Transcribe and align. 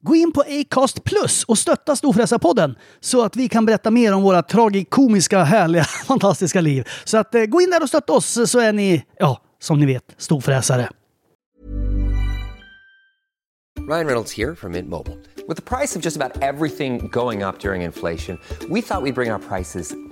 Gå 0.00 0.14
in 0.14 0.32
på 0.32 0.40
Acast 0.40 1.04
Plus 1.04 1.44
och 1.44 1.58
stötta 1.58 1.96
Storfräsarpodden 1.96 2.76
så 3.00 3.24
att 3.24 3.36
vi 3.36 3.48
kan 3.48 3.66
berätta 3.66 3.90
mer 3.90 4.14
om 4.14 4.22
våra 4.22 4.42
tragikomiska, 4.42 5.44
härliga, 5.44 5.84
fantastiska 6.06 6.60
liv. 6.60 6.88
Så 7.04 7.18
att 7.18 7.34
eh, 7.34 7.44
gå 7.44 7.60
in 7.60 7.70
där 7.70 7.82
och 7.82 7.88
stötta 7.88 8.12
oss 8.12 8.50
så 8.50 8.58
är 8.58 8.72
ni, 8.72 9.04
ja, 9.18 9.42
som 9.60 9.80
ni 9.80 9.86
vet, 9.86 10.04
storfräsare. 10.16 10.88
Ryan 13.88 14.06
Reynolds 14.06 14.38
här 14.38 14.54
från 14.54 14.72
Mint 14.72 14.88
Mobile. 14.88 15.16
priset 15.64 16.02
på 16.02 16.08
nästan 16.08 16.22
allt 16.42 16.76
som 16.76 17.08
går 17.10 17.48
upp 17.48 17.64
under 17.64 17.84
inflationen, 17.84 18.40
trodde 18.60 18.74
vi 18.74 18.82
att 18.90 19.04
vi 19.04 19.12
skulle 19.12 19.12
bring 19.12 19.30
våra 19.30 19.38
priser 19.38 19.84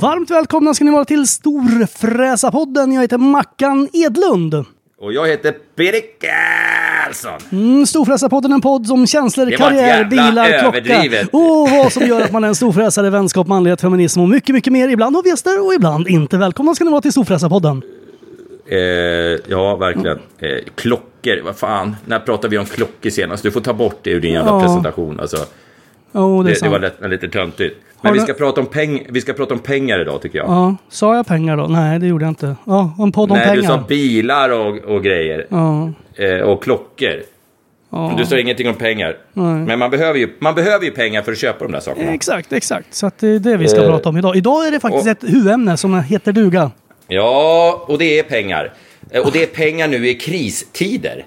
Varmt 0.00 0.30
välkomna 0.30 0.74
ska 0.74 0.84
ni 0.84 0.90
vara 0.90 1.04
till 1.04 1.26
Storfräsarpodden. 1.28 2.92
Jag 2.92 3.02
heter 3.02 3.18
Mackan 3.18 3.88
Edlund. 3.92 4.54
Och 5.00 5.12
jag 5.12 5.26
heter 5.28 5.52
Peter 5.76 6.00
Karlsson. 6.20 7.38
Mm, 7.52 7.86
Storfräsarpodden 7.86 8.50
är 8.52 8.54
en 8.54 8.60
podd 8.60 8.90
om 8.90 9.06
känslor, 9.06 9.50
karriär, 9.50 10.04
bilar, 10.04 10.58
klocka 10.60 11.28
och 11.32 11.70
vad 11.70 11.92
som 11.92 12.06
gör 12.06 12.20
att 12.20 12.32
man 12.32 12.44
är 12.44 12.48
en 12.48 12.54
storfräsare, 12.54 13.10
vänskap, 13.10 13.46
manlighet, 13.46 13.80
feminism 13.80 14.20
och 14.20 14.28
mycket, 14.28 14.54
mycket 14.54 14.72
mer. 14.72 14.88
Ibland 14.88 15.16
har 15.16 15.22
vi 15.22 15.28
gäster 15.30 15.66
och 15.66 15.74
ibland 15.74 16.08
inte. 16.08 16.38
Välkomna 16.38 16.74
ska 16.74 16.84
ni 16.84 16.90
vara 16.90 17.00
till 17.00 17.12
Storfräsarpodden. 17.12 17.82
Eh, 18.68 18.78
ja, 19.48 19.76
verkligen. 19.76 20.18
Eh, 20.38 20.48
klockor, 20.74 21.42
vad 21.44 21.56
fan. 21.56 21.96
När 22.06 22.18
pratade 22.18 22.48
vi 22.48 22.58
om 22.58 22.66
klockor 22.66 23.10
senast? 23.10 23.42
Du 23.42 23.50
får 23.50 23.60
ta 23.60 23.72
bort 23.72 23.98
det 24.02 24.10
ur 24.10 24.20
din 24.20 24.32
jävla 24.32 24.50
Ja. 24.50 24.60
presentation. 24.60 25.20
Alltså, 25.20 25.36
Oh, 26.14 26.44
det 26.44 26.50
det, 26.50 26.60
det 26.62 26.68
var 26.68 26.78
lätt, 26.78 26.96
lite 27.10 27.28
töntigt. 27.28 27.76
Men 28.00 28.12
vi 28.12 28.20
ska, 28.20 28.32
prata 28.34 28.60
om 28.60 28.66
peng, 28.66 29.06
vi 29.08 29.20
ska 29.20 29.32
prata 29.32 29.54
om 29.54 29.60
pengar 29.60 30.00
idag 30.00 30.22
tycker 30.22 30.38
jag. 30.38 30.48
Ja, 30.48 30.76
sa 30.88 31.16
jag 31.16 31.26
pengar 31.26 31.56
då? 31.56 31.66
Nej, 31.66 31.98
det 31.98 32.06
gjorde 32.06 32.24
jag 32.24 32.30
inte. 32.30 32.56
Ja, 32.64 32.94
en 32.98 33.12
podd 33.12 33.30
om 33.30 33.36
Nej, 33.36 33.46
pengar. 33.46 33.60
du 33.60 33.66
sa 33.66 33.84
bilar 33.88 34.50
och, 34.50 34.76
och 34.94 35.02
grejer. 35.04 35.46
Ja, 35.48 35.92
Eh, 36.16 36.40
och 36.40 36.62
klockor. 36.62 37.22
ja. 37.90 38.14
Du 38.18 38.26
sa 38.26 38.38
ingenting 38.38 38.68
om 38.68 38.74
pengar. 38.74 39.16
Men 39.32 39.78
man 39.78 39.90
behöver, 39.90 40.18
ju, 40.18 40.28
man 40.38 40.54
behöver 40.54 40.84
ju 40.84 40.90
pengar 40.90 41.22
för 41.22 41.32
att 41.32 41.38
köpa 41.38 41.64
de 41.64 41.72
där 41.72 41.80
sakerna. 41.80 42.10
Exakt, 42.12 42.52
exakt. 42.52 42.94
Så 42.94 43.10
det 43.20 43.28
är 43.28 43.38
det 43.38 43.56
vi 43.56 43.68
ska 43.68 43.80
Eh, 43.82 43.88
prata 43.88 44.08
om 44.08 44.16
idag. 44.16 44.36
Idag 44.36 44.66
är 44.66 44.70
det 44.70 44.80
faktiskt 44.80 45.04
och- 45.06 45.10
ett 45.10 45.24
huvudämne 45.34 45.76
som 45.76 46.00
heter 46.02 46.32
duga. 46.32 46.70
Ja, 47.08 47.84
och 47.88 47.98
det 47.98 48.18
är 48.18 48.22
pengar. 48.22 48.72
Eh, 49.10 49.22
Och 49.26 49.32
det 49.32 49.42
är 49.42 49.46
pengar 49.46 49.88
nu 49.88 50.08
i 50.08 50.14
kristider. 50.14 51.24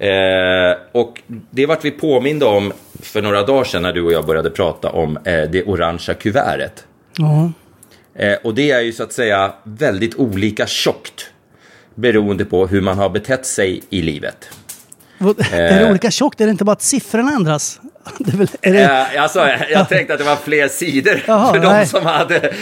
Eh, 0.00 0.76
och 0.92 1.22
det 1.50 1.66
vart 1.66 1.84
vi 1.84 1.90
påminda 1.90 2.46
om 2.46 2.72
för 3.02 3.22
några 3.22 3.42
dagar 3.42 3.64
sedan 3.64 3.82
när 3.82 3.92
du 3.92 4.02
och 4.02 4.12
jag 4.12 4.26
började 4.26 4.50
prata 4.50 4.90
om 4.90 5.16
eh, 5.16 5.22
det 5.50 5.64
orangea 5.64 6.14
kuvertet. 6.14 6.84
Ja. 7.16 7.52
Eh, 8.14 8.38
och 8.44 8.54
det 8.54 8.70
är 8.70 8.80
ju 8.80 8.92
så 8.92 9.02
att 9.02 9.12
säga 9.12 9.52
väldigt 9.64 10.14
olika 10.14 10.66
tjockt 10.66 11.30
beroende 11.94 12.44
på 12.44 12.66
hur 12.66 12.80
man 12.80 12.98
har 12.98 13.08
betett 13.10 13.46
sig 13.46 13.82
i 13.90 14.02
livet. 14.02 14.48
Vad- 15.18 15.40
Är 15.52 15.78
det 15.84 15.90
olika 15.90 16.10
tjockt? 16.10 16.40
Är 16.40 16.44
det 16.44 16.50
inte 16.50 16.64
bara 16.64 16.72
att 16.72 16.82
siffrorna 16.82 17.32
ändras? 17.32 17.80
Det 18.18 18.32
är 18.32 18.36
väl, 18.36 18.48
är 18.62 18.72
det, 18.72 18.80
Eh, 18.80 19.22
alltså, 19.22 19.48
jag 19.70 19.88
tänkte 19.88 20.12
att 20.12 20.18
det 20.18 20.24
var 20.24 20.36
fler 20.36 20.68
sidor 20.68 21.22
Jaha, 21.26 21.52
för 21.54 21.60
de 21.60 21.72
nej. 21.72 21.86
som 21.86 22.06
hade... 22.06 22.52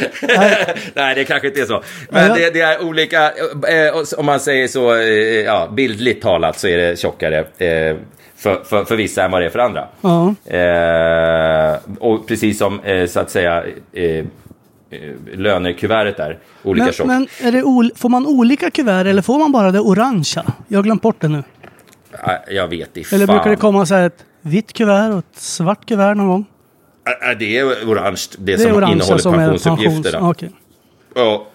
Nej. 0.94 1.14
det 1.14 1.24
kanske 1.24 1.48
inte 1.48 1.60
är 1.60 1.66
så. 1.66 1.82
Men 2.10 2.34
det, 2.34 2.50
det 2.50 2.60
är 2.60 2.82
olika, 2.82 3.32
eh, 3.68 3.94
och 3.94 4.18
om 4.18 4.26
man 4.26 4.40
säger 4.40 4.68
så, 4.68 4.94
eh, 4.94 5.04
ja, 5.44 5.68
bildligt 5.72 6.22
talat 6.22 6.58
så 6.58 6.68
är 6.68 6.76
det 6.76 6.98
tjockare 6.98 7.38
eh, 7.38 7.96
för, 8.36 8.64
för, 8.64 8.84
för 8.84 8.96
vissa 8.96 9.24
än 9.24 9.30
vad 9.30 9.40
det 9.42 9.46
är 9.46 9.50
för 9.50 9.58
andra. 9.58 9.88
Eh, 10.44 11.78
och 12.00 12.28
precis 12.28 12.58
som, 12.58 12.80
eh, 12.80 13.06
så 13.06 13.20
att 13.20 13.30
säga, 13.30 13.64
eh, 13.92 14.04
eh, 14.04 14.24
lönekuvertet 15.34 16.18
är 16.18 16.38
olika 16.62 16.84
men 16.84 16.92
tjockt. 16.92 17.08
men 17.08 17.90
får 17.96 18.08
man 18.08 18.26
olika 18.26 18.70
kuvert 18.70 19.04
eller 19.06 19.22
får 19.22 19.38
man 19.38 19.52
bara 19.52 19.70
det 19.70 19.80
orangea? 19.80 20.44
Jag 20.68 20.78
har 20.78 20.82
glömt 20.82 21.02
bort 21.02 21.20
det 21.20 21.28
nu. 21.28 21.42
Eh, 22.12 22.54
Jag 22.54 22.68
vet 22.68 22.96
inte 22.96 23.14
Eller 23.14 23.26
brukar 23.26 23.50
det 23.50 23.56
komma 23.56 23.86
så 23.86 23.94
här 23.94 24.06
ett 24.06 24.24
vitt 24.48 24.72
kuvert 24.72 25.12
och 25.12 25.18
ett 25.18 25.36
svart 25.40 25.86
kuvert 25.88 26.14
någon 26.14 26.28
gång? 26.28 26.46
Eh, 27.30 27.38
Det 27.38 27.58
är 27.58 27.64
orange, 27.64 28.20
det, 28.38 28.52
Det 28.56 28.58
som 28.62 28.72
orangea 28.76 28.94
innehåller 28.94 29.18
som 29.18 29.34
pensionsuppgifterna. 29.34 30.02
pensions... 30.18 30.36
Okej. 30.36 30.50
Ja, 31.14 31.46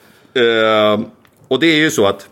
eh, 0.41 0.99
och 1.47 1.59
det 1.59 1.67
är 1.67 1.75
ju 1.77 1.91
så 1.91 2.05
att 2.07 2.29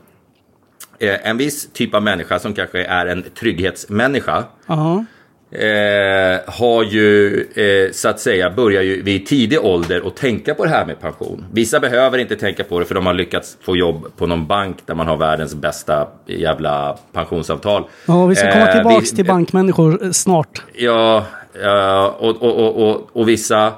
eh, 0.99 1.27
en 1.29 1.37
viss 1.37 1.69
typ 1.73 1.95
av 1.95 2.03
människa 2.03 2.39
som 2.39 2.53
kanske 2.53 2.83
är 2.83 3.05
en 3.05 3.23
trygghetsmänniska 3.39 4.43
Ja. 4.67 5.05
Eh, 5.51 6.39
har 6.53 6.83
ju 6.83 7.39
eh, 7.55 7.91
så 7.91 8.09
att 8.09 8.19
säga 8.19 8.49
börjar 8.49 8.81
ju 8.81 9.01
vid 9.01 9.25
tidig 9.25 9.59
ålder 9.65 10.01
att 10.07 10.15
tänka 10.15 10.53
på 10.55 10.63
det 10.63 10.69
här 10.69 10.85
med 10.85 10.99
pension. 11.01 11.45
Vissa 11.53 11.79
behöver 11.79 12.17
inte 12.17 12.35
tänka 12.35 12.63
på 12.63 12.79
det 12.79 12.85
för 12.85 12.95
de 12.95 13.05
har 13.05 13.13
lyckats 13.13 13.57
få 13.61 13.75
jobb 13.77 14.05
på 14.17 14.27
någon 14.27 14.47
bank 14.47 14.77
där 14.85 14.95
man 14.95 15.07
har 15.07 15.17
världens 15.17 15.55
bästa 15.55 16.07
jävla 16.25 16.97
pensionsavtal. 17.13 17.83
ja, 18.05 18.25
vi 18.25 18.35
ska 18.35 18.51
komma 18.51 18.67
Eh, 18.67 18.73
tillbaks 18.75 19.11
vi- 19.11 19.15
till 19.15 19.25
bankmänniskor 19.25 20.03
eh, 20.03 20.11
snart. 20.11 20.61
Ja, 20.73 21.25
ja 21.63 22.15
och, 22.19 22.29
och, 22.43 22.55
och, 22.59 22.89
och, 22.89 23.09
och 23.13 23.29
vissa 23.29 23.73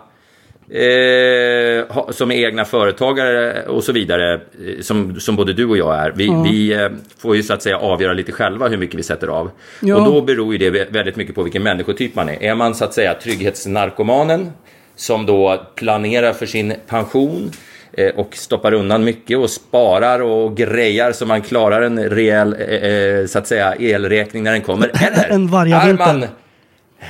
eh, 0.70 2.12
som 2.12 2.32
är 2.32 2.36
egna 2.46 2.66
företagare 2.66 3.64
och 3.68 3.84
så 3.84 3.92
vidare, 3.92 4.34
eh, 4.34 4.82
som, 4.82 5.20
som 5.20 5.36
både 5.36 5.54
du 5.54 5.66
och 5.66 5.78
jag 5.78 5.96
är, 5.96 6.12
vi, 6.16 6.32
vi 6.50 6.74
eh, 6.74 6.90
får 7.18 7.36
ju 7.36 7.44
så 7.44 7.54
att 7.54 7.62
säga 7.62 7.78
avgöra 7.78 8.14
lite 8.14 8.32
själva 8.32 8.68
hur 8.68 8.78
mycket 8.78 9.00
vi 9.00 9.04
sätter 9.04 9.28
av. 9.28 9.52
Ja. 9.80 9.96
Och 9.96 10.06
då 10.06 10.22
beror 10.22 10.54
ju 10.54 10.58
det 10.58 10.70
vä- 10.80 10.94
väldigt 10.94 11.16
mycket 11.16 11.36
på 11.36 11.44
vilken 11.44 11.64
människotyp 11.64 12.16
man 12.16 12.30
är. 12.30 12.44
Är 12.44 12.56
man 12.56 12.76
så 12.76 12.86
att 12.86 12.94
säga 12.94 13.14
trygghetsnarkomanen 13.14 14.52
som 14.96 15.26
då 15.26 15.66
planerar 15.76 16.34
för 16.34 16.46
sin 16.46 16.74
pension 16.88 17.52
eh, 17.94 18.16
och 18.16 18.36
stoppar 18.36 18.74
undan 18.74 19.04
mycket 19.04 19.38
och 19.38 19.50
sparar 19.50 20.20
och 20.22 20.58
grejar 20.58 21.12
så 21.12 21.26
man 21.26 21.42
klarar 21.42 21.82
en 21.82 22.00
rejäl 22.10 22.56
eh, 22.60 23.26
så 23.28 23.40
att 23.40 23.48
säga 23.48 23.76
elräkning 23.80 24.44
när 24.44 24.52
den 24.52 24.62
kommer. 24.62 24.88
Eller 25.08 25.30
En 25.30 25.54
är 25.54 25.94
man 25.98 26.26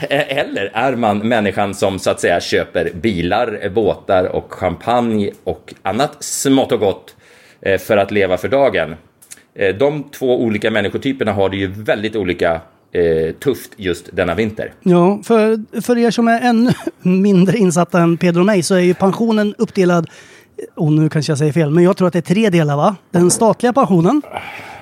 eller 0.10 0.72
är 0.74 0.96
man 0.96 1.18
människan 1.18 1.74
som 1.74 2.00
så 2.00 2.10
att 2.10 2.20
säga 2.20 2.40
köper 2.42 2.92
bilar, 2.94 3.60
eh, 3.62 3.72
båtar 3.72 4.24
och 4.36 4.54
champagne 4.54 5.32
och 5.44 5.74
annat 5.82 6.24
smått 6.24 6.72
och 6.72 6.80
gott 6.80 7.16
eh, 7.62 7.80
för 7.80 7.98
att 7.98 8.12
leva 8.12 8.38
för 8.38 8.48
dagen? 8.48 8.96
Eh, 9.56 9.76
De 9.76 10.04
två 10.04 10.42
olika 10.42 10.72
människotyperna 10.72 11.34
har 11.34 11.50
det 11.50 11.58
ju 11.58 11.68
väldigt 11.68 12.16
olika 12.16 12.62
eh, 12.92 13.34
tufft 13.44 13.72
just 13.78 14.10
denna 14.16 14.36
vinter. 14.36 14.74
Ja, 14.84 15.20
för, 15.24 15.82
för 15.82 15.98
er 15.98 16.12
som 16.12 16.28
är 16.28 16.42
ännu 16.42 16.72
mindre 17.02 17.58
insatta 17.58 18.02
än 18.02 18.18
Pedro 18.18 18.40
och 18.40 18.46
mig 18.46 18.64
så 18.64 18.76
är 18.76 18.80
ju 18.80 18.94
pensionen 18.94 19.56
uppdelad, 19.58 20.10
och 20.76 20.92
nu 20.92 21.10
kanske 21.10 21.32
jag 21.32 21.38
säger 21.40 21.54
fel, 21.54 21.70
men 21.70 21.84
jag 21.84 21.98
tror 21.98 22.08
att 22.08 22.14
det 22.14 22.20
är 22.20 22.34
tre 22.34 22.50
delar 22.50 22.76
va? 22.76 22.96
Den 23.12 23.32
statliga 23.32 23.74
pensionen, 23.74 24.22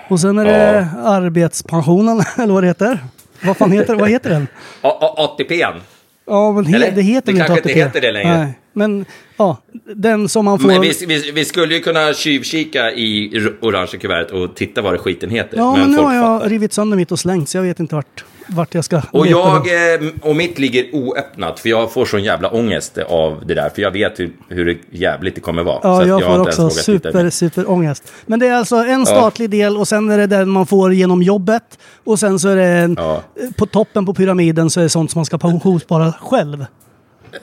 Och 0.10 0.20
sen 0.20 0.40
är 0.40 0.46
det 0.46 0.88
arbetspensionen, 1.04 2.22
eller 2.38 2.54
vad 2.54 2.64
det 2.64 2.68
heter. 2.68 3.00
Vad 3.44 3.58
fan 3.58 3.72
heter 3.72 3.96
Vad 3.96 4.10
heter 4.10 4.30
den? 4.30 4.48
ATPn. 4.82 5.80
Ja, 6.28 6.52
men 6.52 6.66
he, 6.66 6.76
Eller? 6.76 6.92
det 6.92 7.02
heter 7.02 7.32
Det 7.34 7.38
väl 7.40 7.48
kanske 7.48 7.58
inte 7.58 7.70
inte 7.72 7.86
ATP. 7.86 8.00
heter 8.00 8.02
det 8.02 8.12
längre. 8.12 8.38
Nej, 8.38 8.54
men 8.74 9.06
ja, 9.38 9.58
den 9.96 10.30
som 10.30 10.46
man 10.46 10.60
får... 10.60 10.68
Men 10.68 10.82
vi, 10.82 10.94
vi, 11.08 11.32
vi 11.32 11.46
skulle 11.46 11.74
ju 11.76 11.80
kunna 11.82 12.14
tjuvkika 12.14 12.92
i 12.92 13.32
orange 13.62 13.88
kuvertet 14.02 14.32
och 14.32 14.56
titta 14.56 14.82
vad 14.82 14.94
det 14.94 14.98
skiten 14.98 15.30
heter. 15.30 15.58
ja, 15.58 15.76
men 15.76 15.90
nu 15.92 15.96
folk 15.98 16.08
har 16.08 16.16
jag 16.16 16.40
fattar. 16.40 16.50
rivit 16.50 16.74
sönder 16.74 16.98
mitt 16.98 17.12
och 17.12 17.20
slängt, 17.20 17.50
så 17.50 17.58
jag 17.58 17.64
vet 17.64 17.80
inte 17.80 17.96
vart, 17.96 18.24
vart 18.48 18.76
jag 18.76 18.86
ska 18.86 19.02
Och 19.12 19.28
jag, 19.28 19.58
eh, 19.94 20.10
och 20.22 20.36
mitt 20.36 20.60
ligger 20.60 20.96
oöppnat, 20.96 21.60
för 21.60 21.70
jag 21.70 21.92
får 21.94 22.06
sån 22.06 22.24
jävla 22.24 22.50
ångest 22.50 22.98
av 22.98 23.44
det 23.46 23.54
där. 23.54 23.70
För 23.70 23.82
jag 23.82 23.92
vet 23.92 24.20
hur, 24.20 24.32
hur 24.50 24.82
jävligt 24.92 25.36
det 25.36 25.42
kommer 25.42 25.64
vara. 25.64 25.80
Ja, 25.84 26.06
jag 26.06 26.20
har 26.22 26.36
får 26.36 26.42
också 26.42 26.70
super, 26.70 27.30
super 27.30 27.70
ångest. 27.70 28.12
Men 28.26 28.40
det 28.40 28.48
är 28.48 28.54
alltså 28.54 28.76
en 28.76 29.06
statlig 29.06 29.50
del 29.50 29.78
och 29.78 29.88
sen 29.88 30.10
är 30.10 30.18
det 30.18 30.28
den 30.28 30.50
man 30.50 30.66
får 30.66 30.94
genom 30.94 31.22
jobbet. 31.24 31.80
Och 32.04 32.20
sen 32.20 32.40
så 32.40 32.50
är 32.50 32.56
det 32.56 32.66
en, 32.68 32.96
Ja. 33.00 33.24
på 33.58 33.66
toppen 33.66 34.06
på 34.06 34.14
pyramiden 34.14 34.70
så 34.70 34.80
är 34.80 34.84
det 34.84 34.90
sånt 34.90 35.12
som 35.12 35.20
man 35.20 35.26
ska 35.26 35.38
pensionsspara 35.38 36.14
själv. 36.22 36.66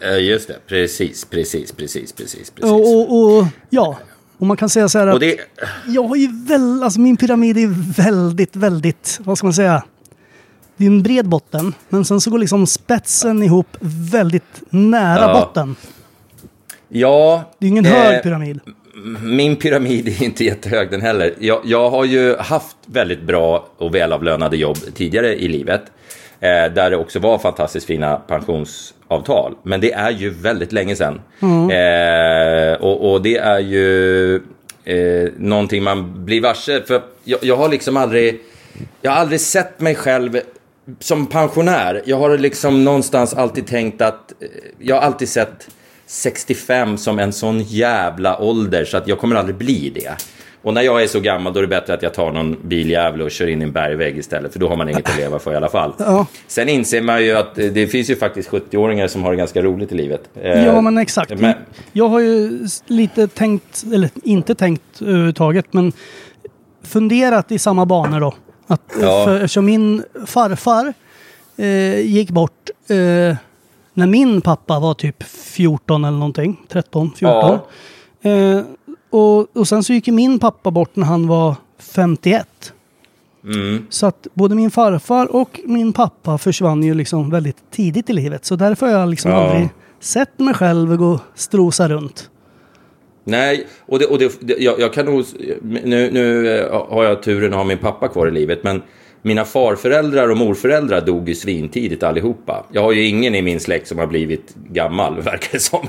Eh, 0.01 0.19
Just 0.19 0.49
det, 0.49 0.57
precis, 0.67 1.25
precis, 1.25 1.73
precis, 1.73 2.13
precis. 2.13 2.51
precis. 2.51 2.71
Och, 2.73 2.81
och, 3.13 3.39
och 3.39 3.47
ja, 3.71 3.99
och 4.39 4.47
man 4.47 4.57
kan 4.57 4.69
säga 4.69 4.89
så 4.89 4.99
här 4.99 5.07
att 5.07 5.21
det, 5.21 5.37
jag 5.87 6.03
har 6.03 6.17
ju 6.17 6.29
väl, 6.49 6.83
alltså 6.83 7.01
min 7.01 7.17
pyramid 7.17 7.59
är 7.59 8.03
väldigt, 8.03 8.57
väldigt, 8.57 9.21
vad 9.25 9.39
ska 9.39 9.47
man 9.47 9.55
säga? 9.55 9.83
Det 10.79 10.85
är 10.85 10.89
en 10.91 11.03
bred 11.03 11.29
botten, 11.29 11.75
men 11.89 12.05
sen 12.05 12.21
så 12.21 12.31
går 12.31 12.39
liksom 12.39 12.67
spetsen 12.67 13.43
ihop 13.43 13.77
väldigt 14.13 14.63
nära 14.71 15.21
Ja. 15.21 15.33
botten. 15.41 15.77
ja, 16.89 17.43
Det 17.59 17.67
är 17.67 17.69
ingen 17.69 17.87
eh, 17.87 17.93
hög 17.93 18.23
pyramid. 18.23 18.61
Min 19.23 19.57
pyramid 19.57 20.09
är 20.09 20.23
inte 20.23 20.45
jättehög 20.45 20.91
den 20.91 21.01
heller. 21.01 21.35
Jag, 21.39 21.61
jag 21.65 21.91
har 21.91 22.05
ju 22.05 22.37
haft 22.37 22.77
väldigt 22.87 23.23
bra 23.23 23.69
och 23.79 23.95
välavlönade 23.95 24.57
jobb 24.57 24.77
tidigare 24.95 25.35
i 25.37 25.49
livet. 25.49 25.83
Eh, 26.41 26.49
där 26.75 26.91
det 26.91 26.97
också 26.97 27.19
var 27.19 27.39
fantastiskt 27.39 27.87
fina 27.87 28.17
pensionsavtal. 28.17 29.55
Men 29.63 29.81
det 29.81 29.93
är 29.93 30.11
ju 30.11 30.31
väldigt 30.31 30.73
länge 30.73 30.97
sedan. 30.97 31.21
Eh, 31.71 32.73
och, 32.81 33.13
och 33.13 33.23
det 33.23 33.37
är 33.37 33.59
ju 33.59 34.35
eh, 34.85 35.29
någonting 35.37 35.83
man 35.83 36.25
blir 36.25 36.41
varse. 36.41 36.83
För 36.87 37.03
jag, 37.25 37.39
jag 37.43 37.57
har 37.57 37.69
liksom 37.69 37.97
aldrig... 37.97 38.41
Jag 39.03 39.11
har 39.11 39.19
aldrig 39.19 39.41
sett 39.41 39.81
mig 39.81 39.95
själv 39.95 40.41
som 41.01 41.27
pensionär. 41.27 42.03
Jag 42.05 42.17
har 42.19 42.39
liksom 42.39 42.85
någonstans 42.85 43.35
alltid 43.35 43.67
tänkt 43.67 44.03
att... 44.03 44.33
eh, 44.43 44.49
Jag 44.79 44.95
har 44.97 45.03
alltid 45.03 45.29
sett 45.29 45.69
65 46.07 46.97
som 46.99 47.19
en 47.19 47.33
sån 47.33 47.61
jävla 47.63 48.39
ålder 48.43 48.85
så 48.85 48.97
att 48.97 49.09
jag 49.09 49.19
kommer 49.19 49.37
aldrig 49.37 49.57
bli 49.57 49.91
det. 49.95 50.11
Och 50.63 50.75
när 50.75 50.83
jag 50.83 51.03
är 51.03 51.07
så 51.07 51.21
gammal 51.21 51.53
då 51.53 51.59
är 51.59 51.63
det 51.63 51.69
bättre 51.69 51.95
att 51.95 52.03
jag 52.03 52.15
tar 52.15 52.33
någon 52.33 52.57
biljävel 52.69 53.23
och 53.23 53.31
kör 53.31 53.47
in 53.47 53.61
i 53.63 53.65
en 53.65 53.73
bergvägg 53.73 54.19
istället 54.19 54.53
för 54.53 54.59
då 54.61 54.69
har 54.69 54.77
man 54.77 54.89
inget 54.89 55.09
att 55.11 55.17
leva 55.17 55.39
för 55.39 55.53
i 55.53 55.57
alla 55.57 55.69
fall. 55.69 55.93
Ja. 55.99 56.27
Sen 56.47 56.69
inser 56.69 57.03
man 57.03 57.25
ju 57.25 57.33
att 57.33 57.59
eh, 57.59 57.67
det 57.67 57.87
finns 57.87 58.11
ju 58.11 58.17
faktiskt 58.17 58.51
70-åringar 58.51 59.09
som 59.09 59.23
har 59.23 59.31
det 59.31 59.37
ganska 59.37 59.63
roligt 59.63 59.93
i 59.93 59.95
livet. 59.95 60.21
Eh, 60.43 60.65
Ja, 60.65 60.81
men 60.81 60.99
exakt. 60.99 61.41
men- 61.41 61.55
Jag 61.93 62.09
har 62.09 62.21
ju 62.21 62.59
lite 62.87 63.29
tänkt, 63.29 63.85
eller 63.95 64.11
inte 64.23 64.55
tänkt 64.55 64.83
överhuvudtaget, 65.03 65.67
men 65.73 65.93
funderat 66.85 67.53
i 67.53 67.59
samma 67.59 67.87
banor 67.87 68.21
då. 68.21 68.35
Att, 68.71 68.83
Ja. 69.01 69.25
för, 69.25 69.35
eftersom 69.37 69.65
min 69.65 70.03
farfar 70.27 70.95
eh, 71.57 72.01
gick 72.01 72.31
bort 72.31 72.71
eh, 72.89 73.37
när 73.95 74.07
min 74.07 74.41
pappa 74.41 74.81
var 74.81 74.95
typ 74.95 75.23
14 75.23 76.05
eller 76.05 76.19
någonting. 76.19 76.61
13, 76.69 77.11
14. 77.17 77.59
Eh, 78.23 78.61
och, 79.11 79.57
och 79.57 79.69
sen 79.69 79.85
så 79.85 79.93
gick 79.93 80.07
min 80.07 80.39
pappa 80.39 80.71
bort 80.71 80.97
när 80.97 81.07
han 81.07 81.27
var 81.27 81.55
51. 81.79 82.73
Mm. 83.45 83.87
Så 83.91 84.07
att 84.07 84.27
både 84.35 84.55
min 84.55 84.71
farfar 84.71 85.27
och 85.37 85.61
min 85.65 85.93
pappa 85.93 86.39
försvann 86.39 86.83
ju 86.83 86.95
liksom 86.95 87.31
väldigt 87.31 87.71
tidigt 87.71 88.11
i 88.11 88.13
livet. 88.13 88.45
Så 88.45 88.57
därför 88.57 88.87
har 88.87 88.93
jag 88.93 89.09
liksom 89.09 89.31
Ja. 89.31 89.37
aldrig 89.37 89.69
sett 90.01 90.39
mig 90.39 90.55
själv 90.55 90.97
gå 90.97 91.21
strosa 91.35 91.89
runt. 91.89 92.31
Nej, 93.29 93.67
och, 93.87 93.99
det, 93.99 94.07
och 94.07 94.19
det, 94.19 94.33
jag, 94.59 94.81
jag 94.81 94.93
kan 94.93 95.07
nog... 95.07 95.25
Nu, 95.63 96.11
nu 96.13 96.57
eh, 96.59 96.87
har 96.89 97.05
jag 97.05 97.23
turen 97.23 97.53
att 97.53 97.57
ha 97.57 97.65
min 97.65 97.79
pappa 97.79 98.09
kvar 98.09 98.27
i 98.27 98.31
livet, 98.31 98.63
men 98.63 98.83
mina 99.23 99.45
farföräldrar 99.45 100.29
och 100.29 100.37
morföräldrar 100.37 101.01
dog 101.01 101.29
ju 101.29 101.35
svintidigt 101.35 102.03
allihopa. 102.03 102.65
Jag 102.73 102.83
har 102.83 102.93
ju 102.93 103.05
ingen 103.05 103.35
i 103.35 103.43
min 103.43 103.61
släkt 103.61 103.89
som 103.89 103.99
har 103.99 104.07
blivit 104.07 104.55
gammal, 104.71 105.21
verkar 105.23 105.49
det 105.53 105.59
som. 105.61 105.89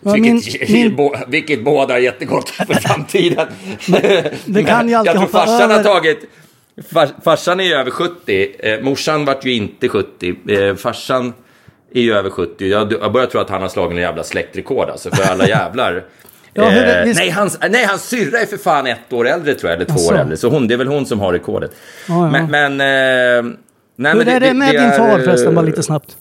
Ja, 0.00 0.12
vilket, 0.12 0.70
min- 0.70 0.96
bo, 0.96 1.14
vilket 1.28 1.64
bådar 1.64 1.98
jättegott 1.98 2.48
för 2.48 2.64
framtiden. 2.74 3.46
det 4.44 4.64
kan 4.64 4.88
ju 4.88 4.94
alltid 4.94 5.14
Jag 5.14 5.16
tror 5.16 5.26
farsan 5.26 5.70
över. 5.70 5.74
har 5.74 5.82
tagit... 5.82 6.18
Far, 6.92 7.08
farsan 7.24 7.60
är 7.60 7.64
ju 7.64 7.72
över 7.74 7.90
70. 7.90 8.52
Eh, 8.58 8.80
morsan 8.80 9.24
vart 9.24 9.44
ju 9.44 9.52
inte 9.52 9.88
70. 9.88 10.34
Eh, 10.48 10.74
farsan 10.74 11.32
är 11.94 12.00
ju 12.00 12.12
över 12.14 12.30
70. 12.30 12.66
Jag, 12.66 12.92
jag 12.92 13.12
börjar 13.12 13.26
tro 13.26 13.40
att 13.40 13.50
han 13.50 13.62
har 13.62 13.68
slagit 13.68 13.92
en 13.96 14.02
jävla 14.02 14.22
släktrekord 14.24 14.88
alltså, 14.90 15.10
för 15.10 15.32
alla 15.32 15.48
jävlar. 15.48 16.04
Ja, 16.56 16.68
hur 16.68 16.88
Eh, 16.88 17.04
vi- 17.04 17.14
nej, 17.14 17.30
hans, 17.30 17.58
nej, 17.70 17.84
hans 17.84 18.08
syrra 18.08 18.38
är 18.40 18.46
för 18.46 18.56
fan 18.56 18.86
ett 18.86 19.12
år 19.12 19.28
äldre 19.28 19.54
tror 19.54 19.70
jag, 19.70 19.76
eller 19.76 19.84
två 19.90 19.94
Asså. 19.94 20.14
år 20.14 20.18
äldre. 20.18 20.36
Så 20.36 20.48
hon, 20.48 20.68
det 20.68 20.74
är 20.74 20.78
väl 20.78 20.86
hon 20.86 21.06
som 21.06 21.20
har 21.20 21.32
rekordet. 21.32 21.70
Ja, 22.08 22.14
ja. 22.14 22.46
Men, 22.46 22.50
men, 22.50 22.72
eh, 22.72 23.52
nej, 23.96 24.12
Hur 24.12 24.18
men 24.24 24.28
är 24.28 24.40
det 24.40 24.54
med 24.54 24.70
din 24.72 24.80
är, 24.80 24.98
far 24.98 25.18
förresten, 25.18 25.54
bara 25.54 25.60
eh, 25.60 25.66
lite 25.66 25.82
snabbt? 25.82 26.16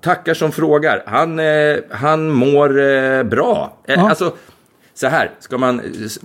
Tackar 0.00 0.34
som 0.34 0.52
frågar. 0.52 1.02
Han, 1.06 1.38
eh, 1.38 1.76
han 1.90 2.28
mår 2.30 2.80
eh, 2.80 3.22
bra. 3.22 3.76
Eh, 3.88 3.94
Ja. 3.94 4.08
Alltså, 4.08 4.32
så 4.94 5.06
här, 5.06 5.30
ska 5.40 5.58
man 5.58 5.80
eh, 5.80 5.84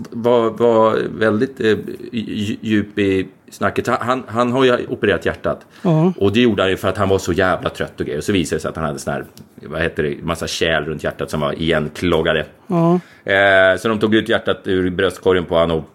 vara 0.09 0.49
vara 0.49 0.95
väldigt 1.19 1.59
eh, 1.59 1.63
dj- 2.11 2.57
djup 2.61 2.99
i 2.99 3.27
snacket. 3.51 3.87
Han, 3.87 4.23
han 4.27 4.51
har 4.51 4.63
ju 4.65 4.77
opererat 4.87 5.25
hjärtat. 5.25 5.65
Ja. 5.81 6.13
Och 6.17 6.33
det 6.33 6.41
gjorde 6.41 6.61
han 6.61 6.69
ju 6.69 6.77
för 6.77 6.87
att 6.87 6.97
han 6.97 7.09
var 7.09 7.17
så 7.17 7.33
jävla 7.33 7.69
trött 7.69 7.99
och 7.99 8.05
grejer. 8.05 8.17
Och 8.17 8.23
så 8.23 8.31
visade 8.31 8.57
det 8.57 8.61
sig 8.61 8.69
att 8.69 8.75
han 8.75 8.85
hade 8.85 8.99
sån 8.99 9.13
här, 9.13 9.25
vad 9.61 9.81
heter 9.81 10.03
det, 10.03 10.15
massa 10.23 10.47
kärl 10.47 10.85
runt 10.85 11.03
hjärtat 11.03 11.29
som 11.29 11.39
var 11.39 11.61
igenkloggade. 11.61 12.45
Ja. 12.67 12.99
Eh, 13.31 13.77
så 13.77 13.87
de 13.87 13.99
tog 13.99 14.15
ut 14.15 14.29
hjärtat 14.29 14.61
ur 14.65 14.89
bröstkorgen 14.89 15.45
på 15.45 15.55
honom 15.55 15.77
och 15.77 15.85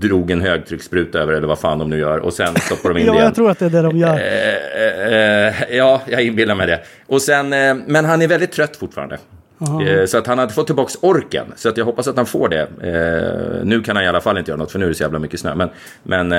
drog 0.00 0.30
en 0.30 0.40
högtrycksspruta 0.40 1.18
över 1.18 1.32
eller 1.32 1.46
vad 1.48 1.58
fan 1.58 1.78
de 1.78 1.90
nu 1.90 1.98
gör. 1.98 2.18
Och 2.18 2.32
sen 2.32 2.54
stoppade 2.56 2.94
de 2.94 3.00
in 3.00 3.06
det 3.06 3.10
Ja, 3.10 3.14
igen. 3.14 3.24
jag 3.24 3.34
tror 3.34 3.50
att 3.50 3.58
det 3.58 3.66
är 3.66 3.70
det 3.70 3.82
de 3.82 3.96
gör. 3.96 4.14
Eh, 4.14 5.48
eh, 5.48 5.76
ja, 5.76 6.02
jag 6.08 6.22
inbillar 6.22 6.54
mig 6.54 6.66
det. 6.66 6.80
Och 7.06 7.22
sen, 7.22 7.52
eh, 7.52 7.74
men 7.86 8.04
han 8.04 8.22
är 8.22 8.28
väldigt 8.28 8.52
trött 8.52 8.76
fortfarande. 8.76 9.18
Eh, 9.60 10.04
så 10.06 10.18
att 10.18 10.26
han 10.26 10.38
hade 10.38 10.52
fått 10.52 10.66
tillbaka 10.66 10.92
orken. 11.00 11.44
Så 11.56 11.68
att 11.68 11.76
jag 11.76 11.84
hoppas 11.84 12.08
att 12.08 12.16
han 12.16 12.26
får 12.26 12.48
det. 12.48 12.60
Eh, 12.60 13.64
nu 13.66 13.82
kan 13.82 13.96
han 13.96 14.04
i 14.04 14.08
alla 14.08 14.20
fall 14.20 14.38
inte 14.38 14.50
göra 14.50 14.58
något 14.58 14.72
för 14.72 14.78
nu 14.78 14.84
är 14.84 14.88
det 14.88 14.94
så 14.94 15.02
jävla 15.02 15.18
mycket 15.18 15.40
snö. 15.40 15.54
Men, 15.54 15.68
men 16.02 16.32
eh, 16.32 16.38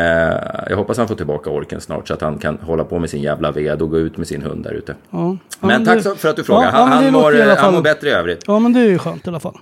jag 0.70 0.78
hoppas 0.78 0.98
han 0.98 1.08
får 1.08 1.16
tillbaka 1.16 1.50
orken 1.50 1.82
snart 1.82 2.08
så 2.08 2.14
att 2.14 2.22
han 2.22 2.38
kan 2.38 2.58
hålla 2.62 2.84
på 2.84 3.00
med 3.00 3.10
sin 3.10 3.22
jävla 3.22 3.52
ved 3.52 3.82
och 3.82 3.90
gå 3.90 3.98
ut 4.00 4.18
med 4.18 4.28
sin 4.28 4.42
hund 4.42 4.64
där 4.64 4.72
ute. 4.74 4.96
Ja. 5.12 5.38
Ja, 5.62 5.68
Men 5.68 5.84
det- 5.84 5.94
tack 5.94 6.04
så 6.04 6.16
för 6.16 6.30
att 6.30 6.36
du 6.36 6.44
frågar. 6.44 6.64
Ja, 6.64 6.70
Han, 6.72 6.90
men 6.90 6.98
det 7.00 7.04
han, 7.04 7.14
mår, 7.14 7.56
han 7.58 7.74
mår 7.74 7.82
bättre 7.82 8.10
i 8.10 8.12
övrigt. 8.12 8.44
Ja, 8.48 8.60
men 8.60 8.74
det 8.74 8.80
är 8.80 8.90
ju 8.90 8.98
skönt 8.98 9.26
i 9.26 9.30
alla 9.30 9.40
fall. 9.40 9.56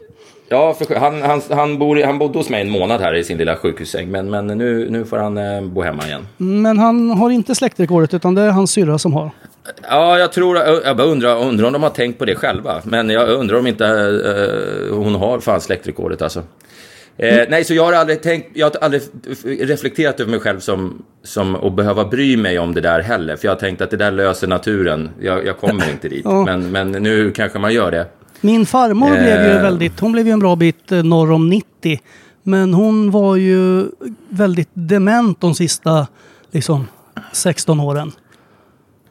Ja, 0.50 0.76
han, 1.00 1.22
han, 1.22 1.42
han, 1.50 1.78
bor, 1.80 2.04
han 2.06 2.20
bodde 2.20 2.38
hos 2.40 2.50
mig 2.50 2.62
en 2.62 2.70
månad 2.70 3.02
här 3.02 3.14
i 3.16 3.24
sin 3.24 3.38
lilla 3.38 3.56
sjukhussäng. 3.56 4.12
Men, 4.12 4.30
men 4.30 4.48
nu, 4.48 4.88
nu 4.90 5.06
får 5.06 5.18
han 5.18 5.38
eh, 5.38 5.62
bo 5.62 5.82
hemma 5.82 6.06
igen. 6.06 6.28
Men 6.38 6.80
han 6.80 7.10
har 7.12 7.30
inte 7.30 7.56
släktrekordet, 7.56 8.14
utan 8.14 8.36
det 8.36 8.42
är 8.42 8.50
hans 8.50 8.72
syrra 8.72 8.98
som 8.98 9.14
har. 9.14 9.32
Ja, 9.90 10.20
jag 10.20 10.32
tror, 10.32 10.58
jag 10.58 10.98
bara 10.98 11.08
undrar, 11.08 11.44
undrar 11.44 11.68
om 11.68 11.74
de 11.74 11.84
har 11.84 11.90
tänkt 11.90 12.20
på 12.20 12.26
det 12.26 12.36
själva. 12.36 12.82
Men 12.84 13.10
jag 13.10 13.30
undrar 13.30 13.58
om 13.58 13.68
inte 13.68 13.86
eh, 13.86 14.96
hon 14.96 15.16
har 15.16 15.40
fan 15.40 15.62
släktrekordet 15.62 16.22
alltså. 16.22 16.44
Eh, 17.18 17.44
Nej, 17.50 17.64
så 17.64 17.74
jag 17.74 17.86
har 17.86 17.94
aldrig 17.94 18.22
tänkt, 18.22 18.50
jag 18.54 18.66
har 18.66 18.76
aldrig 18.82 19.02
reflekterat 19.60 20.20
över 20.20 20.32
mig 20.32 20.40
själv 20.40 20.60
som, 20.60 21.04
som 21.24 21.56
att 21.56 21.74
behöva 21.76 22.06
bry 22.06 22.38
mig 22.38 22.60
om 22.60 22.74
det 22.74 22.82
där 22.82 23.00
heller. 23.00 23.36
För 23.36 23.46
jag 23.48 23.52
har 23.52 23.60
tänkt 23.60 23.82
att 23.82 23.92
det 23.92 23.98
där 23.98 24.12
löser 24.12 24.48
naturen. 24.48 25.10
Jag, 25.22 25.46
jag 25.46 25.58
kommer 25.58 25.92
inte 25.92 26.10
dit. 26.10 26.22
Ja. 26.26 26.46
Men, 26.46 26.72
men 26.72 26.92
nu 26.92 27.32
kanske 27.32 27.60
man 27.60 27.74
gör 27.74 27.92
det. 27.92 28.06
Min 28.42 28.66
farmor 28.66 29.08
Eh. 29.08 29.14
blev 29.24 29.42
ju 29.54 29.54
väldigt, 29.62 30.00
hon 30.00 30.12
blev 30.12 30.28
ju 30.28 30.32
en 30.34 30.40
bra 30.40 30.56
bit 30.56 30.92
eh, 30.92 31.04
norr 31.04 31.32
om 31.32 31.50
90. 31.50 32.00
Men 32.44 32.74
hon 32.74 33.12
var 33.12 33.36
ju 33.36 33.86
väldigt 34.30 34.70
dement 34.74 35.42
de 35.42 35.56
sista 35.56 36.08
liksom, 36.52 36.88
16 37.32 37.80
åren. 37.80 38.12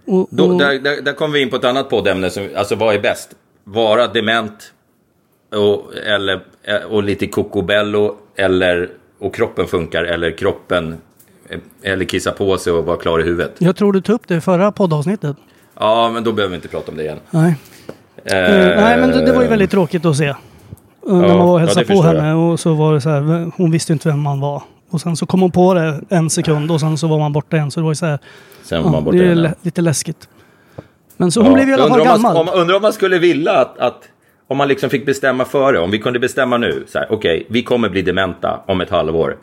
Och, 0.07 0.27
Då, 0.31 0.45
och, 0.53 0.59
där, 0.59 0.79
där, 0.79 1.03
där 1.03 1.13
kommer 1.13 1.35
vi 1.35 1.43
in 1.43 1.51
på 1.51 1.57
ett 1.57 1.65
annat 1.65 1.91
poddämne. 1.91 2.31
Som, 2.31 2.49
alltså 2.57 2.75
vad 2.75 2.95
är 2.95 2.99
bäst? 3.01 3.31
Vara 3.65 4.07
dement 4.07 4.73
och, 5.55 5.95
eller, 5.97 6.41
och 6.91 7.03
lite 7.03 7.27
kokobello 7.27 8.17
eller 8.37 8.89
och 9.19 9.35
kroppen 9.35 9.67
funkar 9.67 10.05
eller 10.05 10.31
kroppen 10.31 10.97
eh, 11.49 11.59
eller 11.83 12.05
kissa 12.05 12.33
på 12.33 12.59
sig 12.59 12.73
och 12.73 12.85
vara 12.85 12.97
klar 12.97 13.21
i 13.21 13.23
huvudet. 13.23 13.55
Jag 13.59 13.77
tror 13.77 13.93
du 13.93 14.01
tog 14.01 14.15
upp 14.15 14.29
det 14.29 14.35
i 14.37 14.41
förra 14.41 14.73
poddavsnittet. 14.73 15.37
Ja, 15.79 16.11
men 16.15 16.25
då 16.25 16.33
behöver 16.33 16.51
vi 16.51 16.57
inte 16.57 16.69
prata 16.69 16.91
om 16.91 16.97
det 16.97 17.03
igen. 17.03 17.19
Nej. 17.31 17.55
Eh, 18.25 18.37
Eh, 18.37 18.81
nej, 18.81 18.97
men 19.01 19.11
det, 19.11 19.25
det 19.27 19.33
var 19.33 19.43
ju 19.43 19.49
väldigt 19.49 19.71
tråkigt 19.71 20.05
att 20.05 20.17
se. 20.17 20.27
Eh, 20.27 20.37
När 21.03 21.13
man 21.29 21.39
var 21.39 21.45
och 21.45 21.55
ja, 21.55 21.59
hälsade 21.59 21.87
det 21.87 21.95
på 21.95 22.03
henne 22.03 22.35
och 22.35 22.61
så 22.61 22.75
var 22.75 22.95
det 22.95 23.01
så 23.01 23.09
här, 23.11 23.51
hon 23.57 23.71
visste 23.71 23.93
inte 23.93 24.09
vem 24.09 24.21
man 24.21 24.41
var. 24.41 24.63
Och 24.95 25.01
sen 25.01 25.17
så 25.17 25.27
kom 25.27 25.41
hon 25.41 25.51
på 25.51 25.75
det 25.75 26.01
en 26.09 26.31
sekund 26.31 26.71
och 26.71 26.81
sen 26.81 26.99
så 26.99 27.07
var 27.09 27.19
man 27.19 27.33
borta 27.33 27.57
igen. 27.57 27.71
Så 27.71 27.81
det 27.81 27.85
var 27.85 27.91
ju 27.91 27.95
så 27.95 28.07
här, 28.07 28.19
Sen 28.63 28.83
var 28.83 28.89
ja, 28.89 28.93
man 28.93 29.05
borta 29.05 29.17
det 29.17 29.25
är 29.25 29.37
igen. 29.37 29.55
lite 29.63 29.83
läskigt. 29.83 30.29
Men 31.17 31.31
så 31.31 31.41
hon 31.41 31.51
Ja. 31.51 31.55
blev 31.55 31.69
i 31.69 31.73
alla 31.73 31.89
fall 31.89 32.05
gammal. 32.05 32.37
Om, 32.37 32.49
undrar 32.55 32.77
om 32.77 32.83
man 32.83 32.93
skulle 32.93 33.19
vilja 33.19 33.53
att, 33.53 33.79
att, 33.79 34.03
om 34.49 34.57
man 34.57 34.69
liksom 34.69 34.91
fick 34.91 35.07
bestämma 35.07 35.45
före, 35.45 35.79
om 35.79 35.91
vi 35.91 35.99
kunde 35.99 36.19
bestämma 36.19 36.57
nu, 36.59 36.85
så 36.89 36.99
här, 36.99 37.07
okej, 37.13 37.47
vi 37.51 37.63
kommer 37.63 37.89
bli 37.89 38.03
dementa 38.03 38.61
om 38.67 38.81
ett 38.81 38.91
halvår. 38.91 39.37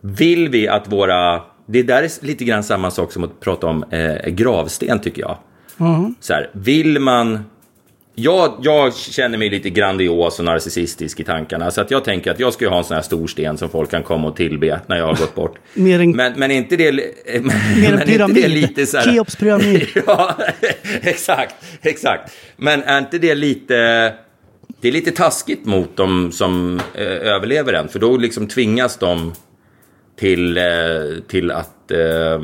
Vill 0.00 0.48
vi 0.48 0.68
att 0.68 0.92
våra, 0.92 1.40
det 1.66 1.82
där 1.82 2.02
är 2.02 2.24
lite 2.26 2.44
grann 2.44 2.62
samma 2.62 2.90
sak 2.90 3.12
som 3.12 3.24
att 3.24 3.40
prata 3.40 3.66
om 3.66 3.84
eh, 3.90 4.30
gravsten 4.30 4.98
tycker 4.98 5.22
jag. 5.22 5.36
Så 6.20 6.32
här, 6.32 6.50
vill 6.52 6.98
man, 7.00 7.44
jag, 8.18 8.58
jag 8.62 8.94
känner 8.94 9.38
mig 9.38 9.50
lite 9.50 9.70
grandios 9.70 10.38
och 10.38 10.44
narcissistisk 10.44 11.20
i 11.20 11.24
tankarna, 11.24 11.70
så 11.70 11.80
att 11.80 11.90
jag 11.90 12.04
tänker 12.04 12.30
att 12.30 12.40
jag 12.40 12.52
ska 12.52 12.64
ju 12.64 12.68
ha 12.70 12.78
en 12.78 12.84
sån 12.84 12.94
här 12.94 13.02
stor 13.02 13.26
sten 13.26 13.58
som 13.58 13.68
folk 13.68 13.90
kan 13.90 14.02
komma 14.02 14.28
och 14.28 14.36
tillbe 14.36 14.80
när 14.86 14.96
jag 14.96 15.06
har 15.06 15.14
gått 15.16 15.34
bort. 15.34 15.58
Mer 15.74 16.00
en- 16.00 16.16
men, 16.16 16.32
men 16.36 16.50
inte 16.50 16.76
det, 16.76 16.92
men, 16.92 17.02
Mer 17.42 17.42
en 17.42 17.44
men 17.44 17.92
inte 17.92 18.04
det 18.04 18.12
pyramid. 18.12 18.50
lite 18.50 18.86
så 18.86 18.96
här, 18.98 19.12
Keops 19.12 19.36
pyramid. 19.36 19.86
ja, 20.06 20.36
exakt, 21.02 21.54
exakt. 21.82 22.32
Men 22.56 22.82
är 22.82 22.98
inte 22.98 23.18
det 23.18 23.34
lite... 23.34 23.74
Det 24.80 24.88
är 24.88 24.92
lite 24.92 25.10
taskigt 25.10 25.64
mot 25.64 25.96
dem 25.96 26.32
som 26.32 26.80
eh, 26.94 27.02
överlever 27.06 27.72
den, 27.72 27.88
för 27.88 27.98
då 27.98 28.16
liksom 28.16 28.46
tvingas 28.48 28.96
de 28.96 29.32
till, 30.18 30.56
eh, 30.58 30.64
till 31.28 31.50
att... 31.50 31.90
Eh, 31.90 32.40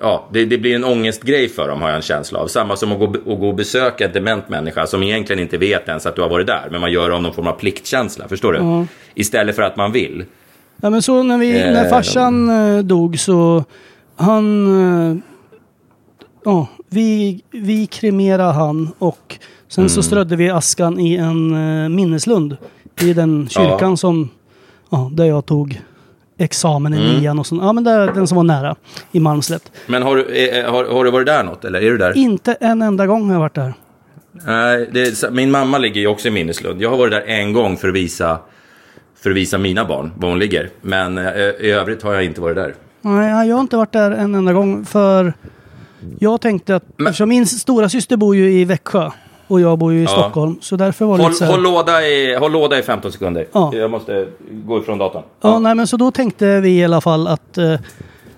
ja, 0.00 0.28
det, 0.32 0.44
det 0.44 0.58
blir 0.58 0.74
en 0.76 0.84
ångestgrej 0.84 1.48
för 1.48 1.68
dem, 1.68 1.80
har 1.82 1.88
jag 1.88 1.96
en 1.96 2.02
känsla 2.02 2.38
av. 2.38 2.46
Samma 2.46 2.76
som 2.76 2.92
att 2.92 2.98
gå, 2.98 3.04
att 3.04 3.24
gå 3.40 3.48
och 3.48 3.54
besöka 3.54 4.04
en 4.06 4.12
dement 4.12 4.48
människa 4.48 4.86
som 4.86 5.02
egentligen 5.02 5.42
inte 5.42 5.58
vet 5.58 5.88
ens 5.88 6.06
att 6.06 6.16
du 6.16 6.22
har 6.22 6.28
varit 6.28 6.46
där, 6.46 6.68
men 6.70 6.80
man 6.80 6.92
gör 6.92 7.08
det 7.08 7.14
av 7.16 7.22
någon 7.22 7.34
form 7.34 7.46
av 7.46 7.52
pliktkänsla, 7.52 8.28
förstår 8.28 8.52
du? 8.52 8.86
Istället 9.14 9.56
för 9.56 9.62
att 9.62 9.76
man 9.76 9.92
vill. 9.92 10.24
Ja, 10.80 10.90
men 10.90 11.02
så 11.02 11.22
när, 11.22 11.38
vi, 11.38 11.52
när 11.52 11.84
Eh, 11.84 11.90
farsan 11.90 12.50
eh, 12.76 12.78
dog 12.84 13.18
så 13.18 13.64
han... 14.16 15.10
eh, 15.10 15.16
Ja, 16.44 16.66
vi, 16.88 17.40
vi 17.50 17.86
kremerade 17.86 18.52
han 18.52 18.90
och 18.98 19.36
sen 19.68 19.82
Mm. 19.82 19.88
så 19.88 20.02
strödde 20.02 20.36
vi 20.36 20.50
askan 20.50 21.00
i 21.00 21.16
en 21.16 21.54
eh, 21.84 21.88
minneslund. 21.88 22.56
I 23.00 23.12
den 23.12 23.48
kyrkan 23.48 23.90
Ja. 23.90 23.96
som... 23.96 24.28
Ja, 24.90 25.10
där 25.12 25.24
jag 25.24 25.46
tog 25.46 25.80
examen 26.38 26.94
i 26.94 26.96
Mm. 26.96 27.20
nian 27.20 27.38
och 27.38 27.46
sånt. 27.46 27.62
Ja, 27.62 27.72
men 27.72 27.84
där, 27.84 28.12
den 28.12 28.26
som 28.26 28.36
var 28.36 28.44
nära. 28.44 28.76
I 29.12 29.20
Malmslätt. 29.20 29.72
Men 29.86 30.02
har, 30.02 30.16
du- 30.16 30.36
eh, 30.48 30.70
har, 30.72 30.84
har 30.84 31.04
du 31.04 31.10
varit 31.10 31.26
där 31.26 31.44
något, 31.44 31.64
eller 31.64 31.80
är 31.82 31.90
du 31.90 31.98
där? 31.98 32.16
Inte 32.16 32.52
en 32.60 32.82
enda 32.82 33.06
gång 33.06 33.26
har 33.26 33.32
jag 33.32 33.40
varit 33.40 33.54
där. 33.54 33.74
Nej, 34.46 34.88
det 34.92 35.00
är, 35.02 35.30
min 35.30 35.50
mamma 35.50 35.78
ligger 35.78 36.00
ju 36.00 36.06
också 36.06 36.28
i 36.28 36.30
minneslund. 36.30 36.82
Jag 36.82 36.90
har 36.90 36.96
varit 36.96 37.10
där 37.12 37.20
en 37.26 37.52
gång 37.52 37.76
för 37.76 37.88
att 37.88 37.94
visa, 37.94 38.38
för 39.22 39.30
att 39.30 39.36
visa 39.36 39.58
mina 39.58 39.84
barn 39.84 40.12
var 40.16 40.28
hon 40.28 40.38
ligger. 40.38 40.70
Men 40.80 41.18
eh, 41.18 41.24
i 41.60 41.70
övrigt 41.70 42.02
har 42.02 42.14
jag 42.14 42.24
inte 42.24 42.40
varit 42.40 42.56
där. 42.56 42.74
Nej, 43.00 43.48
jag 43.48 43.56
har 43.56 43.60
inte 43.60 43.76
varit 43.76 43.92
där 43.92 44.10
en 44.10 44.34
enda 44.34 44.52
gång 44.52 44.84
för 44.84 45.32
jag 46.18 46.40
tänkte 46.40 46.76
att 46.76 46.84
Men- 46.96 47.06
eftersom 47.06 47.28
min 47.28 47.46
stora 47.46 47.88
syster 47.88 48.16
bor 48.16 48.36
ju 48.36 48.52
i 48.52 48.64
Växjö 48.64 49.10
och 49.48 49.60
jag 49.60 49.78
bor 49.78 49.92
ju 49.92 50.02
i 50.02 50.06
Stockholm 50.06 50.56
så 50.60 50.76
därför 50.76 51.04
var 51.04 51.16
det 51.16 51.22
Håll, 51.22 51.30
lite 51.30 51.38
så 51.38 51.44
här, 51.44 51.52
håll, 51.52 51.62
låda 51.62 52.02
i, 52.02 52.36
håll 52.36 52.52
låda 52.52 52.78
i 52.78 52.82
15 52.82 53.12
sekunder. 53.12 53.46
Ja. 53.52 53.70
Jag 53.74 53.90
måste 53.90 54.26
gå 54.50 54.78
ifrån 54.78 54.98
datorn. 54.98 55.22
Ja, 55.40 55.58
nej, 55.58 55.74
men 55.74 55.86
så 55.86 55.96
då 55.96 56.10
tänkte 56.10 56.60
vi 56.60 56.78
i 56.78 56.84
alla 56.84 57.00
fall 57.00 57.26
att 57.28 57.58
eh, 57.58 57.74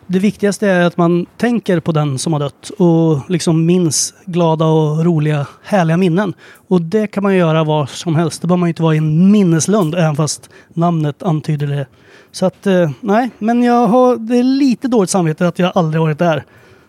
det 0.06 0.18
viktigaste 0.18 0.68
är 0.68 0.84
att 0.86 0.96
man 0.96 1.26
tänker 1.36 1.80
på 1.80 1.92
den 1.92 2.18
som 2.18 2.32
har 2.32 2.40
dött 2.40 2.70
och 2.78 3.30
liksom 3.30 3.66
minns 3.66 4.14
glada 4.26 4.64
och 4.64 5.04
roliga, 5.04 5.46
härliga 5.62 5.96
minnen. 5.96 6.34
Och 6.68 6.82
det 6.82 7.06
kan 7.06 7.22
man 7.22 7.34
göra 7.36 7.64
var 7.64 7.86
som 7.86 8.16
helst. 8.16 8.40
Det 8.42 8.46
behöver 8.48 8.60
man 8.60 8.66
ju 8.66 8.70
inte 8.70 8.82
vara 8.82 8.94
i 8.94 8.98
en 8.98 9.30
minneslund, 9.30 9.94
även 9.94 10.16
fast 10.16 10.50
namnet 10.68 11.22
antyder 11.22 11.66
det. 11.66 11.86
Så 12.32 12.46
att, 12.46 12.66
eh, 12.66 12.90
nej, 13.00 13.30
men 13.38 13.62
jag 13.62 13.86
har, 13.86 14.16
det 14.16 14.38
är 14.38 14.42
lite 14.42 14.88
dåligt 14.88 15.10
samvete 15.10 15.48
att 15.48 15.58
jag 15.58 15.72
aldrig 15.74 16.00
varit 16.00 16.18
där. 16.18 16.44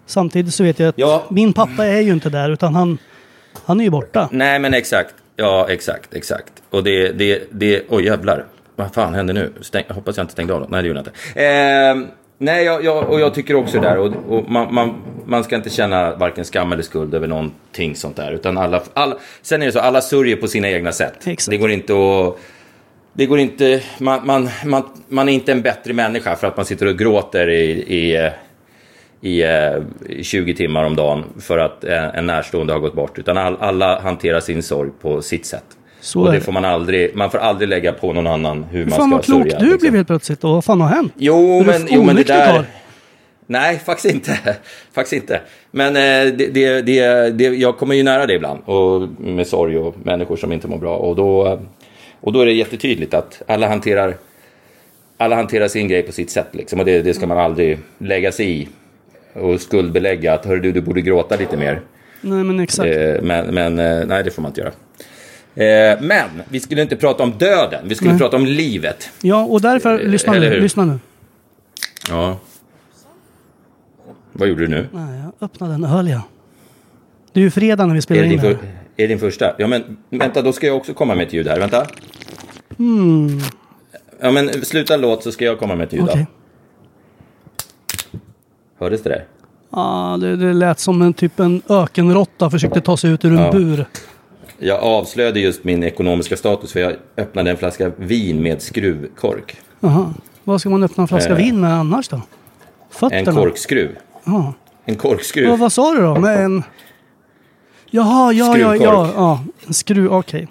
Samtidigt 0.05 0.53
så 0.53 0.63
vet 0.63 0.79
jag 0.79 0.89
att 0.89 0.95
Ja. 0.97 1.23
min 1.29 1.53
pappa 1.53 1.85
är 1.85 2.01
ju 2.01 2.11
inte 2.13 2.29
där, 2.29 2.49
utan 2.49 2.75
han, 2.75 2.97
han 3.65 3.79
är 3.79 3.83
ju 3.83 3.89
borta. 3.89 4.29
Nej, 4.31 4.59
men 4.59 4.73
exakt. 4.73 5.15
Ja, 5.35 5.67
exakt, 5.69 6.13
exakt. 6.13 6.53
Och 6.69 6.83
det, 6.83 7.11
det, 7.11 7.43
det, 7.51 7.83
oj 7.89 8.05
jävlar. 8.05 8.45
Vad 8.75 8.93
fan 8.93 9.13
hände 9.13 9.33
nu? 9.33 9.51
Stäng, 9.61 9.83
jag 9.87 9.95
hoppas 9.95 10.17
jag 10.17 10.23
inte 10.23 10.33
stängde 10.33 10.53
av 10.53 10.59
något. 10.59 10.69
Nej, 10.69 10.81
det 10.81 10.87
gjorde 10.87 10.99
jag 10.99 11.07
inte. 11.07 11.43
Eh, 11.43 12.15
nej, 12.37 12.65
jag, 12.65 12.83
jag, 12.83 13.09
och 13.09 13.19
jag 13.19 13.33
tycker 13.33 13.55
också 13.55 13.79
det 13.79 13.87
där. 13.87 13.97
Och, 13.97 14.13
och 14.29 14.51
man, 14.51 14.73
man, 14.73 14.95
man 15.25 15.43
ska 15.43 15.55
inte 15.55 15.69
känna 15.69 16.15
varken 16.15 16.45
skam 16.45 16.71
eller 16.71 16.83
skuld 16.83 17.13
över 17.13 17.27
någonting 17.27 17.95
sånt 17.95 18.15
där. 18.15 18.31
Utan 18.31 18.57
alla, 18.57 18.81
alla, 18.93 19.17
sen 19.41 19.61
är 19.61 19.65
det 19.65 19.71
så, 19.71 19.79
alla 19.79 20.01
sörjer 20.01 20.35
på 20.35 20.47
sina 20.47 20.69
egna 20.69 20.91
sätt. 20.91 21.27
Exakt. 21.27 21.49
Det 21.49 21.57
går 21.57 21.71
inte 21.71 21.93
att... 21.93 22.37
Det 23.17 23.25
går 23.25 23.39
inte, 23.39 23.81
man, 23.97 24.25
man, 24.25 24.49
man, 24.65 24.83
man 25.07 25.29
är 25.29 25.33
inte 25.33 25.51
en 25.51 25.61
bättre 25.61 25.93
människa 25.93 26.35
för 26.35 26.47
att 26.47 26.57
man 26.57 26.65
sitter 26.65 26.85
och 26.85 26.97
gråter 26.97 27.49
i, 27.49 27.71
i, 27.71 28.31
i 29.25 29.43
eh, 29.43 30.21
20 30.21 30.55
timmar 30.55 30.83
om 30.83 30.95
dagen 30.95 31.23
för 31.39 31.57
att 31.57 31.83
eh, 31.83 32.17
en 32.17 32.25
närstående 32.25 32.73
har 32.73 32.79
gått 32.79 32.95
bort. 32.95 33.19
Utan 33.19 33.37
all, 33.37 33.57
alla 33.59 34.01
hanterar 34.01 34.39
sin 34.39 34.63
sorg 34.63 34.91
på 35.01 35.21
sitt 35.21 35.45
sätt. 35.45 35.63
Så 35.99 36.21
och 36.21 36.31
det 36.31 36.41
får 36.41 36.51
man 36.51 36.65
aldrig, 36.65 37.15
man 37.15 37.31
får 37.31 37.37
aldrig 37.37 37.69
lägga 37.69 37.93
på 37.93 38.13
någon 38.13 38.27
annan 38.27 38.63
hur 38.63 38.85
man 38.85 38.89
Fan 38.89 39.07
ska 39.09 39.15
vad 39.15 39.25
klok 39.25 39.41
sörja. 39.41 39.59
du 39.59 39.65
liksom. 39.65 39.79
blev 39.79 39.95
helt 39.95 40.07
plötsligt 40.07 40.43
och 40.43 40.49
vad 40.49 40.65
fan 40.65 40.81
har 40.81 40.87
hänt? 40.87 41.13
Jo, 41.17 41.63
men, 41.63 41.87
jo, 41.89 42.03
men 42.03 42.15
det 42.15 42.23
där... 42.23 42.65
Nej, 43.47 43.79
faktiskt 43.79 44.15
inte. 44.15 44.37
faktiskt 44.93 45.13
inte. 45.13 45.41
Men 45.71 45.95
eh, 45.95 46.33
det, 46.33 46.47
det, 46.47 46.81
det, 46.81 47.29
det, 47.29 47.43
jag 47.43 47.77
kommer 47.77 47.95
ju 47.95 48.03
nära 48.03 48.25
det 48.25 48.33
ibland. 48.33 48.59
Och 48.65 49.09
med 49.19 49.47
sorg 49.47 49.77
och 49.77 49.95
människor 50.03 50.35
som 50.35 50.51
inte 50.51 50.67
mår 50.67 50.77
bra. 50.77 50.97
Och 50.97 51.15
då, 51.15 51.59
och 52.21 52.33
då 52.33 52.41
är 52.41 52.45
det 52.45 52.53
jättetydligt 52.53 53.13
att 53.13 53.41
alla 53.47 53.67
hanterar, 53.67 54.15
alla 55.17 55.35
hanterar 55.35 55.67
sin 55.67 55.87
grej 55.87 56.03
på 56.03 56.11
sitt 56.11 56.29
sätt. 56.29 56.47
Liksom, 56.51 56.79
och 56.79 56.85
det, 56.85 57.01
det 57.01 57.13
ska 57.13 57.27
man 57.27 57.37
aldrig 57.37 57.77
lägga 57.97 58.31
sig 58.31 58.61
i. 58.61 58.67
Och 59.35 59.61
skuldbelägga 59.61 60.33
att 60.33 60.45
hör 60.45 60.57
du, 60.57 60.71
du 60.71 60.81
borde 60.81 61.01
gråta 61.01 61.35
lite 61.35 61.57
mer. 61.57 61.81
Nej 62.21 62.43
men 62.43 62.59
exakt. 62.59 62.89
Eh, 62.95 63.21
men 63.21 63.53
men 63.53 63.79
eh, 63.79 64.05
nej, 64.07 64.23
det 64.23 64.31
får 64.31 64.41
man 64.41 64.49
inte 64.49 64.61
göra. 64.61 64.71
Eh, 65.55 66.01
men 66.01 66.29
vi 66.49 66.59
skulle 66.59 66.81
inte 66.81 66.95
prata 66.95 67.23
om 67.23 67.31
döden. 67.37 67.85
Vi 67.87 67.95
skulle 67.95 68.11
Nej. 68.11 68.19
prata 68.19 68.37
om 68.37 68.45
livet. 68.45 69.09
Ja, 69.21 69.43
och 69.43 69.61
därför, 69.61 69.99
Eh, 69.99 70.07
lyssna 70.07 70.33
nu, 70.33 70.59
lyssna 70.59 70.85
nu. 70.85 70.99
Ja. 72.09 72.39
Vad 74.33 74.47
gjorde 74.47 74.61
du 74.61 74.67
nu? 74.67 74.87
Nej, 74.91 75.19
jag 75.19 75.45
öppnade 75.45 75.73
en 75.73 75.83
öl 75.83 76.07
ja. 76.09 76.21
Det 77.33 77.39
är 77.39 77.43
ju 77.43 77.51
fredag 77.51 77.85
när 77.85 77.95
vi 77.95 78.01
spelar 78.01 78.23
in 78.23 78.29
det 78.29 78.37
här. 78.37 78.49
är 78.51 78.57
det 78.95 79.07
din 79.07 79.19
första? 79.19 79.55
Ja, 79.57 79.67
men 79.67 79.97
vänta, 80.09 80.41
då 80.41 80.53
ska 80.53 80.67
jag 80.67 80.75
också 80.75 80.93
komma 80.93 81.15
med 81.15 81.27
ett 81.27 81.33
ljud 81.33 81.47
här. 81.47 81.59
Vänta. 81.59 81.87
Ja, 84.21 84.31
men 84.31 84.65
sluta 84.65 84.97
låt 84.97 85.23
så 85.23 85.31
ska 85.31 85.45
jag 85.45 85.59
komma 85.59 85.75
med 85.75 85.87
ett 85.87 85.93
ljud. 85.93 86.09
Hmm. 86.09 86.25
Hördes 88.79 89.03
det 89.03 89.09
där? 89.09 89.25
Ja, 89.71 90.17
det, 90.21 90.35
det 90.35 90.53
lät 90.53 90.79
som 90.79 91.01
en 91.01 91.13
typ 91.13 91.39
en 91.39 91.61
ökenråtta 91.69 92.49
försökte 92.49 92.81
ta 92.81 92.97
sig 92.97 93.11
ut 93.11 93.25
ur 93.25 93.31
en 93.31 93.37
Ja. 93.37 93.51
bur. 93.51 93.85
Jag 94.59 94.79
avslöjade 94.83 95.39
just 95.39 95.63
min 95.63 95.83
ekonomiska 95.83 96.37
status 96.37 96.73
för 96.73 96.79
jag 96.79 96.93
öppnade 97.17 97.51
en 97.51 97.57
flaska 97.57 97.91
vin 97.97 98.41
med 98.43 98.61
skruvkork. 98.61 99.57
Jaha. 99.79 100.13
Vad 100.43 100.59
ska 100.61 100.69
man 100.69 100.83
öppna 100.83 101.01
en 101.01 101.07
flaska 101.07 101.31
Eh. 101.31 101.37
vin 101.37 101.61
med 101.61 101.73
annars 101.73 102.07
då? 102.07 102.15
En 102.15 102.21
Fötterna? 102.89 103.31
korkskruv. 103.41 103.89
Ja. 104.23 104.53
En 104.85 104.95
korkskruv. 104.95 105.47
Ja, 105.47 105.55
vad 105.55 105.71
sa 105.71 105.93
du 105.93 106.01
då? 106.01 106.19
Med 106.19 106.45
en... 106.45 106.63
Jaha, 107.89 108.33
ja, 108.33 108.57
ja, 108.57 108.75
ja. 108.75 108.77
Skruvkork. 108.77 109.13
ja. 109.17 109.43
En 109.67 109.73
skruv, 109.73 110.13
okej. 110.13 110.47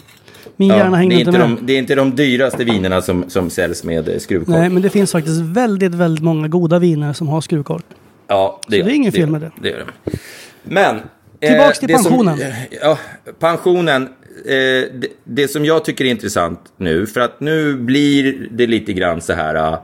Min 0.57 0.69
Ja, 0.69 0.77
hjärna 0.77 0.97
hängde 0.97 1.15
inte 1.15 1.29
inte 1.31 1.39
med. 1.41 1.49
de, 1.57 1.67
det 1.67 1.73
är 1.73 1.79
inte 1.79 1.95
de 1.95 2.17
dyraste 2.17 2.65
vinerna 2.65 3.03
som, 3.03 3.25
som 3.31 3.51
säljs 3.51 3.85
med 3.85 4.09
eh, 4.09 4.19
skruvkork. 4.19 4.57
Nej, 4.59 4.69
men 4.69 4.83
det 4.83 4.91
finns 4.91 5.13
faktiskt 5.13 5.41
väldigt, 5.41 5.95
väldigt 5.95 6.25
många 6.25 6.49
goda 6.49 6.79
viner 6.79 7.13
som 7.13 7.29
har 7.29 7.41
skruvkork. 7.41 7.85
Ja, 8.35 8.61
det, 8.69 8.79
Så 8.79 8.85
det 8.85 8.91
är 8.93 8.95
inget 8.95 9.15
fel 9.15 9.31
med 9.31 9.41
det. 9.41 9.51
det 9.63 9.69
gör 9.69 9.79
det. 9.79 10.13
Men... 10.63 10.97
eh, 11.41 11.49
Tillbaks 11.49 11.79
till 11.79 11.89
det 11.89 11.99
som- 11.99 12.05
pensionen. 12.13 12.39
ja, 12.83 12.99
pensionen. 13.39 14.03
Eh, 14.47 14.51
det, 14.95 15.07
det 15.25 15.49
som 15.49 15.65
jag 15.65 15.85
tycker 15.85 16.05
är 16.05 16.11
intressant 16.11 16.61
nu, 16.77 17.07
för 17.07 17.21
att 17.21 17.41
nu 17.41 17.75
blir 17.75 18.49
det 18.51 18.67
lite 18.67 18.93
grann 18.93 19.21
så 19.21 19.33
här... 19.33 19.55
eh, 19.55 19.79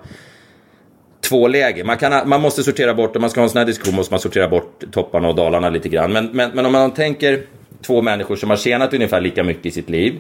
två 1.21 1.49
läger. 1.49 1.85
Man, 1.85 1.97
kan, 1.97 2.29
man 2.29 2.41
måste 2.41 2.63
sortera 2.63 2.95
bort, 2.95 3.17
om 3.17 3.21
man 3.23 3.31
ska 3.31 3.41
ha 3.41 3.45
en 3.45 3.51
sån 3.51 3.59
här 3.59 3.67
diskussion 3.67 3.95
måste 3.95 4.13
man 4.13 4.21
sortera 4.21 4.49
bort 4.49 4.83
topparna 4.93 5.29
och 5.29 5.35
dalarna 5.35 5.71
lite 5.71 5.89
grann. 5.89 6.13
Men, 6.13 6.27
men, 6.33 6.51
men 6.55 6.67
om 6.67 6.73
man 6.73 6.91
tänker 6.91 7.43
två 7.87 8.03
människor 8.03 8.37
som 8.37 8.51
har 8.51 8.57
tjänat 8.57 8.95
ungefär 8.95 9.21
lika 9.21 9.45
mycket 9.45 9.67
i 9.67 9.71
sitt 9.71 9.91
liv 9.91 10.15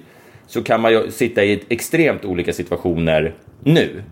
så 0.46 0.62
kan 0.62 0.80
man 0.80 0.92
ju 0.92 1.10
sitta 1.10 1.44
i 1.44 1.62
extremt 1.68 2.24
olika 2.24 2.52
situationer 2.52 3.34
nu. 3.64 4.02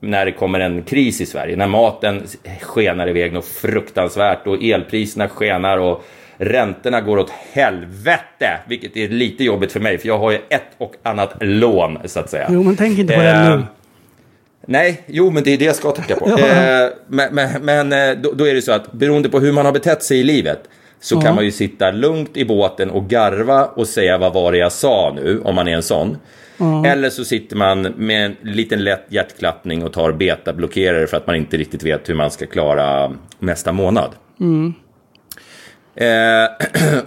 När 0.00 0.26
det 0.26 0.32
kommer 0.32 0.60
en 0.60 0.82
kris 0.82 1.20
i 1.20 1.26
Sverige, 1.26 1.56
när 1.56 1.66
maten 1.66 2.22
skenar 2.62 3.08
iväg 3.08 3.32
något 3.32 3.46
fruktansvärt 3.46 4.46
och 4.46 4.62
elpriserna 4.62 5.28
skenar 5.28 5.78
och 5.78 6.04
räntorna 6.38 7.00
går 7.00 7.18
åt 7.18 7.30
helvete. 7.52 8.58
Vilket 8.68 8.96
är 8.96 9.08
lite 9.08 9.44
jobbigt 9.44 9.72
för 9.72 9.80
mig, 9.80 9.98
för 9.98 10.08
jag 10.08 10.18
har 10.18 10.30
ju 10.30 10.38
ett 10.48 10.62
och 10.78 10.94
annat 11.02 11.34
lån 11.40 11.98
så 12.04 12.20
att 12.20 12.30
säga. 12.30 12.48
Jo, 12.50 12.62
men 12.62 12.76
tänk 12.76 12.98
inte 12.98 13.14
på 13.14 13.20
det 13.20 13.30
Eh, 13.30 13.56
nu. 13.56 13.62
Nej, 14.66 15.02
jo 15.06 15.30
men 15.30 15.42
det 15.42 15.50
är 15.50 15.58
det 15.58 15.64
jag 15.64 15.76
ska 15.76 15.90
tänka 15.90 16.16
på. 16.16 16.28
Ja. 16.38 16.38
Eh, 16.38 16.90
men 17.06 17.34
men, 17.34 17.64
men 17.64 17.92
eh, 17.92 18.16
då, 18.22 18.32
då 18.32 18.48
är 18.48 18.54
det 18.54 18.62
så 18.62 18.72
att 18.72 18.92
beroende 18.92 19.28
på 19.28 19.40
hur 19.40 19.52
man 19.52 19.64
har 19.64 19.72
betett 19.72 20.02
sig 20.02 20.20
i 20.20 20.22
livet 20.22 20.60
så 21.00 21.14
Ja. 21.14 21.20
kan 21.20 21.34
man 21.34 21.44
ju 21.44 21.50
sitta 21.50 21.90
lugnt 21.90 22.36
i 22.36 22.44
båten 22.44 22.90
och 22.90 23.08
garva 23.08 23.64
och 23.64 23.86
säga 23.88 24.18
vad 24.18 24.32
var 24.32 24.52
det 24.52 24.58
jag 24.58 24.72
sa 24.72 25.12
nu, 25.16 25.40
om 25.44 25.54
man 25.54 25.68
är 25.68 25.72
en 25.72 25.82
sån. 25.82 26.16
Eller 26.86 27.10
så 27.10 27.24
sitter 27.24 27.56
man 27.56 27.82
med 27.82 28.26
en 28.26 28.36
liten 28.42 28.84
lätt 28.84 29.04
hjärtklappning 29.08 29.84
och 29.84 29.92
tar 29.92 30.12
betablockerare 30.12 31.06
för 31.06 31.16
att 31.16 31.26
man 31.26 31.36
inte 31.36 31.56
riktigt 31.56 31.82
vet 31.82 32.08
hur 32.08 32.14
man 32.14 32.30
ska 32.30 32.46
klara 32.46 33.12
nästa 33.38 33.72
månad. 33.72 34.10
Eh, 35.94 36.48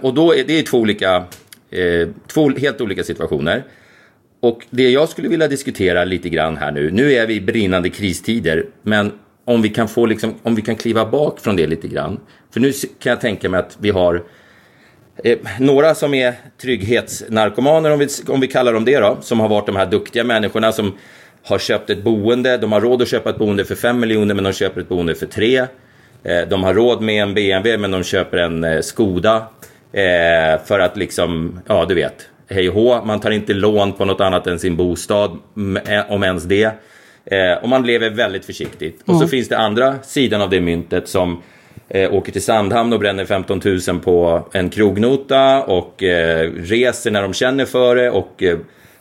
och 0.00 0.14
då 0.14 0.34
är 0.34 0.44
det 0.44 0.62
två 0.62 0.78
olika 0.78 1.24
Eh, 1.72 2.08
två 2.26 2.50
helt 2.50 2.80
olika 2.80 3.04
situationer. 3.04 3.64
Och 4.40 4.66
det 4.70 4.90
jag 4.90 5.08
skulle 5.08 5.28
vilja 5.28 5.48
diskutera 5.48 6.04
lite 6.04 6.28
grann 6.28 6.56
här 6.56 6.72
nu, 6.72 6.90
nu 6.90 7.12
är 7.12 7.26
vi 7.26 7.34
i 7.34 7.40
brinnande 7.40 7.90
kristider, 7.90 8.66
men 8.82 9.12
om 9.44 9.62
vi 9.62 9.68
kan 9.68 9.88
få 9.88 10.06
liksom, 10.06 10.34
om 10.42 10.54
vi 10.54 10.62
kan 10.62 10.76
kliva 10.76 11.06
bak 11.06 11.40
från 11.40 11.56
det 11.56 11.66
lite 11.66 11.88
grann. 11.88 12.20
För 12.52 12.60
nu 12.60 12.72
kan 12.98 13.10
jag 13.10 13.20
tänka 13.20 13.48
mig 13.48 13.60
att 13.60 13.76
vi 13.80 13.90
har 13.90 14.22
eh, 15.24 15.38
några 15.60 15.94
som 15.94 16.14
är 16.14 16.34
trygghetsnarkomaner, 16.60 17.90
om 17.90 17.98
vi, 17.98 18.08
om 18.28 18.40
vi 18.40 18.48
kallar 18.48 18.72
dem 18.72 18.84
det 18.84 18.98
då, 18.98 19.16
som 19.20 19.40
har 19.40 19.48
varit 19.48 19.66
de 19.66 19.76
här 19.76 19.86
duktiga 19.86 20.24
människorna 20.24 20.72
som 20.72 20.96
har 21.44 21.58
köpt 21.58 21.90
ett 21.90 22.04
boende, 22.04 22.56
de 22.56 22.72
har 22.72 22.80
råd 22.80 23.02
att 23.02 23.08
köpa 23.08 23.30
ett 23.30 23.38
boende 23.38 23.64
för 23.64 23.74
5 23.74 24.00
miljoner 24.00 24.34
men 24.34 24.44
de 24.44 24.52
köper 24.52 24.80
ett 24.80 24.88
boende 24.88 25.14
för 25.14 25.26
3. 25.26 25.58
Eh, 25.58 25.68
de 26.48 26.64
har 26.64 26.74
råd 26.74 27.02
med 27.02 27.22
en 27.22 27.34
BMW 27.34 27.78
men 27.78 27.90
de 27.90 28.02
köper 28.02 28.36
en 28.36 28.64
eh, 28.64 28.80
Skoda. 28.80 29.46
Eh, 29.92 30.62
för 30.64 30.78
att 30.78 30.96
liksom, 30.96 31.60
ja 31.66 31.84
du 31.84 31.94
vet, 31.94 32.28
hej 32.48 32.68
och 32.68 32.74
hå. 32.74 33.04
man 33.04 33.20
tar 33.20 33.30
inte 33.30 33.54
lån 33.54 33.92
på 33.92 34.04
något 34.04 34.20
annat 34.20 34.46
än 34.46 34.58
sin 34.58 34.76
bostad, 34.76 35.38
eh, 35.86 36.12
om 36.12 36.22
ens 36.22 36.44
det 36.44 36.72
och 37.62 37.68
man 37.68 37.86
lever 37.86 38.10
väldigt 38.10 38.44
försiktigt. 38.44 39.02
Och 39.06 39.16
så 39.16 39.28
finns 39.28 39.48
det 39.48 39.58
andra 39.58 39.98
sidan 40.02 40.42
av 40.42 40.50
det 40.50 40.60
myntet 40.60 41.08
som 41.08 41.42
åker 42.10 42.32
till 42.32 42.42
Sandhamn 42.42 42.92
och 42.92 42.98
bränner 42.98 43.24
15 43.24 43.60
000 43.88 44.00
på 44.00 44.48
en 44.52 44.70
krognota 44.70 45.62
och 45.62 46.02
reser 46.56 47.10
när 47.10 47.22
de 47.22 47.32
känner 47.32 47.64
för 47.64 47.96
det 47.96 48.10
och 48.10 48.42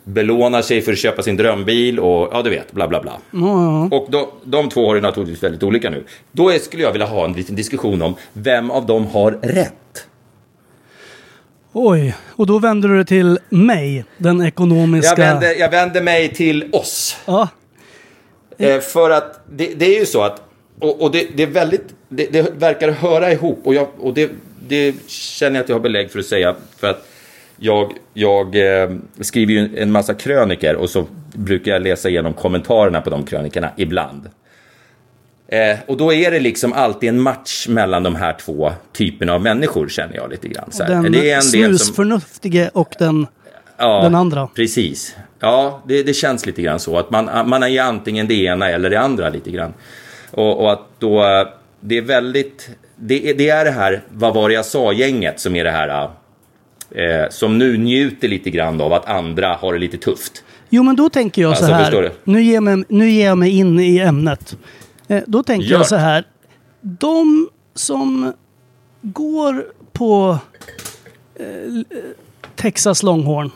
belånar 0.03 0.61
sig 0.61 0.81
för 0.81 0.91
att 0.91 0.97
köpa 0.97 1.23
sin 1.23 1.37
drömbil 1.37 1.99
och 1.99 2.29
ja, 2.31 2.41
du 2.41 2.49
vet, 2.49 2.71
bla 2.71 2.87
bla 2.87 3.01
bla. 3.01 3.17
Mm. 3.33 3.93
Och 3.93 4.07
då, 4.09 4.33
de 4.43 4.69
två 4.69 4.87
har 4.87 4.95
ju 4.95 5.01
naturligtvis 5.01 5.43
väldigt 5.43 5.63
olika 5.63 5.89
nu. 5.89 6.03
Då 6.31 6.49
är, 6.49 6.59
skulle 6.59 6.83
jag 6.83 6.91
vilja 6.91 7.07
ha 7.07 7.25
en 7.25 7.33
liten 7.33 7.55
diskussion 7.55 8.01
om 8.01 8.15
vem 8.33 8.71
av 8.71 8.85
dem 8.85 9.07
har 9.07 9.31
rätt. 9.31 10.07
Oj, 11.73 12.15
och 12.27 12.47
då 12.47 12.59
vänder 12.59 12.89
du 12.89 12.95
dig 12.95 13.05
till 13.05 13.39
mig, 13.49 14.05
den 14.17 14.41
ekonomiska... 14.41 15.21
Jag 15.21 15.31
vänder, 15.31 15.59
jag 15.59 15.71
vänder 15.71 16.01
mig 16.01 16.33
till 16.33 16.69
oss. 16.71 17.17
Ja. 17.25 17.47
Eh, 18.61 18.79
för 18.79 19.09
att 19.09 19.41
det, 19.51 19.73
det, 19.75 19.95
är 19.95 19.99
ju 19.99 20.05
så 20.05 20.23
att, 20.23 20.41
och, 20.79 21.01
och 21.01 21.11
det, 21.11 21.27
det, 21.35 21.43
är 21.43 21.47
väldigt, 21.47 21.85
det, 22.09 22.33
det, 22.33 22.53
verkar 22.57 22.91
höra 22.91 23.31
ihop 23.31 23.59
och, 23.63 23.75
jag, 23.75 23.87
och 23.99 24.13
det, 24.13 24.31
det 24.67 24.95
känner 25.07 25.55
jag 25.55 25.63
att 25.63 25.69
jag 25.69 25.75
har 25.75 25.81
belägg 25.81 26.11
för 26.11 26.19
att 26.19 26.25
säga. 26.25 26.55
För 26.77 26.89
att 26.89 27.07
jag, 27.57 27.93
jag 28.13 28.55
eh, 28.55 28.89
skriver 29.19 29.53
ju 29.53 29.77
en 29.77 29.91
massa 29.91 30.13
kröniker 30.13 30.75
och 30.75 30.89
så 30.89 31.05
brukar 31.33 31.71
jag 31.71 31.81
läsa 31.81 32.09
igenom 32.09 32.33
kommentarerna 32.33 33.01
på 33.01 33.09
de 33.09 33.25
krönikerna 33.25 33.71
ibland. 33.77 34.29
Eh, 35.47 35.77
och 35.85 35.97
då 35.97 36.13
är 36.13 36.31
det 36.31 36.39
liksom 36.39 36.73
alltid 36.73 37.09
en 37.09 37.21
match 37.21 37.67
mellan 37.67 38.03
de 38.03 38.15
här 38.15 38.33
två 38.33 38.71
typerna 38.93 39.33
av 39.33 39.41
människor 39.41 39.87
känner 39.87 40.15
jag 40.15 40.29
lite 40.29 40.47
grann. 40.47 40.71
Så 40.71 40.83
den 40.83 41.11
det 41.11 41.31
är 41.31 41.35
en 41.35 41.41
snusförnuftige 41.41 42.69
som... 42.71 42.81
och 42.81 42.95
den, 42.99 43.27
ja, 43.77 44.01
den 44.03 44.15
andra. 44.15 44.47
Precis. 44.47 45.15
Ja, 45.41 45.81
det, 45.87 46.03
det, 46.03 46.13
känns 46.13 46.45
lite 46.45 46.61
grann 46.61 46.79
så. 46.79 46.97
Att 46.97 47.11
man, 47.11 47.49
man 47.49 47.63
är 47.63 47.81
antingen 47.81 48.27
det 48.27 48.33
ena 48.33 48.69
eller 48.69 48.89
det 48.89 48.99
andra 48.99 49.29
lite 49.29 49.51
grann. 49.51 49.73
Och, 50.31 50.61
och 50.61 50.71
att 50.71 50.87
då, 50.99 51.23
det 51.79 51.97
är 51.97 52.01
väldigt, 52.01 52.69
det, 52.95 53.33
det 53.33 53.49
är 53.49 53.65
det 53.65 53.71
här, 53.71 54.03
vad 54.09 54.33
var 54.33 54.49
det 54.49 54.55
jag 54.55 54.65
sa-gänget 54.65 55.39
som 55.39 55.55
är 55.55 55.63
det 55.63 55.71
här 55.71 56.09
eh, 56.91 57.29
som 57.29 57.57
nu 57.57 57.77
njuter 57.77 58.27
lite 58.27 58.49
grann 58.49 58.81
av 58.81 58.93
att 58.93 59.05
andra 59.05 59.53
har 59.53 59.73
det 59.73 59.79
lite 59.79 59.97
tufft. 59.97 60.43
Jo, 60.69 60.83
men 60.83 60.95
då 60.95 61.09
tänker 61.09 61.41
jag 61.41 61.49
Alltså, 61.49 61.65
så 61.65 61.73
här. 61.73 62.11
Nu 62.23 62.43
ger, 62.43 62.61
mig, 62.61 62.83
nu 62.87 63.09
ger 63.09 63.25
jag 63.25 63.37
mig 63.37 63.57
in 63.57 63.79
i 63.79 63.97
ämnet. 63.99 64.57
Eh, 65.07 65.23
då 65.27 65.43
tänker 65.43 65.67
Gör 65.67 65.77
jag 65.77 65.87
så 65.87 65.95
här. 65.95 66.23
De 66.81 67.49
som 67.73 68.33
går 69.01 69.65
på 69.93 70.37
eh, 71.35 71.45
Texas 72.55 73.03
Longhorn 73.03 73.51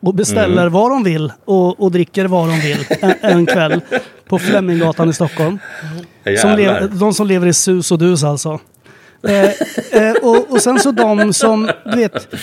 och 0.00 0.14
beställer 0.14 0.62
Mm. 0.62 0.72
vad 0.72 0.90
de 0.90 1.04
vill 1.04 1.32
och, 1.44 1.80
och 1.80 1.90
dricker 1.92 2.24
vad 2.24 2.48
de 2.48 2.60
vill 2.60 2.84
en, 3.00 3.14
en 3.20 3.46
kväll 3.46 3.80
på 4.28 4.38
Fleminggatan 4.38 5.10
i 5.10 5.12
Stockholm. 5.12 5.58
Som 6.40 6.56
lever, 6.56 6.88
de 6.88 7.14
som 7.14 7.26
lever 7.26 7.46
i 7.46 7.52
sus 7.52 7.92
och 7.92 7.98
dus 7.98 8.24
alltså. 8.24 8.60
Eh, 9.28 9.44
eh, 10.02 10.12
och, 10.22 10.50
och 10.50 10.60
sen 10.62 10.78
så 10.78 10.90
de 10.90 11.32
som, 11.32 11.70
du 11.84 11.96
vet, 11.96 12.34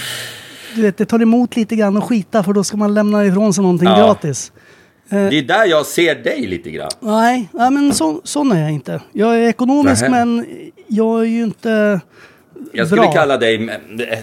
du 0.76 0.82
vet, 0.82 0.98
det 0.98 1.06
tar 1.06 1.22
emot 1.22 1.56
lite 1.56 1.76
grann 1.76 1.98
att 1.98 2.04
skita 2.04 2.44
för 2.44 2.54
då 2.54 2.64
ska 2.64 2.78
man 2.78 2.94
lämna 2.94 3.26
ifrån 3.26 3.54
sig 3.54 3.62
någonting 3.62 3.88
Ja. 3.88 3.98
gratis. 3.98 4.52
Det 5.10 5.18
är 5.38 5.42
där 5.42 5.66
jag 5.66 5.86
ser 5.86 6.16
dig 6.16 6.48
lite 6.48 6.72
grann. 6.72 6.90
Nej, 7.00 7.50
nej 7.52 7.72
men 7.72 7.94
så, 7.94 8.22
sån 8.24 8.52
är 8.52 8.62
jag 8.62 8.72
inte. 8.72 9.02
Jag 9.12 9.36
är 9.36 9.48
ekonomisk 9.50 10.02
Nähä. 10.02 10.12
men 10.26 10.46
jag 10.88 11.20
är 11.22 11.26
ju 11.26 11.44
inte 11.44 12.00
Jag 12.74 12.88
skulle 12.88 13.02
bra. 13.02 13.12
kalla 13.12 13.38
dig 13.38 13.70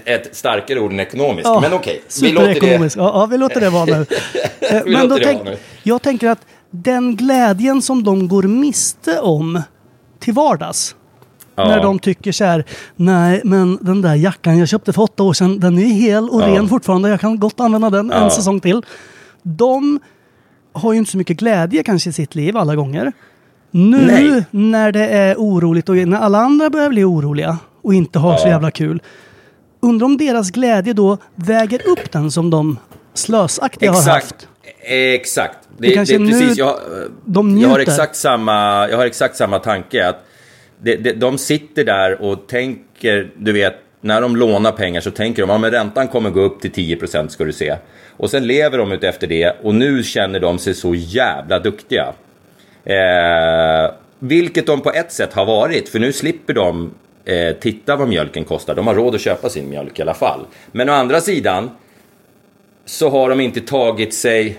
ett 0.05 0.37
starkare 0.37 0.81
ord 0.81 0.93
än 0.93 1.01
ekonomisk. 1.01 1.47
Ja, 1.47 1.61
Men 1.61 1.73
okej, 1.73 2.03
vi 2.23 2.33
låter 2.33 2.79
det. 2.79 2.95
Ja, 2.97 3.27
vi 3.27 3.39
låter 3.39 3.61
det 3.61 3.71
vara 3.71 3.85
nu. 3.85 4.07
Eh, 4.61 4.83
men 4.87 5.09
då 5.09 5.19
tänk, 5.25 5.45
nu. 5.45 5.57
jag 5.83 6.03
tänker 6.03 6.29
att 6.29 6.39
den 6.71 7.17
glädjen 7.17 7.83
som 7.83 8.05
de 8.05 8.29
går 8.29 8.43
miste 8.43 9.21
om 9.21 9.63
till 10.19 10.35
vardags. 10.35 10.95
Ja. 11.57 11.65
När 11.69 11.83
de 11.83 11.99
tycker 11.99 12.33
så 12.33 12.45
här, 12.45 12.65
nej 12.97 13.41
men 13.45 13.79
den 13.81 14.03
där 14.03 14.15
jackan 14.15 14.59
jag 14.59 14.69
köpte 14.69 14.93
för 14.93 15.03
åtta 15.03 15.23
år 15.23 15.33
sedan, 15.33 15.61
den 15.61 15.79
är 15.79 15.83
hel 15.87 16.29
och 16.29 16.43
Ja. 16.43 16.47
ren 16.47 16.69
fortfarande. 16.69 17.09
Jag 17.09 17.21
kan 17.21 17.39
gott 17.39 17.61
använda 17.61 17.91
den 17.91 18.09
Ja. 18.15 18.25
en 18.25 18.31
säsong 18.31 18.61
till. 18.61 18.83
De 19.43 20.01
har 20.73 20.93
ju 20.93 20.99
inte 20.99 21.11
så 21.11 21.19
mycket 21.19 21.37
glädje 21.37 21.83
kanske 21.83 22.11
i 22.11 22.13
sitt 22.13 22.35
liv 22.35 22.57
alla 22.57 22.77
gånger. 22.77 23.13
Nu 23.71 24.07
Nej. 24.07 24.45
när 24.51 24.93
det 24.93 25.07
är 25.09 25.35
oroligt 25.37 25.89
och 25.89 25.97
när 25.97 26.19
alla 26.19 26.39
andra 26.39 26.71
börjar 26.71 26.89
bli 26.89 27.05
oroliga 27.05 27.59
och 27.83 27.95
inte 27.95 28.19
har 28.19 28.37
så 28.37 28.47
Ja. 28.47 28.51
jävla 28.53 28.71
kul. 28.71 29.03
Undrar 29.83 30.05
om 30.07 30.17
deras 30.17 30.51
glädje 30.51 30.93
då 30.93 31.19
väger 31.35 31.89
upp 31.89 32.13
den 32.13 32.31
som 32.31 32.51
de 32.51 32.79
slösaktiga 33.15 33.93
har 33.93 34.11
haft. 34.11 34.49
Exakt. 34.83 35.59
Det, 35.79 35.89
Det 35.89 36.05
det, 36.05 36.19
precis. 36.19 36.59
Jag, 36.59 36.77
de 37.25 37.59
jag, 37.59 37.69
har 37.69 37.79
exakt 37.79 38.17
samma, 38.17 38.89
jag 38.89 38.97
har 38.97 39.07
exakt 39.07 39.37
samma 39.37 39.59
tanke. 39.59 40.09
Att 40.09 40.25
det, 40.83 40.97
det, 40.97 41.13
de 41.13 41.39
sitter 41.39 41.85
där 41.85 42.23
och 42.23 42.47
tänker, 42.47 43.31
du 43.37 43.53
vet, 43.53 43.75
när 44.01 44.21
de 44.21 44.37
lånar 44.37 44.73
pengar 44.73 45.01
så 45.01 45.11
tänker 45.11 45.47
de 45.47 45.65
att 45.65 45.73
räntan 45.73 46.09
kommer 46.09 46.31
gå 46.31 46.41
upp 46.41 46.61
till 46.61 46.71
10% 46.71 47.29
ska 47.29 47.45
du 47.45 47.53
se. 47.53 47.77
Och 48.17 48.31
sen 48.31 48.47
lever 48.47 48.79
de 48.79 48.93
ut 48.93 49.05
efter 49.05 49.27
det 49.27 49.57
och 49.63 49.75
nu 49.75 50.03
känner 50.03 50.41
de 50.41 50.59
sig 50.59 50.75
så 50.75 50.95
jävla 50.95 51.59
duktiga. 51.59 52.13
Eh, 52.85 53.91
vilket 54.19 54.67
de 54.67 54.81
på 54.81 54.91
ett 54.91 55.13
sätt 55.13 55.33
har 55.33 55.47
varit, 55.47 55.89
för 55.89 55.99
nu 55.99 56.13
slipper 56.13 56.55
de 56.55 56.91
eh, 57.31 57.53
titta 57.61 57.97
vad 57.97 58.09
mjölken 58.09 58.45
kostar. 58.45 58.75
De 58.75 58.87
har 58.87 58.95
råd 58.95 59.15
att 59.15 59.21
köpa 59.21 59.49
sin 59.49 59.71
mjölk 59.71 59.99
i 59.99 60.03
alla 60.03 60.15
fall. 60.15 60.41
Men 60.73 60.89
å 60.89 60.93
andra 60.93 61.21
sidan 61.21 61.71
så 62.85 63.09
har 63.11 63.29
de 63.31 63.41
inte 63.41 63.61
tagit 63.61 64.15
sig... 64.15 64.59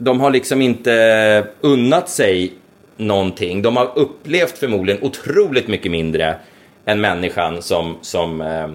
De 0.00 0.20
har 0.20 0.30
liksom 0.30 0.62
inte 0.62 1.46
unnat 1.60 2.08
sig 2.08 2.52
någonting. 2.96 3.62
De 3.62 3.76
har 3.76 3.92
upplevt 3.98 4.58
förmodligen 4.58 5.02
otroligt 5.02 5.68
mycket 5.68 5.90
mindre 5.92 6.36
än 6.84 7.00
människan 7.00 7.62
som, 7.62 7.96
som, 8.02 8.40
eh, 8.40 8.68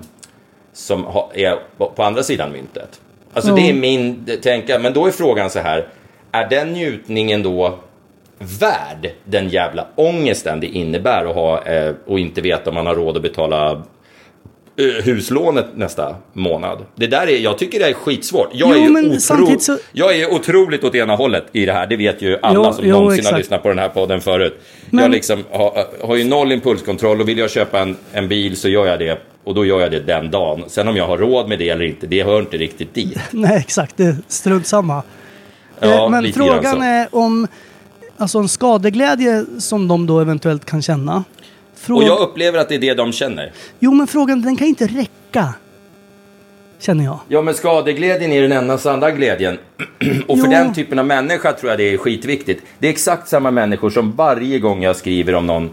som 0.73 1.03
ha- 1.03 1.31
är 1.33 1.57
på 1.95 2.03
andra 2.03 2.23
sidan 2.23 2.51
myntet. 2.51 3.01
Alltså 3.33 3.51
Ja. 3.51 3.55
det 3.55 3.69
är 3.69 3.73
min 3.73 4.25
tänka. 4.43 4.79
Men 4.79 4.93
då 4.93 5.05
är 5.07 5.11
frågan 5.11 5.49
så 5.49 5.59
här. 5.59 5.87
Är 6.31 6.49
den 6.49 6.73
njutningen 6.73 7.43
då 7.43 7.79
värd 8.59 9.11
den 9.25 9.49
jävla 9.49 9.87
ångesten 9.95 10.59
det 10.59 10.67
innebär 10.67 11.25
att 11.25 11.35
ha 11.35 11.63
eh, 11.63 11.93
och 12.07 12.19
inte 12.19 12.41
veta 12.41 12.69
om 12.69 12.75
man 12.75 12.85
har 12.87 12.95
råd 12.95 13.15
att 13.17 13.23
betala 13.23 13.71
eh, 13.71 15.03
huslånet 15.03 15.65
nästa 15.75 16.15
månad. 16.33 16.77
Det 16.95 17.07
där 17.07 17.27
är, 17.29 17.37
jag 17.37 17.57
tycker 17.57 17.79
det 17.79 17.85
är 17.89 17.93
skitsvårt. 17.93 18.49
Jag, 18.53 18.69
Jo, 18.77 18.97
är, 18.97 19.05
otro, 19.15 19.59
så- 19.59 19.77
jag 19.91 20.15
är 20.19 20.33
otroligt 20.33 20.83
åt 20.83 20.95
ena 20.95 21.15
hållet 21.15 21.43
i 21.51 21.65
det 21.65 21.73
här. 21.73 21.87
Det 21.87 21.95
vet 21.95 22.21
ju 22.21 22.37
alla 22.41 22.53
Jo, 22.67 22.73
som 22.73 22.85
jo, 22.87 22.91
någonsin 22.91 23.25
har 23.25 23.29
exakt. 23.31 23.37
lyssnat 23.37 23.63
på 23.63 23.69
den 23.69 23.79
här 23.79 23.89
podden 23.89 24.21
förut. 24.21 24.59
Men- 24.89 25.01
Jag 25.03 25.11
liksom 25.11 25.43
har, 25.51 25.85
har 26.07 26.15
ju 26.15 26.23
noll 26.23 26.51
impulskontroll 26.51 27.21
och 27.21 27.29
vill 27.29 27.37
jag 27.37 27.49
köpa 27.51 27.79
en, 27.79 27.97
en 28.13 28.27
bil 28.27 28.55
så 28.57 28.69
gör 28.69 28.85
jag 28.85 28.99
det. 28.99 29.19
Och 29.43 29.55
då 29.55 29.65
gör 29.65 29.79
jag 29.81 29.91
det 29.91 29.99
den 29.99 30.31
dagen. 30.31 30.63
Sen 30.67 30.87
om 30.87 30.95
jag 30.95 31.07
har 31.07 31.17
råd 31.17 31.49
med 31.49 31.59
det 31.59 31.69
eller 31.69 31.85
inte, 31.85 32.07
det 32.07 32.23
hör 32.23 32.39
inte 32.39 32.57
riktigt 32.57 32.93
dit. 32.93 33.19
Nej, 33.31 33.57
exakt. 33.59 33.97
Det 33.97 34.03
är 34.03 34.15
strunt 34.27 34.67
samma. 34.67 35.03
Ja, 35.79 35.87
Eh, 36.05 36.09
Men 36.09 36.33
frågan 36.33 36.81
är 36.81 37.07
om 37.11 37.47
alltså 38.17 38.39
en 38.39 38.49
skadeglädje 38.49 39.45
som 39.59 39.87
de 39.87 40.05
då 40.07 40.19
eventuellt 40.19 40.65
kan 40.65 40.81
känna. 40.81 41.23
Frå- 41.85 41.95
Och 41.95 42.03
jag 42.03 42.19
upplever 42.19 42.59
att 42.59 42.69
det 42.69 42.75
är 42.75 42.79
det 42.79 42.93
de 42.93 43.11
känner. 43.11 43.51
Jo, 43.79 43.91
men 43.93 44.07
frågan 44.07 44.41
den 44.41 44.55
kan 44.57 44.67
inte 44.67 44.87
räcka. 44.87 45.53
Känner 46.79 47.03
jag. 47.03 47.19
Ja, 47.27 47.41
men 47.41 47.53
skadeglädjen 47.53 48.31
är 48.31 48.41
den 48.41 48.51
enda 48.51 48.77
sanna 48.77 49.11
glädjen. 49.11 49.57
Och 50.27 50.37
för 50.39 50.45
Jo. 50.45 50.51
den 50.51 50.73
typen 50.73 50.99
av 50.99 51.05
människa 51.05 51.51
tror 51.53 51.69
jag 51.71 51.79
det 51.79 51.93
är 51.93 51.97
skitviktigt. 51.97 52.63
Det 52.79 52.87
är 52.87 52.91
exakt 52.91 53.27
samma 53.27 53.51
människor 53.51 53.89
som 53.89 54.11
varje 54.11 54.59
gång 54.59 54.83
jag 54.83 54.95
skriver 54.95 55.35
om 55.35 55.47
någon 55.47 55.69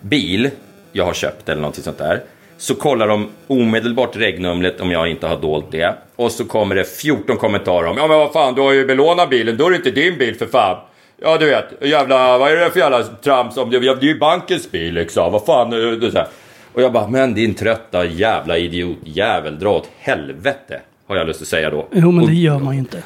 bil 0.00 0.50
jag 0.92 1.04
har 1.04 1.12
köpt 1.14 1.48
eller 1.48 1.62
något 1.62 1.74
sånt 1.76 1.98
där. 1.98 2.22
Så 2.58 2.74
kollar 2.74 3.08
de 3.08 3.28
omedelbart 3.46 4.16
regnumret 4.16 4.80
om 4.80 4.90
jag 4.90 5.08
inte 5.08 5.26
har 5.26 5.40
dolt 5.40 5.66
det. 5.70 5.94
Och 6.16 6.32
så 6.32 6.44
kommer 6.44 6.74
det 6.74 6.84
14 6.84 7.36
kommentarer 7.36 7.86
om 7.88 7.96
Ja 7.98 8.06
men 8.08 8.18
vad 8.18 8.32
fan, 8.32 8.54
du 8.54 8.60
har 8.60 8.72
ju 8.72 8.86
belånat 8.86 9.30
bilen, 9.30 9.56
då 9.56 9.66
är 9.66 9.70
det 9.70 9.76
inte 9.76 9.90
din 9.90 10.18
bil 10.18 10.34
för 10.38 10.46
fan. 10.46 10.76
Ja 11.24 11.38
du 11.38 11.46
vet, 11.46 11.64
jävla, 11.80 12.38
vad 12.38 12.52
är 12.52 12.56
det 12.56 12.70
för 12.70 12.80
jävla 12.80 13.02
trams 13.02 13.56
om 13.56 13.70
det, 13.70 13.78
det 13.80 13.86
är 13.88 14.04
ju 14.04 14.18
bankens 14.18 14.70
bil 14.70 14.94
liksom, 14.94 15.32
vad 15.32 15.44
fan. 15.44 15.72
eh, 15.72 15.78
Det 15.98 16.10
så 16.10 16.18
här. 16.18 16.26
Och 16.72 16.82
jag 16.82 16.92
bara, 16.92 17.08
men 17.08 17.34
din 17.34 17.54
trötta 17.54 18.04
jävla 18.04 18.58
idiot 18.58 18.96
jävel, 19.04 19.58
dra 19.58 19.70
åt 19.70 19.88
helvete. 19.98 20.80
har 21.06 21.16
jag 21.16 21.26
lust 21.26 21.42
att 21.42 21.48
säga 21.48 21.70
då. 21.70 21.88
Jo, 21.92 22.10
men 22.10 22.26
det 22.26 22.34
gör 22.34 22.58
man 22.58 22.74
ju 22.74 22.78
inte. 22.80 23.02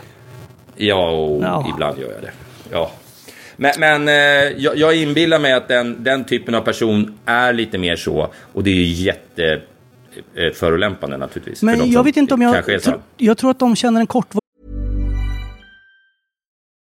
Ja, 0.76 1.10
och 1.10 1.42
Ja. 1.42 1.66
ibland 1.74 1.98
gör 1.98 2.08
jag 2.12 2.22
det. 2.22 2.30
Ja. 2.72 2.90
Men, 3.56 3.72
men 3.78 4.08
eh, 4.08 4.14
jag, 4.56 4.76
jag 4.76 4.96
inbillar 4.96 5.38
mig 5.38 5.52
att 5.52 5.68
den, 5.68 6.04
den 6.04 6.24
typen 6.24 6.54
av 6.54 6.60
person 6.60 7.18
är 7.26 7.52
lite 7.52 7.78
mer 7.78 7.96
så. 7.96 8.28
Och 8.52 8.62
det 8.64 8.70
är 8.70 8.74
ju 8.74 8.84
jätte 9.04 9.60
eh, 10.34 10.52
förolämpande 10.54 11.16
naturligtvis. 11.16 11.62
Men 11.62 11.90
jag 11.92 12.04
vet 12.04 12.16
inte 12.16 12.34
om 12.34 12.42
jag... 12.42 12.82
Tro, 12.82 12.94
jag 13.16 13.38
tror 13.38 13.50
att 13.50 13.58
de 13.58 13.76
känner 13.76 14.00
en 14.00 14.06
kort... 14.06 14.26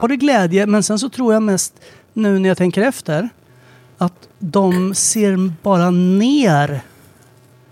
Har 0.00 0.08
det 0.08 0.16
glädje, 0.16 0.66
men 0.66 0.82
sen 0.82 0.98
så 0.98 1.08
tror 1.08 1.32
jag 1.32 1.42
mest 1.42 1.74
nu 2.12 2.38
när 2.38 2.48
jag 2.48 2.58
tänker 2.58 2.82
efter 2.82 3.28
att 3.96 4.28
de 4.38 4.94
ser 4.94 5.52
bara 5.62 5.90
ner. 5.90 6.80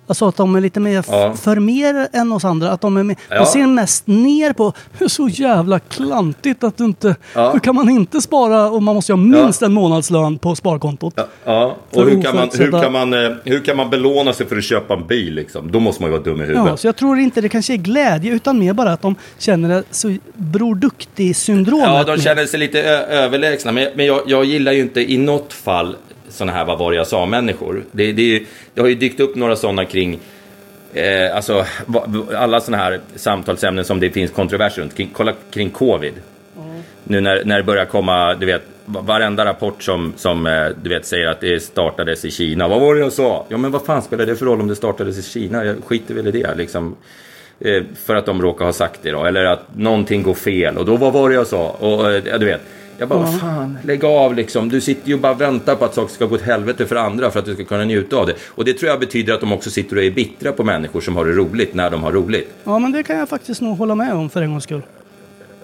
Alltså 0.07 0.29
att 0.29 0.37
de 0.37 0.57
är 0.57 0.61
lite 0.61 0.81
mer 0.81 1.05
Ja. 1.11 1.35
för 1.37 1.57
mer 1.57 2.09
än 2.13 2.33
oss 2.33 2.45
andra. 2.45 2.71
Att 2.71 2.81
de, 2.81 2.97
är 2.97 3.03
mer, 3.03 3.17
Ja. 3.31 3.39
de 3.39 3.47
ser 3.47 3.67
mest 3.67 4.07
ner 4.07 4.53
på 4.53 4.73
hur 4.99 5.09
så 5.09 5.29
jävla 5.29 5.79
klantigt 5.79 6.65
att 6.65 6.77
du 6.77 6.85
inte... 6.85 7.17
Ja. 7.35 7.51
Hur 7.53 7.59
kan 7.61 7.75
man 7.75 7.89
inte 7.89 8.21
spara 8.21 8.71
och 8.71 8.83
man 8.83 8.95
måste 8.95 9.13
ha 9.13 9.17
minst 9.17 9.63
en 9.63 9.73
månadslön 9.73 10.39
på 10.39 10.57
sparkontot? 10.57 11.15
Ja, 11.45 11.77
och 11.93 12.03
hur 12.05 12.23
kan, 12.23 12.37
man, 12.37 12.49
hur, 12.59 12.71
kan 12.83 12.93
man, 12.93 13.15
eh, 13.15 13.31
hur 13.45 13.65
kan 13.65 13.77
man 13.77 13.91
belåna 13.91 14.33
sig 14.33 14.47
för 14.47 14.57
att 14.57 14.65
köpa 14.65 14.95
en 14.95 15.07
bil 15.07 15.35
liksom? 15.35 15.73
Då 15.73 15.81
måste 15.81 16.03
man 16.03 16.11
ju 16.11 16.19
vara 16.19 16.25
dum 16.25 16.41
i 16.41 16.45
huvudet. 16.45 16.67
Ja, 16.67 16.77
så 16.77 16.87
jag 16.87 16.97
tror 16.97 17.19
inte 17.19 17.41
det 17.41 17.49
kanske 17.49 17.73
är 17.73 17.77
glädje 17.77 18.33
utan 18.33 18.59
mer 18.59 18.73
bara 18.73 18.93
att 18.93 19.03
de 19.03 19.15
känner 19.39 19.69
det 19.69 19.83
så 19.91 20.17
Bror 20.35 20.75
Duktig-syndromet. 20.75 21.87
Ja, 21.89 22.05
de 22.05 22.19
känner 22.23 22.47
sig 22.47 22.61
lite 22.61 22.83
överlägsna. 22.83 23.73
Men, 23.73 23.89
men 23.95 24.07
jag, 24.07 24.21
jag 24.27 24.45
gillar 24.45 24.73
ju 24.73 24.81
inte 24.81 25.13
i 25.13 25.17
något 25.19 25.53
fall 25.53 25.97
sådana 26.37 26.53
här 26.53 26.65
vad 26.65 26.79
var 26.79 26.91
det 26.91 26.97
jag 26.97 27.07
sa-människor. 27.07 27.85
Det, 27.93 28.13
det, 28.13 28.43
det 28.75 28.81
har 28.81 28.89
ju 28.89 28.95
dykt 28.95 29.21
upp 29.21 29.35
några 29.37 29.57
sådana 29.57 29.85
kring 29.85 30.19
eh, 30.95 31.37
alltså, 31.37 31.65
alla 32.35 32.61
sådana 32.61 32.83
här 32.83 33.01
samtalsämnen 33.15 33.85
som 33.85 34.01
det 34.01 34.11
finns 34.11 34.31
kontroverser 34.31 34.83
runt. 34.83 34.97
Kring, 34.97 35.11
kolla 35.13 35.33
kring 35.51 35.71
covid. 35.71 36.15
Nu 37.05 37.21
när, 37.21 37.45
när 37.45 37.57
det 37.57 37.63
börjar 37.63 37.85
komma, 37.85 38.35
du 38.35 38.47
vet, 38.47 38.63
va- 38.85 39.01
varenda 39.01 39.45
rapport 39.45 39.83
som, 39.83 40.13
som 40.17 40.47
eh, 40.47 40.67
du 40.83 40.89
vet, 40.91 41.07
säger 41.07 41.27
att 41.27 41.41
det 41.41 41.61
startades 41.63 42.25
i 42.25 42.31
Kina. 42.31 42.69
Vad 42.69 42.81
var 42.81 42.95
det 42.95 43.01
jag 43.01 43.13
sa? 43.13 43.47
Ja, 43.49 43.57
men 43.57 43.71
vad 43.71 43.85
fan 43.85 44.03
spelar 44.03 44.27
det 44.27 44.37
för 44.37 44.47
roll 44.47 44.61
om 44.61 44.69
det 44.69 44.77
startades 44.77 45.19
i 45.19 45.23
Kina? 45.23 45.65
Jag 45.65 45.77
skiter 45.85 46.15
väl 46.15 46.27
i 46.27 46.31
det. 46.31 46.55
Liksom. 46.55 46.97
Eh, 47.61 47.83
för 48.05 48.15
att 48.17 48.27
de 48.27 48.43
råkar 48.43 48.65
ha 48.65 48.73
sagt 48.73 49.01
det 49.03 49.11
då. 49.11 49.25
Eller 49.25 49.45
att 49.45 49.77
någonting 49.77 50.23
går 50.23 50.35
fel. 50.35 50.77
Och 50.79 50.85
då, 50.85 50.97
vad 50.97 51.13
var 51.13 51.29
det 51.29 51.35
jag 51.35 51.47
sa? 51.47 51.69
Och 51.71 52.13
eh, 52.13 52.39
du 52.39 52.47
vet. 52.47 52.61
Jag 52.99 53.09
bara, 53.09 53.19
vad 53.19 53.41
fan, 53.41 53.79
lägg 53.85 54.05
av 54.05 54.35
liksom. 54.35 54.69
Du 54.69 54.81
sitter 54.81 55.09
ju 55.09 55.15
och 55.15 55.21
bara 55.21 55.33
och 55.33 55.41
väntar 55.41 55.75
på 55.75 55.85
att 55.85 55.95
saker 55.95 56.15
ska 56.15 56.27
gå 56.27 56.35
åt 56.35 56.43
helvete 56.43 56.87
för 56.87 56.97
andra 56.97 57.31
för 57.31 57.39
att 57.39 57.45
du 57.45 57.55
ska 57.55 57.65
kunna 57.65 57.85
njuta 57.85 58.17
av 58.17 58.27
det. 58.27 58.35
Och 58.47 58.65
det 58.65 58.73
tror 58.73 58.91
jag 58.91 59.01
betyder 59.01 59.35
att 59.35 59.41
de 59.41 59.53
också 59.53 59.71
sitter 59.71 59.97
och 59.97 60.03
är 60.03 60.11
bittra 60.11 60.53
på 60.53 60.65
människor 60.65 61.01
som 61.01 61.17
har 61.17 61.25
det 61.25 61.33
roligt 61.33 61.75
när 61.75 61.91
de 61.91 62.03
har 62.03 62.13
roligt. 62.13 62.55
Ja, 62.65 62.79
men 62.79 62.93
det 62.93 63.03
kan 63.03 63.19
jag 63.19 63.29
faktiskt 63.29 63.61
nog 63.61 63.79
hålla 63.79 63.95
med 63.95 64.13
om 64.15 64.31
för 64.31 64.43
en 64.43 64.51
gångs 64.51 64.65
skull. 64.65 64.83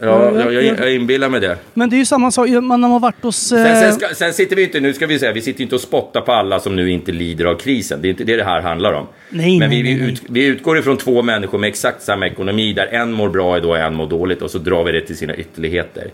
Ja, 0.01 0.39
jag, 0.39 0.53
jag, 0.53 0.65
jag 0.65 0.95
inbillar 0.95 1.29
mig 1.29 1.41
det. 1.41 1.59
Men 1.75 1.91
det 1.91 1.97
är 1.97 1.99
ju 1.99 2.05
samma 2.05 2.31
sak, 2.31 2.49
man 2.49 2.83
har 2.83 3.01
varit 3.01 3.23
hos... 3.23 3.37
Sen, 3.37 3.67
Eh, 3.67 3.81
sen, 3.81 3.93
ska, 3.93 4.15
sen 4.15 4.33
sitter 4.33 4.57
vi 4.57 4.63
inte, 4.65 4.81
nu 4.81 4.93
ska 4.93 5.07
vi 5.07 5.19
säga, 5.19 5.33
vi 5.33 5.43
sitter 5.43 5.63
inte 5.63 5.75
och 5.75 5.81
spottar 5.81 6.21
på 6.21 6.33
alla 6.33 6.61
som 6.61 6.77
nu 6.77 6.91
inte 6.91 7.13
lider 7.13 7.45
av 7.45 7.55
krisen. 7.55 8.03
Det 8.03 8.09
är 8.09 8.11
inte 8.11 8.25
det 8.25 8.37
det 8.37 8.45
här 8.45 8.61
handlar 8.61 8.93
om. 8.93 9.07
Nej, 9.31 9.59
Men 9.59 9.71
nej, 9.71 9.83
vi, 9.83 9.89
vi, 9.89 9.95
nej, 9.95 10.03
nej. 10.03 10.13
ut, 10.13 10.23
vi 10.29 10.45
utgår 10.45 10.79
ifrån 10.79 10.97
två 10.97 11.23
människor 11.23 11.59
med 11.59 11.69
exakt 11.69 12.03
samma 12.03 12.27
ekonomi 12.27 12.73
där 12.73 12.87
en 12.87 13.13
mår 13.13 13.29
bra 13.29 13.57
idag 13.57 13.71
och 13.71 13.79
en 13.79 13.95
mår 13.95 14.07
dåligt 14.07 14.43
och 14.43 14.51
så 14.51 14.59
drar 14.59 14.85
vi 14.85 14.93
det 14.93 15.01
till 15.01 15.17
sina 15.17 15.37
ytterligheter. 15.37 16.11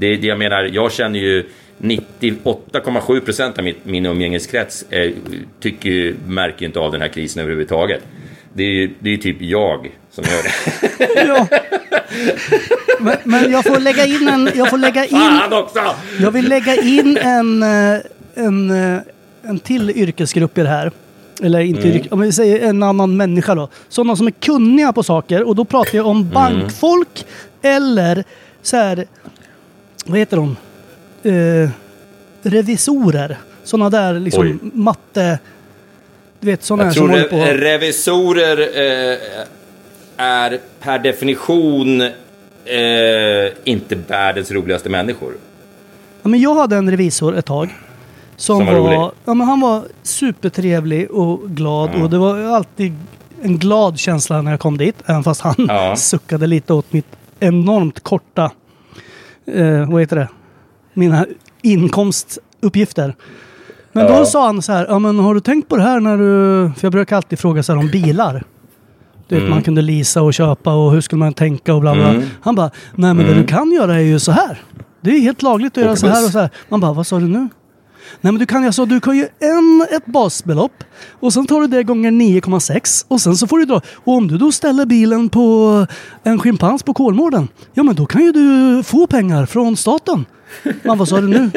Det, 0.00 0.16
det 0.16 0.26
jag 0.26 0.38
menar, 0.38 0.62
jag 0.72 0.92
känner 0.92 1.18
ju 1.18 1.46
98,7 1.78 3.20
procent 3.20 3.58
av 3.58 3.64
mitt, 3.64 3.84
min 3.84 4.06
umgängeskrets 4.06 4.82
eh, 4.90 5.10
tycker, 5.60 6.14
märker 6.26 6.66
inte 6.66 6.78
av 6.80 6.92
den 6.92 7.00
här 7.00 7.08
krisen 7.08 7.42
överhuvudtaget. 7.42 8.02
Det 8.52 8.62
är 8.62 8.66
ju 8.70 8.90
det 8.98 9.10
är 9.10 9.16
typ 9.16 9.36
jag 9.40 9.90
som 10.10 10.24
gör 10.24 10.42
det. 10.42 11.24
ja. 11.26 11.46
men, 13.00 13.16
men 13.24 13.50
jag 13.52 13.64
får 13.64 13.80
lägga 13.80 14.06
in 14.06 14.28
en... 14.28 14.50
Jag 14.54 14.70
får 14.70 14.78
lägga 14.78 15.04
in... 15.04 15.10
Fan 15.18 15.52
också! 15.52 15.80
Jag 16.20 16.30
vill 16.30 16.48
lägga 16.48 16.74
in 16.82 17.16
en, 17.16 17.62
eh, 17.62 18.00
en, 18.34 18.70
eh, 18.70 19.00
en 19.42 19.58
till 19.58 19.90
yrkesgrupp 19.90 20.58
i 20.58 20.62
det 20.62 20.68
här. 20.68 20.90
Eller 21.42 21.60
inte 21.60 21.88
Mm. 21.88 22.02
om 22.10 22.20
vi 22.20 22.32
säger 22.32 22.68
en 22.68 22.82
annan 22.82 23.16
människa 23.16 23.54
då. 23.54 23.68
Sådana 23.88 24.16
som 24.16 24.26
är 24.26 24.30
kunniga 24.30 24.92
på 24.92 25.02
saker. 25.02 25.42
Och 25.48 25.56
då 25.56 25.64
pratar 25.64 25.96
jag 25.96 26.06
Mm. 26.06 26.16
om 26.16 26.30
bankfolk 26.30 27.24
eller 27.62 28.24
så 28.62 28.76
här... 28.76 29.06
Vad 30.06 30.18
heter 30.18 30.36
de? 30.36 30.56
Eh, 31.30 31.70
revisorer. 32.42 33.38
Sådana 33.64 33.90
där 33.90 34.20
liksom 34.20 34.42
Oj. 34.42 34.56
matte... 34.74 35.38
Du 36.40 36.46
vet 36.46 36.62
sådana 36.64 36.84
Jag 36.84 36.94
som 36.94 37.10
håller 37.10 37.24
på... 37.24 37.36
re- 37.36 37.54
revisorer 37.56 38.58
eh, 38.58 39.18
är 40.16 40.58
per 40.80 40.98
definition 40.98 42.00
eh, 42.00 43.52
inte 43.64 43.94
världens 44.08 44.50
roligaste 44.50 44.88
människor. 44.88 45.32
Ja, 46.22 46.28
men 46.28 46.40
jag 46.40 46.54
hade 46.54 46.76
en 46.76 46.90
revisor 46.90 47.36
ett 47.36 47.46
tag. 47.46 47.74
Som, 48.36 48.56
Som 48.56 48.66
var 48.66 48.74
var, 48.74 49.12
ja, 49.24 49.34
men 49.34 49.46
han 49.46 49.60
var 49.60 49.82
supertrevlig 50.02 51.10
och 51.10 51.50
glad. 51.50 52.02
Och 52.02 52.10
det 52.10 52.18
var 52.18 52.38
alltid 52.40 52.94
en 53.42 53.58
glad 53.58 53.98
känsla 53.98 54.42
när 54.42 54.50
jag 54.50 54.60
kom 54.60 54.78
dit. 54.78 54.96
Även 55.06 55.24
fast 55.24 55.40
han 55.40 55.54
Ja. 55.68 55.96
suckade 55.96 56.46
lite 56.46 56.72
åt 56.72 56.92
mitt 56.92 57.06
enormt 57.40 58.00
korta, 58.00 58.50
eh, 59.54 59.90
vad 59.90 60.00
heter 60.00 60.16
det, 60.16 60.28
mina 60.94 61.26
inkomstuppgifter. 61.62 63.14
Men 63.92 64.06
då 64.06 64.12
Ja. 64.12 64.24
sa 64.24 64.46
han 64.46 64.62
så 64.62 64.72
här, 64.72 64.86
ja 64.88 64.98
men 64.98 65.18
har 65.18 65.34
du 65.34 65.40
tänkt 65.40 65.68
på 65.68 65.76
det 65.76 65.82
här 65.82 66.00
när 66.00 66.16
du... 66.18 66.70
För 66.76 66.84
jag 66.86 66.92
brukar 66.92 67.16
alltid 67.16 67.38
fråga 67.38 67.62
så 67.62 67.72
här 67.72 67.78
om 67.80 67.86
bilar. 67.88 68.44
Du 69.28 69.34
vet, 69.34 69.42
Mm. 69.42 69.50
man 69.54 69.62
kunde 69.62 69.82
leasa 69.82 70.22
och 70.22 70.34
köpa 70.34 70.74
och 70.74 70.92
hur 70.92 71.00
skulle 71.00 71.18
man 71.18 71.32
tänka 71.32 71.74
och 71.74 71.80
bla 71.80 71.94
bla. 71.94 72.14
Han 72.40 72.54
bara, 72.54 72.70
nej 72.94 73.14
men 73.14 73.26
det 73.26 73.34
du 73.34 73.46
kan 73.46 73.72
göra 73.72 73.94
är 73.94 74.00
ju 74.00 74.18
så 74.18 74.32
här. 74.32 74.62
Det 75.00 75.10
är 75.10 75.20
helt 75.20 75.42
lagligt 75.42 75.78
att 75.78 75.84
göra 75.84 75.96
så 75.96 76.06
här 76.06 76.24
och 76.26 76.30
så 76.30 76.38
här. 76.38 76.50
Man 76.68 76.80
bara, 76.80 76.92
vad 76.92 77.06
sa 77.06 77.18
du 77.18 77.26
nu? 77.28 77.48
Nej 78.20 78.32
men 78.32 78.38
du 78.40 78.46
kan 78.46 78.60
ju 78.60 78.66
alltså, 78.66 78.84
du 78.86 79.00
kan 79.00 79.16
ju 79.16 79.28
en, 79.40 79.86
ett 79.90 80.06
basbelopp 80.06 80.84
och 81.20 81.32
sen 81.32 81.46
tar 81.46 81.60
du 81.60 81.66
det 81.66 81.82
gånger 81.82 82.10
9,6 82.10 83.04
och 83.08 83.20
sen 83.20 83.36
så 83.36 83.46
får 83.46 83.58
du 83.58 83.64
dra. 83.64 83.80
Och 83.94 84.14
om 84.14 84.28
du 84.28 84.38
då 84.38 84.52
ställer 84.52 84.86
bilen 84.86 85.28
på 85.28 85.86
en 86.22 86.38
schimpans 86.38 86.82
på 86.82 86.94
Kolmården, 86.94 87.48
ja 87.72 87.82
men 87.82 87.94
då 87.94 88.06
kan 88.06 88.22
ju 88.22 88.32
du 88.32 88.82
få 88.82 89.06
pengar 89.06 89.46
från 89.46 89.76
staten. 89.76 90.26
Man 90.84 90.98
vad 90.98 91.08
sa 91.08 91.20
du 91.20 91.28
nu? 91.28 91.50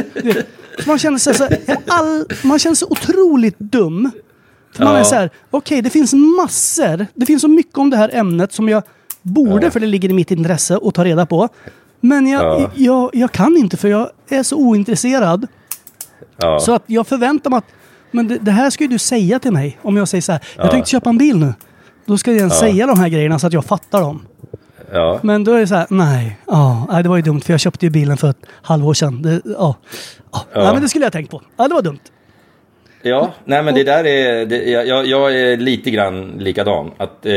Man 0.88 0.99
känner 0.99 1.17
sig 1.17 1.34
så 1.36 1.47
all, 1.88 2.25
man 2.43 2.60
känner 2.60 2.75
sig 2.75 2.88
otroligt 2.91 3.60
dum. 3.60 4.12
För 4.75 4.84
man 4.84 4.95
är 4.95 5.03
så 5.03 5.15
här, 5.15 5.29
okej 5.51 5.82
det 5.82 5.89
finns 5.89 6.13
massor, 6.13 7.08
det 7.13 7.25
finns 7.25 7.41
så 7.41 7.47
mycket 7.47 7.77
om 7.77 7.89
det 7.89 7.97
här 7.97 8.10
ämnet 8.13 8.53
som 8.53 8.69
jag 8.69 8.84
borde, 9.21 9.71
för 9.71 9.79
det 9.79 9.86
ligger 9.88 10.10
i 10.10 10.13
mitt 10.13 10.32
intresse, 10.32 10.79
att 10.84 10.93
ta 10.93 11.06
reda 11.06 11.25
på. 11.25 11.49
Men 12.01 12.27
jag, 12.27 12.43
Ja. 12.62 12.71
jag, 12.75 13.10
jag 13.13 13.32
kan 13.32 13.58
inte 13.58 13.77
för 13.77 13.88
jag 13.88 14.10
är 14.29 14.43
så 14.43 14.56
ointresserad. 14.58 15.47
Ja. 16.38 16.60
Så 16.60 16.74
att 16.74 16.84
jag 16.88 17.08
förväntar 17.08 17.50
mig 17.50 17.58
att 17.58 17.66
men 18.12 18.28
det, 18.28 18.38
det 18.38 18.52
här 18.52 18.70
ska 18.70 18.84
ju 18.84 18.88
du 18.88 19.00
säga 19.00 19.40
till 19.40 19.52
mig. 19.52 19.78
Om 19.82 19.98
jag 19.98 20.08
säger 20.08 20.22
så 20.22 20.32
här, 20.32 20.42
jag 20.58 20.66
Ja. 20.66 20.72
tänkte 20.72 20.92
köpa 20.92 21.10
en 21.10 21.18
bil 21.18 21.38
nu. 21.38 21.54
Då 22.06 22.18
ska 22.18 22.32
jag 22.34 22.52
säga 22.52 22.88
de 22.88 23.00
här 23.00 23.10
grejerna 23.10 23.40
så 23.40 23.48
att 23.48 23.54
jag 23.54 23.66
fattar 23.66 24.02
dem. 24.02 24.26
ja. 24.92 25.20
Men 25.24 25.44
då 25.44 25.52
är 25.54 25.60
det 25.60 25.68
så 25.68 25.76
här, 25.76 25.88
nej, 25.90 26.40
ja, 26.48 26.88
nej, 26.92 27.04
det 27.04 27.10
var 27.10 27.16
ju 27.16 27.22
dumt 27.22 27.42
för 27.42 27.54
jag 27.54 27.60
köpte 27.60 27.86
ju 27.86 27.90
bilen 27.90 28.18
för 28.18 28.30
ett 28.30 28.46
halvår 28.62 28.94
sedan. 28.94 29.22
Det, 29.22 29.42
ja. 29.46 29.76
Ja. 30.32 30.46
Nej, 30.56 30.74
men 30.74 30.82
det 30.82 30.90
skulle 30.90 31.06
jag 31.06 31.14
tänkt 31.14 31.32
på. 31.32 31.42
Ja, 31.58 31.68
det 31.68 31.74
var 31.74 31.82
dumt. 31.82 32.00
Ja, 33.06 33.34
nej 33.46 33.63
men 33.63 33.76
det 33.76 33.84
där 33.84 34.06
är, 34.06 34.46
det, 34.46 34.58
jag- 34.70 35.06
jag, 35.08 35.36
är 35.39 35.58
lite 35.58 35.92
grann 35.92 36.32
likadan. 36.39 36.92
Att, 36.98 37.26
eh, 37.26 37.34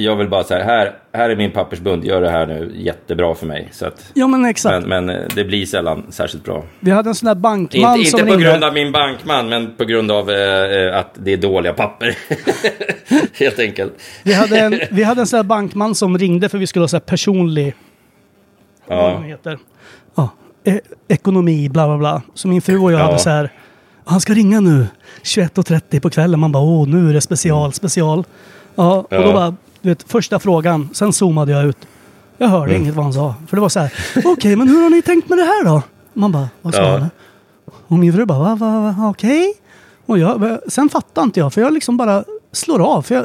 jag 0.00 0.16
vill 0.16 0.28
bara 0.28 0.44
säga, 0.44 0.64
här, 0.64 0.92
här 1.12 1.30
är 1.30 1.36
min 1.36 1.50
pappersbund, 1.50 2.04
gör 2.04 2.20
det 2.20 2.30
här 2.30 2.46
nu 2.46 2.72
jättebra 2.76 3.34
för 3.34 3.46
mig. 3.46 3.68
Så 3.72 3.86
att, 3.86 4.10
Ja, 4.14 4.26
men 4.26 4.44
exakt. 4.44 4.86
men, 4.86 5.06
men 5.06 5.16
eh, 5.22 5.26
det 5.34 5.44
blir 5.44 5.66
sällan 5.66 6.06
särskilt 6.10 6.44
bra. 6.44 6.64
Vi 6.80 6.90
hade 6.90 7.08
en 7.10 7.14
sån 7.14 7.26
där 7.26 7.34
bankman 7.34 7.98
Inte, 7.98 8.10
som 8.10 8.20
inte 8.20 8.30
på 8.32 8.36
ringde. 8.36 8.50
grund 8.50 8.64
av 8.64 8.74
min 8.74 8.92
bankman, 8.92 9.48
men 9.48 9.76
på 9.76 9.84
grund 9.84 10.10
av 10.10 10.30
eh, 10.30 10.76
eh, 10.86 10.96
att 10.98 11.10
det 11.14 11.32
är 11.32 11.36
dåliga 11.36 11.72
papper. 11.72 12.16
Helt 13.38 13.58
enkelt. 13.58 13.92
Vi 14.22 14.32
hade 14.34 14.58
en, 14.60 14.80
vi 14.90 15.02
hade 15.02 15.20
en 15.20 15.26
sån 15.26 15.36
där 15.38 15.44
bankman 15.44 15.94
som 15.94 16.18
ringde 16.18 16.48
för 16.48 16.58
vi 16.58 16.66
skulle 16.66 16.82
ha 16.82 16.88
så 16.88 16.96
här 16.96 17.00
personlig 17.00 17.74
vad 18.86 18.98
Ja. 18.98 19.10
de 19.10 19.24
heter. 19.24 19.58
Ja, 20.14 20.28
e- 20.64 20.80
ekonomi, 21.08 21.68
bla 21.68 21.86
bla 21.86 21.98
bla. 21.98 22.22
Så 22.34 22.48
min 22.48 22.62
fru 22.62 22.78
och 22.78 22.92
jag 22.92 23.00
Ja. 23.00 23.04
hade 23.04 23.18
så 23.18 23.30
här, 23.30 23.50
han 24.10 24.20
ska 24.20 24.34
ringa 24.34 24.60
nu 24.60 24.86
21.30 25.22 26.00
på 26.00 26.10
kvällen. 26.10 26.40
Man 26.40 26.52
bara, 26.52 26.62
åh 26.62 26.88
nu 26.88 27.08
är 27.10 27.14
det 27.14 27.20
special, 27.20 27.72
special. 27.72 28.24
Ja, 28.74 28.94
och 28.96 29.06
då 29.10 29.16
Ja. 29.16 29.32
bara, 29.32 29.54
du 29.82 29.88
vet, 29.88 30.02
första 30.02 30.38
frågan, 30.38 30.88
sen 30.92 31.12
zoomade 31.12 31.52
jag 31.52 31.64
ut. 31.64 31.76
Jag 32.38 32.48
hörde 32.48 32.70
Mm. 32.70 32.82
inget 32.82 32.94
vad 32.94 33.04
han 33.04 33.12
sa. 33.14 33.34
För 33.48 33.56
det 33.56 33.60
var 33.60 33.68
så 33.68 33.80
här, 33.80 33.92
okej, 34.24 34.56
men 34.56 34.68
hur 34.68 34.82
har 34.82 34.90
ni 34.90 35.02
tänkt 35.02 35.28
med 35.28 35.38
det 35.38 35.44
här 35.44 35.64
då? 35.64 35.82
Man 36.12 36.32
bara, 36.32 36.48
vad 36.62 36.74
sa 36.74 36.82
Ja. 36.82 36.98
han? 36.98 37.10
Och 37.86 37.98
min 37.98 38.12
fru 38.12 38.24
bara, 38.24 38.38
va, 38.38 38.54
va, 38.54 38.94
va 38.98 39.08
okej? 39.08 39.54
Och 40.06 40.18
jag, 40.18 40.58
sen 40.68 40.88
fattar 40.88 41.22
inte 41.22 41.40
jag, 41.40 41.52
för 41.52 41.60
jag 41.60 41.72
liksom 41.72 41.96
bara 41.96 42.24
slår 42.52 42.80
av. 42.86 43.02
För 43.02 43.14
jag, 43.14 43.24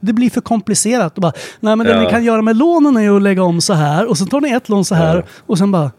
det 0.00 0.12
blir 0.12 0.30
för 0.30 0.40
komplicerat. 0.40 1.16
Och 1.16 1.22
bara, 1.22 1.32
nej 1.60 1.76
men 1.76 1.86
det 1.86 1.92
Ja. 1.92 2.00
ni 2.00 2.06
kan 2.10 2.24
göra 2.24 2.42
med 2.42 2.56
lånen 2.56 2.96
är 2.96 3.00
ju 3.00 3.16
att 3.16 3.22
lägga 3.22 3.42
om 3.42 3.60
så 3.60 3.72
här. 3.72 4.06
Och 4.10 4.18
sen 4.18 4.26
tar 4.26 4.40
ni 4.40 4.50
ett 4.50 4.68
lån 4.68 4.84
så 4.84 4.94
här. 4.94 5.16
Ja. 5.16 5.22
Och 5.46 5.58
sen 5.58 5.72
bara, 5.72 5.90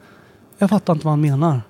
jag 0.58 0.70
fattar 0.70 0.94
inte 0.94 1.06
vad 1.06 1.12
han 1.12 1.22
menar. 1.22 1.62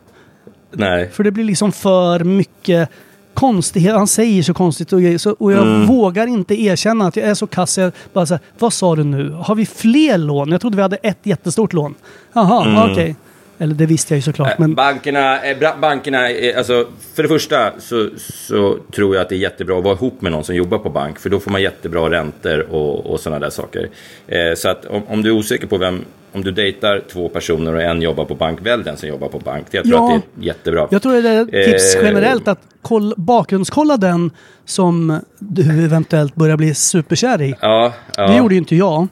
Nej. 0.77 1.09
För 1.13 1.23
det 1.23 1.31
blir 1.31 1.43
liksom 1.43 1.71
för 1.71 2.19
mycket 2.23 2.89
konstighet. 3.33 3.93
Han 3.95 4.07
säger 4.07 4.43
så 4.43 4.53
konstigt 4.53 4.93
och 4.93 5.01
grejer. 5.01 5.17
Så, 5.17 5.31
och 5.31 5.51
jag 5.51 5.61
Mm. 5.61 5.85
vågar 5.85 6.27
inte 6.27 6.61
erkänna 6.61 7.07
att 7.07 7.15
jag 7.15 7.25
är 7.29 7.33
så 7.33 7.47
kass. 7.47 7.77
Jag 7.77 7.91
bara 8.13 8.25
så 8.25 8.33
här, 8.33 8.41
vad 8.59 8.73
sa 8.73 8.95
du 8.95 9.03
nu? 9.03 9.29
Har 9.29 9.55
vi 9.55 9.65
fler 9.65 10.17
lån? 10.17 10.51
Jag 10.51 10.61
trodde 10.61 10.75
vi 10.75 10.81
hade 10.81 10.95
ett 10.95 11.19
jättestort 11.23 11.73
lån. 11.73 11.95
Jaha, 12.33 12.65
Mm. 12.65 12.91
okej. 12.91 13.15
Eller 13.57 13.73
det 13.75 13.85
visste 13.85 14.13
jag 14.13 14.17
ju 14.17 14.21
såklart. 14.21 14.59
Men 14.59 14.75
Bankerna, 14.75 15.39
bra- 15.59 15.75
bankerna 15.81 16.29
eh, 16.29 16.57
alltså, 16.57 16.87
för 17.15 17.23
det 17.23 17.29
första 17.29 17.71
så, 17.79 18.09
så 18.19 18.77
tror 18.95 19.15
jag 19.15 19.21
att 19.21 19.29
det 19.29 19.35
är 19.35 19.39
jättebra 19.39 19.77
att 19.77 19.83
vara 19.83 19.93
ihop 19.95 20.21
med 20.21 20.31
någon 20.31 20.43
som 20.43 20.55
jobbar 20.55 20.77
på 20.77 20.89
bank, 20.89 21.19
för 21.19 21.29
då 21.29 21.39
får 21.39 21.51
man 21.51 21.61
jättebra 21.61 22.09
räntor 22.09 22.59
och, 22.73 23.05
och 23.05 23.19
sådana 23.19 23.39
där 23.39 23.49
saker. 23.49 23.89
Eh, 24.27 24.55
så 24.57 24.69
att 24.69 24.85
om, 24.85 25.01
om 25.07 25.21
du 25.21 25.29
är 25.29 25.33
osäker 25.33 25.67
på 25.67 25.77
vem, 25.77 26.05
om 26.35 26.43
du 26.43 26.51
dejtar 26.51 27.01
två 27.13 27.29
personer 27.29 27.73
och 27.73 27.81
en 27.81 28.01
jobbar 28.01 28.25
på 28.25 28.35
bank, 28.35 28.59
välj 28.61 28.83
den 28.83 28.97
som 28.97 29.09
jobbar 29.09 29.27
på 29.27 29.39
bank. 29.39 29.65
Jag 29.71 29.83
tror 29.83 29.95
Ja. 29.95 30.15
att 30.15 30.23
det 30.35 30.41
är 30.41 30.45
jättebra. 30.47 30.87
jag 30.91 31.01
tror 31.01 31.21
det 31.21 31.29
är 31.29 31.41
ett 31.41 31.71
tips 31.71 31.95
Eh, 31.95 32.03
generellt 32.03 32.47
att 32.47 32.59
koll, 32.81 33.13
bakgrundskolla 33.17 33.97
den 33.97 34.31
som 34.65 35.19
du 35.39 35.85
eventuellt 35.85 36.35
börjar 36.35 36.57
bli 36.57 36.73
superkär 36.73 37.41
i. 37.41 37.55
Ja, 37.61 37.93
ja. 38.17 38.27
Det 38.27 38.37
gjorde 38.37 38.53
ju 38.55 38.59
inte 38.59 38.75
jag. 38.75 39.07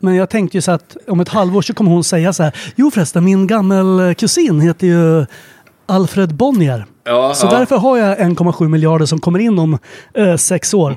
Men 0.00 0.14
jag 0.14 0.30
tänkte 0.30 0.56
ju 0.56 0.60
så 0.60 0.70
att 0.72 0.96
om 1.06 1.20
ett 1.20 1.28
halvår 1.28 1.62
så 1.62 1.74
kommer 1.74 1.90
hon 1.90 2.04
säga 2.04 2.32
så 2.32 2.42
här. 2.42 2.52
Jo 2.76 2.90
förresten, 2.90 3.24
min 3.24 3.46
gammel 3.46 4.14
kusin 4.14 4.60
heter 4.60 4.86
ju 4.86 5.26
Alfred 5.86 6.34
Bonnier. 6.34 6.86
Ja, 7.04 7.34
så 7.34 7.46
ja. 7.46 7.50
därför 7.58 7.76
har 7.76 7.96
jag 7.98 8.18
1,7 8.18 8.68
miljarder 8.68 9.06
som 9.06 9.18
kommer 9.20 9.38
in 9.38 9.58
om 9.58 9.78
eh, 10.14 10.36
sex 10.36 10.74
år. 10.74 10.96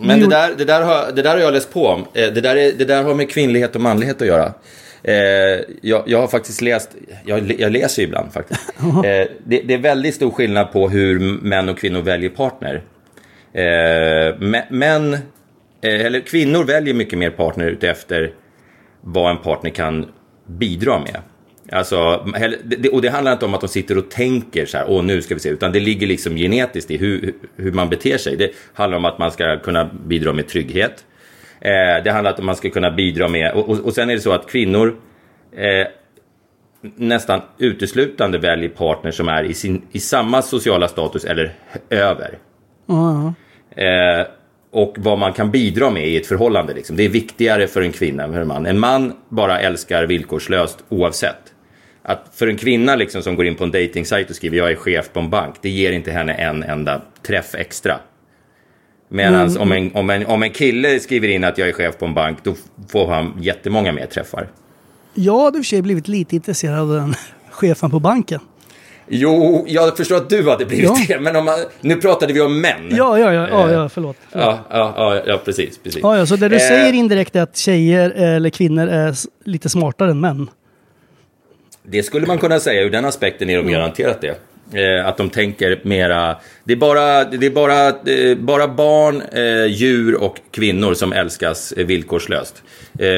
Men 0.00 0.20
det 0.20 0.26
där, 0.26 0.54
det, 0.58 0.64
där 0.64 0.82
har, 0.82 1.12
det 1.12 1.22
där 1.22 1.30
har 1.30 1.38
jag 1.38 1.52
läst 1.54 1.72
på 1.72 1.86
om. 1.86 2.00
Eh, 2.00 2.32
Det 2.32 2.40
där, 2.40 2.56
är, 2.56 2.72
det 2.72 2.84
där 2.84 3.02
har 3.02 3.14
med 3.14 3.30
kvinnlighet 3.30 3.74
och 3.74 3.80
manlighet 3.80 4.22
att 4.22 4.28
göra. 4.28 4.52
Eh, 5.02 5.14
jag, 5.82 6.02
jag 6.06 6.20
har 6.20 6.26
faktiskt 6.28 6.60
läst, 6.60 6.90
jag, 7.24 7.54
jag 7.60 7.72
läser 7.72 8.02
ju 8.02 8.08
ibland 8.08 8.32
faktiskt. 8.32 8.60
Eh, 9.04 9.26
det, 9.46 9.60
det 9.64 9.74
är 9.74 9.78
väldigt 9.78 10.14
stor 10.14 10.30
skillnad 10.30 10.72
på 10.72 10.88
hur 10.88 11.18
män 11.42 11.68
och 11.68 11.78
kvinnor 11.78 12.02
väljer 12.02 12.30
partner. 12.30 12.82
Mä- 14.38 14.70
män, 14.70 15.18
eller 15.82 16.20
kvinnor 16.20 16.64
väljer 16.64 16.94
mycket 16.94 17.18
mer 17.18 17.30
partner 17.30 17.66
utefter 17.66 18.32
vad 19.00 19.30
en 19.30 19.38
partner 19.38 19.70
kan 19.70 20.06
bidra 20.46 20.98
med. 20.98 21.16
Alltså, 21.72 22.26
och 22.92 23.02
det 23.02 23.08
handlar 23.08 23.32
inte 23.32 23.44
om 23.44 23.54
att 23.54 23.60
de 23.60 23.68
sitter 23.68 23.98
och 23.98 24.10
tänker 24.10 24.66
så 24.66 24.78
här, 24.78 24.86
åh 24.88 25.04
nu 25.04 25.22
ska 25.22 25.34
vi 25.34 25.40
se, 25.40 25.48
utan 25.48 25.72
det 25.72 25.80
ligger 25.80 26.06
liksom 26.06 26.36
genetiskt 26.36 26.90
i 26.90 26.96
hur, 26.96 27.34
hur 27.56 27.72
man 27.72 27.88
beter 27.88 28.18
sig. 28.18 28.36
Det 28.36 28.50
handlar 28.74 28.98
om 28.98 29.04
att 29.04 29.18
man 29.18 29.30
ska 29.30 29.58
kunna 29.58 29.90
bidra 30.06 30.32
med 30.32 30.48
trygghet. 30.48 31.04
Eh, 31.60 32.04
det 32.04 32.10
handlar 32.10 32.30
om 32.32 32.38
att 32.38 32.44
man 32.44 32.56
ska 32.56 32.70
kunna 32.70 32.90
bidra 32.90 33.28
med, 33.28 33.52
och, 33.52 33.68
och, 33.68 33.80
och 33.80 33.94
sen 33.94 34.10
är 34.10 34.14
det 34.14 34.20
så 34.20 34.32
att 34.32 34.50
kvinnor 34.50 34.96
eh, 35.56 35.86
nästan 36.96 37.40
uteslutande 37.58 38.38
väljer 38.38 38.68
partner 38.68 39.10
som 39.10 39.28
är 39.28 39.44
i, 39.44 39.54
sin, 39.54 39.82
i 39.92 40.00
samma 40.00 40.42
sociala 40.42 40.88
status 40.88 41.24
eller 41.24 41.52
över. 41.90 42.38
Eh, 43.70 44.26
och 44.70 44.94
vad 44.98 45.18
man 45.18 45.32
kan 45.32 45.50
bidra 45.50 45.90
med 45.90 46.08
i 46.08 46.16
ett 46.16 46.26
förhållande. 46.26 46.74
Liksom. 46.74 46.96
Det 46.96 47.04
är 47.04 47.08
viktigare 47.08 47.66
för 47.66 47.82
en 47.82 47.92
kvinna 47.92 48.22
än 48.22 48.32
för 48.32 48.40
en 48.40 48.48
man. 48.48 48.66
En 48.66 48.78
man 48.78 49.12
bara 49.28 49.60
älskar 49.60 50.06
villkorslöst 50.06 50.84
oavsett. 50.88 51.53
Att 52.06 52.30
för 52.34 52.46
en 52.46 52.56
kvinna 52.56 52.96
liksom, 52.96 53.22
som 53.22 53.36
går 53.36 53.46
in 53.46 53.54
på 53.54 53.64
en 53.64 53.70
datingsajt 53.70 54.30
och 54.30 54.36
skriver 54.36 54.56
jag 54.56 54.70
är 54.70 54.76
chef 54.76 55.12
på 55.12 55.20
en 55.20 55.30
bank, 55.30 55.54
det 55.60 55.68
ger 55.68 55.92
inte 55.92 56.10
henne 56.10 56.32
en 56.34 56.62
enda 56.62 57.02
träff 57.26 57.54
extra. 57.54 57.98
Medan 59.08 59.56
om, 59.58 59.72
en, 59.72 59.94
om, 59.94 60.10
en, 60.10 60.26
om 60.26 60.42
en 60.42 60.50
kille 60.50 61.00
skriver 61.00 61.28
in 61.28 61.44
att 61.44 61.58
jag 61.58 61.68
är 61.68 61.72
chef 61.72 61.98
på 61.98 62.04
en 62.04 62.14
bank, 62.14 62.38
då 62.42 62.54
får 62.88 63.06
han 63.06 63.32
jättemånga 63.40 63.92
mer 63.92 64.06
träffar. 64.06 64.48
Jag 65.14 65.40
hade 65.40 65.58
i 65.58 65.60
och 65.60 65.64
för 65.64 65.68
sig 65.68 65.82
blivit 65.82 66.08
lite 66.08 66.36
intresserad 66.36 66.78
av 66.78 66.88
den 66.88 67.14
chefen 67.50 67.90
på 67.90 68.00
banken. 68.00 68.40
Jo, 69.08 69.64
jag 69.68 69.96
förstår 69.96 70.16
att 70.16 70.30
du 70.30 70.50
hade 70.50 70.66
blivit 70.66 70.84
Ja. 70.84 70.96
det, 71.08 71.20
men 71.20 71.36
om 71.36 71.44
man, 71.44 71.58
nu 71.80 71.96
pratade 71.96 72.32
vi 72.32 72.40
om 72.40 72.60
män. 72.60 72.88
Ja, 72.90 73.18
ja, 73.18 73.32
ja, 73.32 73.48
ja, 73.48 73.72
ja 73.72 73.88
förlåt. 73.88 74.16
Ja, 74.32 74.58
ja, 74.70 74.94
ja, 74.96 75.22
ja 75.26 75.40
precis. 75.44 75.78
precis. 75.78 76.02
Ja, 76.02 76.18
ja, 76.18 76.26
så 76.26 76.36
det 76.36 76.48
du 76.48 76.56
Eh, 76.56 76.60
säger 76.68 76.92
indirekt 76.92 77.36
är 77.36 77.42
att 77.42 77.56
tjejer 77.56 78.10
eller 78.10 78.50
kvinnor 78.50 78.88
är 78.88 79.14
lite 79.44 79.68
smartare 79.68 80.10
än 80.10 80.20
män? 80.20 80.50
Det 81.86 82.02
skulle 82.02 82.26
man 82.26 82.38
kunna 82.38 82.60
säga, 82.60 82.82
ur 82.82 82.90
den 82.90 83.04
aspekten 83.04 83.50
är 83.50 83.56
de 83.56 83.72
garanterat 83.72 84.20
det. 84.20 84.40
Eh, 84.72 85.06
att 85.06 85.16
de 85.16 85.30
tänker 85.30 85.80
mera, 85.82 86.36
det 86.64 86.72
är 86.72 86.76
bara, 86.76 87.24
det 87.24 87.46
är 87.46 87.50
bara, 87.50 87.88
eh, 87.88 88.36
bara 88.38 88.68
barn, 88.68 89.22
eh, 89.32 89.66
djur 89.66 90.14
och 90.22 90.40
kvinnor 90.50 90.94
som 90.94 91.12
älskas 91.12 91.72
villkorslöst. 91.76 92.62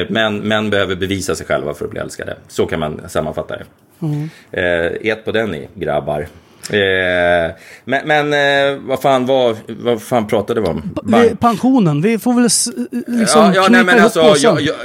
Men 0.09 0.37
män 0.37 0.69
behöver 0.69 0.95
bevisa 0.95 1.35
sig 1.35 1.45
själva 1.45 1.73
för 1.73 1.85
att 1.85 1.91
bli 1.91 1.99
älskade. 1.99 2.37
Så 2.47 2.65
kan 2.65 2.79
man 2.79 3.01
sammanfatta 3.07 3.57
det. 3.57 3.65
Eh, 4.51 5.11
ett 5.11 5.25
på 5.25 5.31
den 5.31 5.51
ni 5.51 5.67
grabbar. 5.75 6.27
Eh, 6.73 7.51
men 7.85 8.07
men 8.07 8.33
eh, 8.73 8.79
vad, 8.81 9.01
fan 9.01 9.25
var, 9.25 9.55
vad 9.67 10.01
fan 10.01 10.27
pratade 10.27 10.61
vi 10.61 10.67
om? 10.67 10.93
Vi, 11.03 11.35
pensionen, 11.35 12.01
vi 12.01 12.19
får 12.19 12.33
väl 12.33 12.45
s- 12.45 12.67
liksom 13.07 13.41
ja, 13.41 13.51
ja, 13.55 13.67
nej, 13.69 13.83
men 13.83 13.99
alltså, 14.03 14.19
jag, 14.43 14.61
jag, 14.61 14.75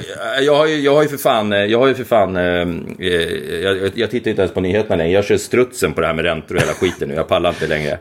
jag, 0.43 0.55
har 0.57 0.67
ju, 0.67 0.81
jag 0.81 0.95
har 0.95 1.03
ju 1.03 1.09
för 1.09 1.17
fan, 1.17 1.53
eh, 1.53 1.59
jag 1.65 1.79
har 1.79 1.87
ju 1.89 1.95
för 1.95 2.05
fan, 2.05 2.37
eh, 2.37 2.43
eh, 2.43 3.63
jag, 3.63 3.91
jag 3.95 4.11
tittar 4.11 4.31
inte 4.31 4.43
ens 4.43 4.55
på 4.55 4.61
nyheterna 4.61 4.97
längre. 4.97 5.13
Jag 5.13 5.25
kör 5.25 5.37
strutsen 5.37 5.93
på 5.93 6.01
det 6.01 6.07
här 6.07 6.15
med 6.15 6.25
räntor 6.25 6.55
och 6.57 6.61
hela 6.63 6.73
skiten 6.75 7.09
nu. 7.09 7.15
Jag 7.15 7.29
pallar 7.29 7.51
inte 7.51 7.67
längre. 7.67 7.99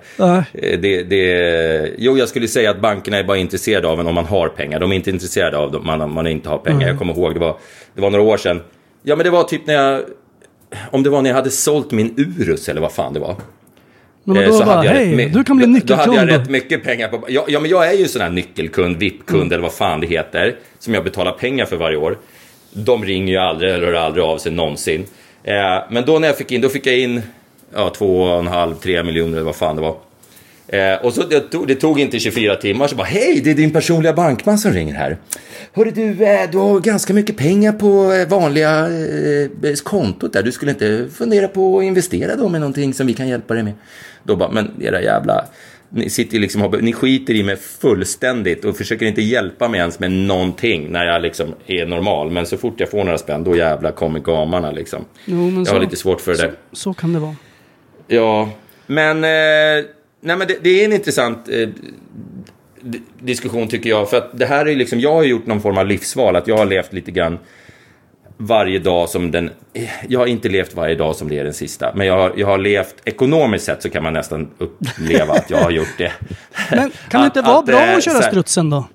Eh, 0.54 0.80
Det, 0.80 1.04
det, 1.04 1.92
jo, 1.98 2.18
jag 2.18 2.30
skulle 2.30 2.48
säga 2.48 2.72
att 2.72 2.82
bankerna 2.82 3.18
är 3.18 3.24
bara 3.24 3.38
intresserade 3.38 3.88
av 3.88 4.00
en 4.00 4.08
om 4.08 4.16
man 4.16 4.26
har 4.26 4.48
pengar. 4.50 4.80
De 4.80 4.92
är 4.92 4.96
inte 4.96 5.10
intresserade 5.10 5.58
av 5.58 5.76
om 5.76 5.86
man, 5.86 6.02
om 6.02 6.14
man 6.14 6.28
inte 6.28 6.50
har 6.50 6.58
pengar. 6.58 6.88
Jag 6.88 6.98
kommer 6.98 7.14
ihåg, 7.14 7.34
det 7.34 7.40
var, 7.40 7.58
det 7.96 8.02
var 8.02 8.10
några 8.10 8.24
år 8.26 8.38
sedan. 8.38 8.62
Ja, 9.04 9.16
men 9.16 9.24
det 9.24 9.30
var 9.30 9.44
typ 9.44 9.68
när 9.68 9.74
jag, 9.74 10.02
om 10.92 11.04
det 11.04 11.10
var 11.10 11.22
när 11.22 11.30
jag 11.30 11.36
hade 11.38 11.50
sålt 11.50 11.92
min 11.92 12.14
Urus 12.40 12.70
eller 12.70 12.82
vad 12.82 12.92
fan 12.92 13.14
det 13.14 13.20
var. 13.20 13.36
Men 14.24 14.38
Eh, 14.38 14.44
då 14.48 14.54
så 14.54 14.66
bara, 14.66 14.82
hej, 14.82 15.30
du 15.34 15.44
kan 15.44 15.58
bli 15.58 15.66
då- 15.66 15.72
Då 15.72 15.74
nyckelkund. 15.74 16.00
hade 16.18 16.32
jag 16.32 16.40
rätt 16.42 16.50
mycket 16.50 16.84
pengar 16.84 17.08
på... 17.08 17.26
Ja, 17.28 17.46
ja, 17.48 17.60
men 17.60 17.72
jag 17.72 17.88
är 17.88 17.94
ju 17.94 18.08
sån 18.08 18.22
här 18.22 18.30
nyckelkund, 18.30 18.98
VIP-kund 18.98 19.42
Mm. 19.42 19.52
eller 19.54 19.64
vad 19.64 19.74
fan 19.74 20.00
det 20.02 20.08
heter. 20.08 20.56
Som 20.80 20.94
jag 20.94 21.04
betalar 21.04 21.32
pengar 21.32 21.66
för 21.66 21.78
varje 21.78 21.98
år. 21.98 22.18
De 22.74 23.06
ringer 23.06 23.34
ju 23.34 23.40
aldrig 23.40 23.72
eller 23.72 23.88
hör 23.88 23.94
aldrig 23.94 24.24
av 24.26 24.38
sig 24.38 24.52
någonsin. 24.52 25.06
Eh, 25.44 25.54
men 25.90 26.06
då 26.06 26.20
när 26.20 26.28
jag 26.28 26.38
fick 26.38 26.52
in, 26.52 26.62
då 26.62 26.70
fick 26.70 26.86
jag 26.88 26.98
in 27.00 27.22
ja, 27.76 27.90
två 27.90 28.22
och 28.24 28.40
en 28.40 28.48
halv, 28.48 28.76
tre 28.76 29.04
miljoner 29.04 29.34
eller 29.34 29.46
vad 29.46 29.56
fan 29.56 29.76
det 29.76 29.82
var. 29.82 29.96
Eh, 30.72 31.06
och 31.06 31.14
så 31.14 31.24
det 31.24 31.40
tog, 31.40 31.68
det 31.68 31.76
tog 31.76 32.00
inte 32.00 32.20
24 32.20 32.56
timmar 32.56 32.88
så 32.88 32.96
bara 32.96 33.04
hej, 33.08 33.42
det 33.44 33.52
är 33.52 33.56
din 33.56 33.72
personliga 33.72 34.14
bankman 34.14 34.58
som 34.58 34.72
ringer 34.72 34.94
här. 34.94 35.18
Hörru 35.74 35.92
du, 35.92 36.26
eh, 36.26 36.50
du 36.52 36.58
har 36.58 36.80
ganska 36.80 37.14
mycket 37.14 37.38
pengar 37.38 37.72
på 37.72 38.14
eh, 38.14 38.28
vanliga 38.28 38.80
eh, 39.64 39.74
kontot 39.84 40.34
där. 40.34 40.44
Du 40.44 40.52
skulle 40.52 40.72
inte 40.72 41.08
fundera 41.14 41.48
på 41.48 41.78
att 41.80 41.84
investera 41.84 42.36
dem 42.36 42.56
i 42.56 42.60
någonting 42.60 42.94
som 42.94 43.08
vi 43.08 43.14
kan 43.14 43.28
hjälpa 43.28 43.54
dig 43.54 43.64
med? 43.64 43.74
Då 44.24 44.36
bara, 44.36 44.52
men 44.52 44.72
era 44.82 45.02
jävla... 45.02 45.46
Ni, 45.94 46.10
sitter 46.10 46.40
liksom, 46.40 46.78
ni 46.82 46.94
skiter 46.94 47.34
i 47.34 47.44
mig 47.44 47.56
fullständigt 47.58 48.66
och 48.66 48.78
försöker 48.78 49.06
inte 49.06 49.22
hjälpa 49.22 49.68
mig 49.68 49.80
ens 49.80 50.00
med 50.00 50.12
någonting 50.12 50.92
när 50.92 51.06
jag 51.06 51.22
liksom 51.22 51.54
är 51.68 51.86
normal. 51.86 52.32
Men 52.32 52.46
så 52.46 52.58
fort 52.58 52.80
jag 52.80 52.90
får 52.92 53.04
några 53.04 53.18
spänn, 53.18 53.44
då 53.44 53.56
jävla 53.56 53.92
kommer 53.92 54.20
gamarna 54.20 54.72
liksom. 54.72 55.06
Jo, 55.26 55.50
jag 55.50 55.68
så- 55.68 55.74
har 55.74 55.80
lite 55.80 55.96
svårt 55.96 56.22
för 56.22 56.32
det 56.32 56.38
där. 56.38 56.52
Så 56.72 56.94
kan 56.94 57.14
det 57.14 57.20
vara. 57.20 57.36
Ja, 58.08 58.50
men, 58.88 59.24
eh, 59.24 59.86
nej, 60.22 60.36
men 60.38 60.48
det, 60.48 60.58
det 60.64 60.82
är 60.82 60.86
en 60.86 60.94
intressant 60.94 61.50
eh, 61.50 61.70
diskussion 63.20 63.68
tycker 63.68 63.90
jag. 63.90 64.10
För 64.10 64.18
att 64.18 64.40
det 64.40 64.46
här 64.46 64.66
är 64.66 64.76
liksom, 64.76 65.00
jag 65.00 65.14
har 65.14 65.24
gjort 65.24 65.46
någon 65.46 65.62
form 65.62 65.78
av 65.78 65.86
livsval. 65.88 66.36
Att 66.36 66.48
jag 66.48 66.58
har 66.58 66.66
levt 66.66 66.94
lite 66.94 67.12
grann 67.12 67.40
varje 68.38 68.80
dag 68.80 69.10
som 69.10 69.32
den... 69.32 69.50
Jag 70.08 70.20
har 70.20 70.28
inte 70.28 70.50
levt 70.50 70.76
varje 70.76 70.96
dag 70.96 71.16
som 71.16 71.30
det 71.30 71.40
är 71.40 71.44
den 71.44 71.54
sista. 71.54 71.92
Men 71.96 72.08
jag 72.08 72.18
har, 72.18 72.34
jag 72.38 72.48
har 72.48 72.58
levt, 72.58 72.96
ekonomiskt 73.06 73.66
sett 73.66 73.82
så 73.82 73.90
kan 73.90 74.04
man 74.04 74.14
nästan 74.14 74.50
uppleva 74.58 75.34
att 75.34 75.50
jag 75.50 75.58
har 75.58 75.72
gjort 75.72 75.98
det. 75.98 76.12
Men 76.72 76.92
kan 77.10 77.22
det 77.22 77.26
inte 77.26 77.40
Att- 77.40 77.46
vara 77.48 77.60
att, 77.60 77.66
bra 77.66 77.80
eh, 77.82 77.98
att 77.98 78.04
köra 78.04 78.14
här- 78.14 78.22
strutsen 78.30 78.70
då? 78.70 78.86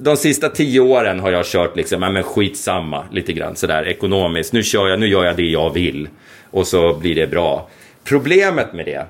de 0.00 0.16
sista 0.16 0.48
tio 0.48 0.80
åren 0.80 1.20
har 1.20 1.30
jag 1.30 1.46
kört 1.46 1.76
liksom, 1.76 2.00
men 2.00 2.22
skitsamma 2.22 3.04
lite 3.12 3.32
grann 3.32 3.56
sådär 3.56 3.88
ekonomiskt. 3.88 4.52
Nu 4.52 4.62
kör 4.62 4.88
jag, 4.88 5.00
nu 5.00 5.06
gör 5.06 5.24
jag 5.24 5.36
det 5.36 5.42
jag 5.42 5.70
vill. 5.74 6.08
Och 6.50 6.66
så 6.66 6.94
blir 6.94 7.14
det 7.14 7.26
bra. 7.26 7.68
Problemet 8.04 8.72
med 8.72 8.84
det 8.86 9.06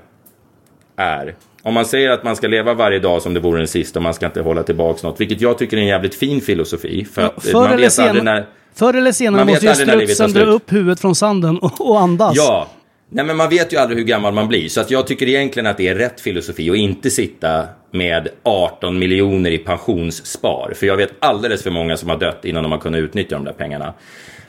är, 0.97 1.35
om 1.63 1.75
man 1.75 1.85
säger 1.85 2.11
att 2.11 2.25
man 2.25 2.37
ska 2.37 2.49
leva 2.49 2.75
varje 2.75 2.99
dag 2.99 3.23
som 3.23 3.35
det 3.35 3.41
vore 3.41 3.59
den 3.59 3.69
sista 3.69 3.99
och 3.99 4.03
man 4.03 4.15
ska 4.15 4.27
inte 4.27 4.41
hålla 4.41 4.63
tillbaka 4.63 5.07
något, 5.07 5.21
vilket 5.21 5.41
jag 5.41 5.59
tycker 5.59 5.77
är 5.77 5.81
en 5.81 5.87
jävligt 5.87 6.15
fin 6.15 6.41
filosofi. 6.41 7.05
För 7.05 7.23
eh, 7.23 7.31
Förr 7.39 7.53
man 7.53 7.73
eller, 7.73 7.89
senare, 7.89 8.23
när... 8.23 8.47
förr 8.75 8.95
eller 8.95 9.13
senare 9.13 9.45
måste 9.45 9.67
ju 9.67 9.75
strutsen 9.75 10.33
dra 10.33 10.45
upp 10.45 10.73
huvudet 10.73 11.01
från 11.01 11.15
sanden 11.15 11.59
och, 11.59 11.91
och 11.91 12.01
andas. 12.01 12.37
Ja, 12.37 12.69
nej 13.11 13.25
men 13.25 13.37
man 13.37 13.49
vet 13.49 13.73
ju 13.73 13.77
aldrig 13.77 13.99
hur 13.99 14.07
gammal 14.07 14.35
man 14.35 14.49
blir. 14.49 14.69
Så 14.69 14.81
att 14.81 14.91
jag 14.91 15.07
tycker 15.07 15.29
egentligen 15.29 15.67
att 15.67 15.77
det 15.77 15.89
är 15.89 15.95
rätt 15.95 16.21
filosofi 16.21 16.71
att 16.71 16.77
inte 16.77 17.11
sitta 17.11 17.67
med 17.93 18.29
18 18.43 18.99
miljoner 18.99 19.51
i 19.51 19.59
pensionsspar. 19.59 20.73
För 20.77 20.87
jag 20.87 20.97
vet 20.97 21.13
alldeles 21.19 21.63
för 21.63 21.71
många 21.71 21.97
som 21.97 22.09
har 22.09 22.17
dött 22.17 22.45
innan 22.45 22.63
de 22.63 22.73
har 22.73 22.79
kunnat 22.79 22.99
utnyttja 22.99 23.37
de 23.37 23.45
där 23.45 23.53
pengarna. 23.53 23.95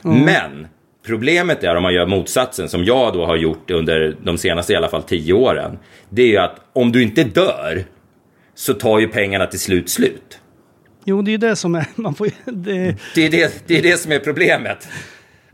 Men 0.01 0.67
problemet 1.05 1.63
är 1.63 1.75
om 1.75 1.83
man 1.83 1.93
gör 1.93 2.05
motsatsen, 2.05 2.69
som 2.69 2.83
jag 2.83 3.13
då 3.13 3.25
har 3.25 3.35
gjort 3.35 3.71
under 3.71 4.17
de 4.23 4.37
senaste 4.37 4.73
i 4.73 4.75
alla 4.75 4.89
fall 4.89 5.03
tio 5.03 5.33
åren. 5.33 5.79
Det 6.09 6.21
är 6.21 6.27
ju 6.27 6.37
att 6.37 6.55
om 6.73 6.91
du 6.91 7.03
inte 7.03 7.23
dör 7.23 7.83
så 8.55 8.73
tar 8.73 8.99
ju 8.99 9.07
pengarna 9.07 9.45
till 9.45 9.59
slut 9.59 9.89
slut. 9.89 10.39
Jo, 11.05 11.21
det 11.21 11.29
är 11.29 11.31
ju 11.31 11.37
det 11.37 11.55
som 11.55 11.75
är... 11.75 11.85
Man 11.95 12.15
får, 12.15 12.27
det, 12.45 12.95
Det 13.15 13.25
är 13.25 13.29
det, 13.29 13.63
det 13.67 13.77
är 13.77 13.81
det 13.81 13.97
som 13.97 14.11
är 14.11 14.19
problemet. 14.19 14.87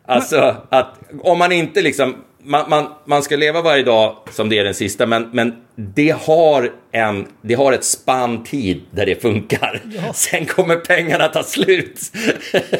Alltså 0.06 0.56
att 0.70 1.00
om 1.22 1.40
man 1.40 1.52
inte 1.52 1.82
liksom, 1.82 2.16
man, 2.46 2.70
man, 2.70 2.88
man 3.06 3.24
ska 3.24 3.36
leva 3.36 3.62
varje 3.62 3.84
dag 3.84 4.16
som 4.32 4.50
det 4.50 4.60
är 4.60 4.64
den 4.64 4.74
sista, 4.74 5.06
men, 5.06 5.30
men 5.32 5.56
det, 5.76 6.16
har 6.26 6.72
en, 6.92 7.28
det 7.42 7.54
har 7.54 7.74
ett 7.74 7.84
spann 7.84 8.44
tid 8.44 8.82
där 8.92 9.06
det 9.06 9.22
funkar. 9.22 9.82
Sen 10.14 10.46
kommer 10.46 10.76
pengarna 10.76 11.28
ta 11.28 11.44
slut. 11.44 12.00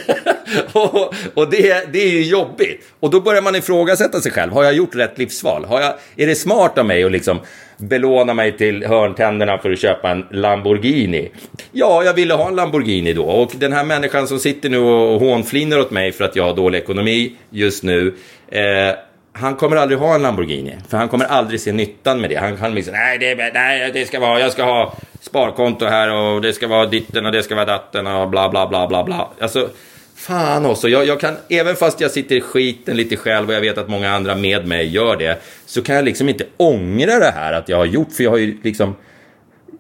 och 0.74 1.14
och 1.34 1.50
det, 1.50 1.94
det 1.94 2.00
är 2.00 2.12
ju 2.12 2.24
jobbigt. 2.24 2.86
Och 3.00 3.10
då 3.10 3.22
börjar 3.22 3.42
man 3.42 3.56
ifrågasätta 3.56 4.22
sig 4.22 4.32
själv. 4.32 4.52
Har 4.52 4.64
jag 4.64 4.74
gjort 4.74 4.96
rätt 4.96 5.18
livsval? 5.18 5.66
Har 5.66 5.82
jag, 5.82 5.94
är 6.16 6.28
det 6.28 6.36
smart 6.36 6.78
av 6.78 6.86
mig 6.86 7.04
att 7.04 7.12
liksom 7.12 7.40
belåna 7.78 8.34
mig 8.34 8.58
till 8.58 8.86
hörntänderna 8.86 9.58
för 9.58 9.72
att 9.72 9.80
köpa 9.80 10.10
en 10.10 10.26
Lamborghini? 10.32 11.32
Ja, 11.72 12.04
jag 12.04 12.14
ville 12.14 12.34
ha 12.34 12.48
en 12.48 12.56
Lamborghini 12.56 13.14
då. 13.14 13.26
Och 13.26 13.52
den 13.56 13.74
här 13.74 13.84
människan 13.84 14.28
som 14.28 14.40
sitter 14.40 14.70
nu 14.70 14.78
och 14.78 15.20
hånflinar 15.20 15.80
åt 15.80 15.92
mig 15.92 16.12
för 16.12 16.24
att 16.24 16.36
jag 16.36 16.44
har 16.44 16.56
dålig 16.56 16.80
ekonomi 16.80 17.36
just 17.50 17.84
nu. 17.84 18.16
Eh, 18.48 18.96
han 19.38 19.56
kommer 19.56 19.76
aldrig 19.76 20.00
ha 20.00 20.16
en 20.16 20.22
Lamborghini. 20.22 20.76
För 20.90 20.98
han 20.98 21.10
kommer 21.10 21.26
aldrig 21.26 21.62
se 21.62 21.72
nyttan 21.72 22.22
med 22.22 22.30
det. 22.30 22.36
Han 22.36 22.58
kan 22.58 22.76
liksom, 22.76 22.94
nej 22.94 23.18
det, 23.18 23.54
nej, 23.54 23.92
det 23.94 24.06
ska 24.06 24.20
vara, 24.20 24.40
jag 24.40 24.52
ska 24.52 24.64
ha 24.64 24.94
sparkonto 25.22 25.86
här 25.86 26.14
och 26.14 26.42
det 26.42 26.54
ska 26.54 26.68
vara 26.68 26.86
ditten 26.86 27.26
och 27.26 27.32
det 27.32 27.44
ska 27.44 27.56
vara 27.56 27.66
datten 27.66 28.08
och 28.08 28.30
bla 28.30 28.50
bla 28.50 28.68
bla 28.68 28.88
bla 28.88 29.04
bla. 29.04 29.30
Alltså, 29.40 29.70
fan 30.16 30.66
också. 30.66 30.90
Jag, 30.90 31.06
jag 31.06 31.20
kan, 31.20 31.36
även 31.50 31.76
fast 31.76 32.02
jag 32.02 32.12
sitter 32.12 32.36
i 32.36 32.42
skiten 32.42 32.98
lite 32.98 33.16
själv 33.16 33.48
och 33.48 33.54
jag 33.54 33.62
vet 33.62 33.78
att 33.78 33.90
många 33.90 34.12
andra 34.12 34.36
med 34.36 34.68
mig 34.68 34.88
gör 34.88 35.18
det. 35.18 35.42
Så 35.66 35.82
kan 35.82 35.96
jag 35.96 36.06
liksom 36.06 36.30
inte 36.30 36.46
ångra 36.58 37.20
det 37.20 37.32
här 37.36 37.54
att 37.54 37.70
jag 37.70 37.78
har 37.78 37.86
gjort. 37.86 38.12
För 38.12 38.24
jag 38.24 38.32
har 38.32 38.38
ju 38.38 38.58
liksom, 38.64 38.96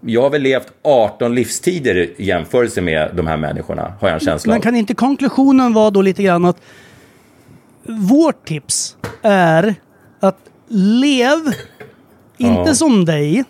jag 0.02 0.22
har 0.22 0.30
väl 0.30 0.42
levt 0.42 0.68
18 0.82 1.36
livstider 1.36 1.96
i 1.96 2.26
jämförelse 2.26 2.82
med 2.82 3.10
de 3.14 3.28
här 3.28 3.38
människorna. 3.38 3.94
Har 4.02 4.08
jag 4.08 4.14
en 4.14 4.20
känsla 4.20 4.52
men 4.52 4.58
av. 4.58 4.64
kan 4.64 4.76
inte 4.76 4.94
konklusionen 4.94 5.74
vara 5.74 5.90
då 5.90 6.02
lite 6.02 6.24
grann 6.24 6.46
att 6.46 6.58
vårt 7.88 8.48
tips 8.48 8.96
är 9.22 9.76
att 10.20 10.38
lev 10.70 11.54
inte 12.38 12.64
Ja. 12.70 12.76
som 12.76 13.06
dig, 13.06 13.44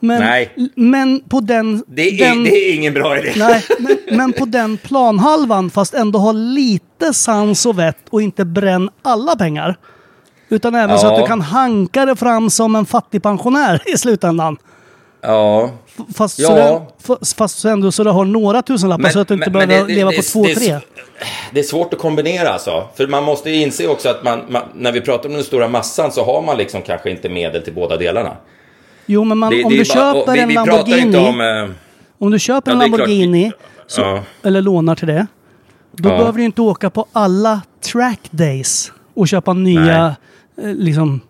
men, 0.00 0.20
Nej. 0.20 0.72
men 0.76 1.20
på 1.28 1.40
den... 1.40 1.84
Det 1.86 2.02
är, 2.02 2.28
den 2.28 2.44
det 2.44 2.50
är 2.50 2.74
ingen 2.74 2.94
bra 2.94 3.18
idé. 3.18 3.32
Nej, 3.36 3.64
men, 3.78 3.98
men 4.16 4.32
på 4.32 4.44
den 4.44 4.76
planhalvan 4.76 5.70
fast 5.70 5.94
ändå 5.94 6.18
ha 6.18 6.32
lite 6.32 7.14
sans 7.14 7.66
och 7.66 7.78
vett 7.78 8.08
och 8.10 8.22
inte 8.22 8.44
bränn 8.44 8.90
alla 9.02 9.36
pengar. 9.36 9.76
Utan 10.48 10.74
även 10.74 10.98
så 10.98 11.06
Ja. 11.06 11.14
att 11.14 11.20
du 11.20 11.26
kan 11.26 11.40
hanka 11.40 12.04
det 12.06 12.16
fram 12.16 12.50
som 12.50 12.76
en 12.76 12.86
fattigpensionär 12.86 13.82
i 13.94 13.98
slutändan. 13.98 14.56
Ja, 15.22 15.70
Fast, 16.14 16.38
Ja. 16.38 16.48
så, 16.98 17.12
f- 17.14 17.28
fast 17.36 17.58
så 17.58 17.68
ändå 17.68 17.92
så 17.92 18.04
du 18.04 18.10
har 18.10 18.24
några 18.24 18.62
tusenlappar 18.62 19.08
så 19.08 19.18
att 19.20 19.28
du 19.28 19.34
inte 19.34 19.50
behöver 19.50 19.86
det- 19.86 19.94
leva 19.94 20.10
det- 20.10 20.16
på 20.16 20.22
två, 20.22 20.44
det 20.44 20.54
tre. 20.54 20.78
Det 21.52 21.60
är 21.60 21.64
svårt 21.64 21.94
att 21.94 22.00
kombinera 22.00 22.48
alltså. 22.48 22.88
För 22.96 23.06
man 23.06 23.24
måste 23.24 23.50
ju 23.50 23.56
inse 23.56 23.86
också 23.88 24.08
att 24.08 24.24
man, 24.24 24.40
man, 24.48 24.62
när 24.74 24.92
vi 24.92 25.00
pratar 25.00 25.28
om 25.28 25.34
den 25.34 25.44
stora 25.44 25.68
massan 25.68 26.12
så 26.12 26.24
har 26.24 26.42
man 26.42 26.56
liksom 26.56 26.82
kanske 26.82 27.10
inte 27.10 27.28
medel 27.28 27.62
till 27.62 27.72
båda 27.74 27.96
delarna. 27.96 28.36
Jo, 29.06 29.24
men 29.24 29.38
man, 29.38 29.50
Det, 29.50 29.64
om 29.64 29.70
du 29.72 29.84
bara- 29.94 30.32
vi, 30.34 30.40
en 30.40 30.48
vi 30.48 30.54
Lamborghini, 30.54 31.16
om... 31.18 31.40
eh, 31.40 31.70
om 32.18 32.30
du 32.30 32.38
köper 32.38 32.70
Ja, 32.70 32.74
en. 32.74 32.78
Lamborghini 32.90 33.52
så, 33.86 34.00
Ja. 34.00 34.20
eller 34.42 34.60
lånar 34.60 34.94
till 34.94 35.08
det, 35.08 35.26
då 35.92 36.08
Ja. 36.08 36.18
behöver 36.18 36.38
du 36.38 36.44
inte 36.44 36.62
åka 36.62 36.90
på 36.90 37.06
alla 37.12 37.60
track 37.92 38.20
days 38.30 38.92
och 39.14 39.28
köpa 39.28 39.52
nya 39.52 40.16
eh, 40.62 40.74
liksom 40.74 41.20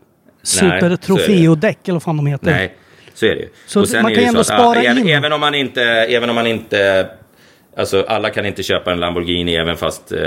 super 0.43 0.79
så 0.81 0.87
är 0.87 0.91
det. 0.91 0.97
trofeo-däck 0.97 1.79
eller 1.85 1.93
vad 1.95 2.03
fan 2.03 2.17
de 2.17 2.27
heter. 2.27 2.51
Nej, 2.51 2.77
så 3.15 3.27
är 3.27 3.35
det 3.35 3.41
ju. 3.41 3.49
Så 3.67 3.81
Och 3.81 3.89
sen 3.89 4.03
man 4.03 4.11
är 4.11 4.15
kan 4.15 4.25
ju 4.25 4.29
så 4.29 4.31
ändå 4.31 4.41
att, 4.41 4.47
spara 4.47 4.83
även, 4.83 5.09
in. 5.09 5.15
även 5.17 5.33
om 5.33 5.41
man 5.41 5.55
inte... 5.55 5.83
Även 5.83 6.29
om 6.29 6.35
man 6.35 6.47
inte 6.47 7.09
Alltså 7.77 8.05
alla 8.09 8.31
kan 8.31 8.47
inte 8.47 8.63
köpa 8.63 8.93
en 8.93 9.01
Lamborghini 9.01 9.57
även 9.57 9.77
fast, 9.77 10.13
eh, 10.13 10.19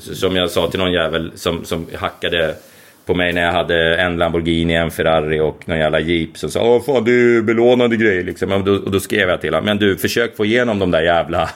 som 0.00 0.36
jag 0.36 0.50
sa 0.50 0.70
till 0.70 0.80
någon 0.80 0.92
jävel 0.92 1.32
som, 1.34 1.64
som 1.64 1.86
hackade 1.94 2.54
på 3.06 3.14
mig 3.14 3.32
när 3.32 3.42
jag 3.42 3.52
hade 3.52 3.96
en 3.96 4.16
Lamborghini, 4.16 4.74
en 4.74 4.90
Ferrari 4.90 5.40
och 5.40 5.68
någon 5.68 5.78
jävla 5.78 6.00
Jeep. 6.00 6.38
Så 6.38 6.50
sa 6.50 6.62
åh 6.62 6.82
fan 6.82 7.04
det 7.04 7.10
är 7.10 7.42
belånade 7.42 7.96
grejer 7.96 8.24
liksom. 8.24 8.52
Och 8.52 8.64
då, 8.64 8.72
och 8.72 8.90
då 8.90 9.00
skrev 9.00 9.28
jag 9.28 9.40
till 9.40 9.54
honom, 9.54 9.64
men 9.64 9.78
du 9.78 9.96
försök 9.96 10.36
få 10.36 10.44
igenom 10.44 10.78
de 10.78 10.90
där 10.90 11.02
jävla, 11.02 11.50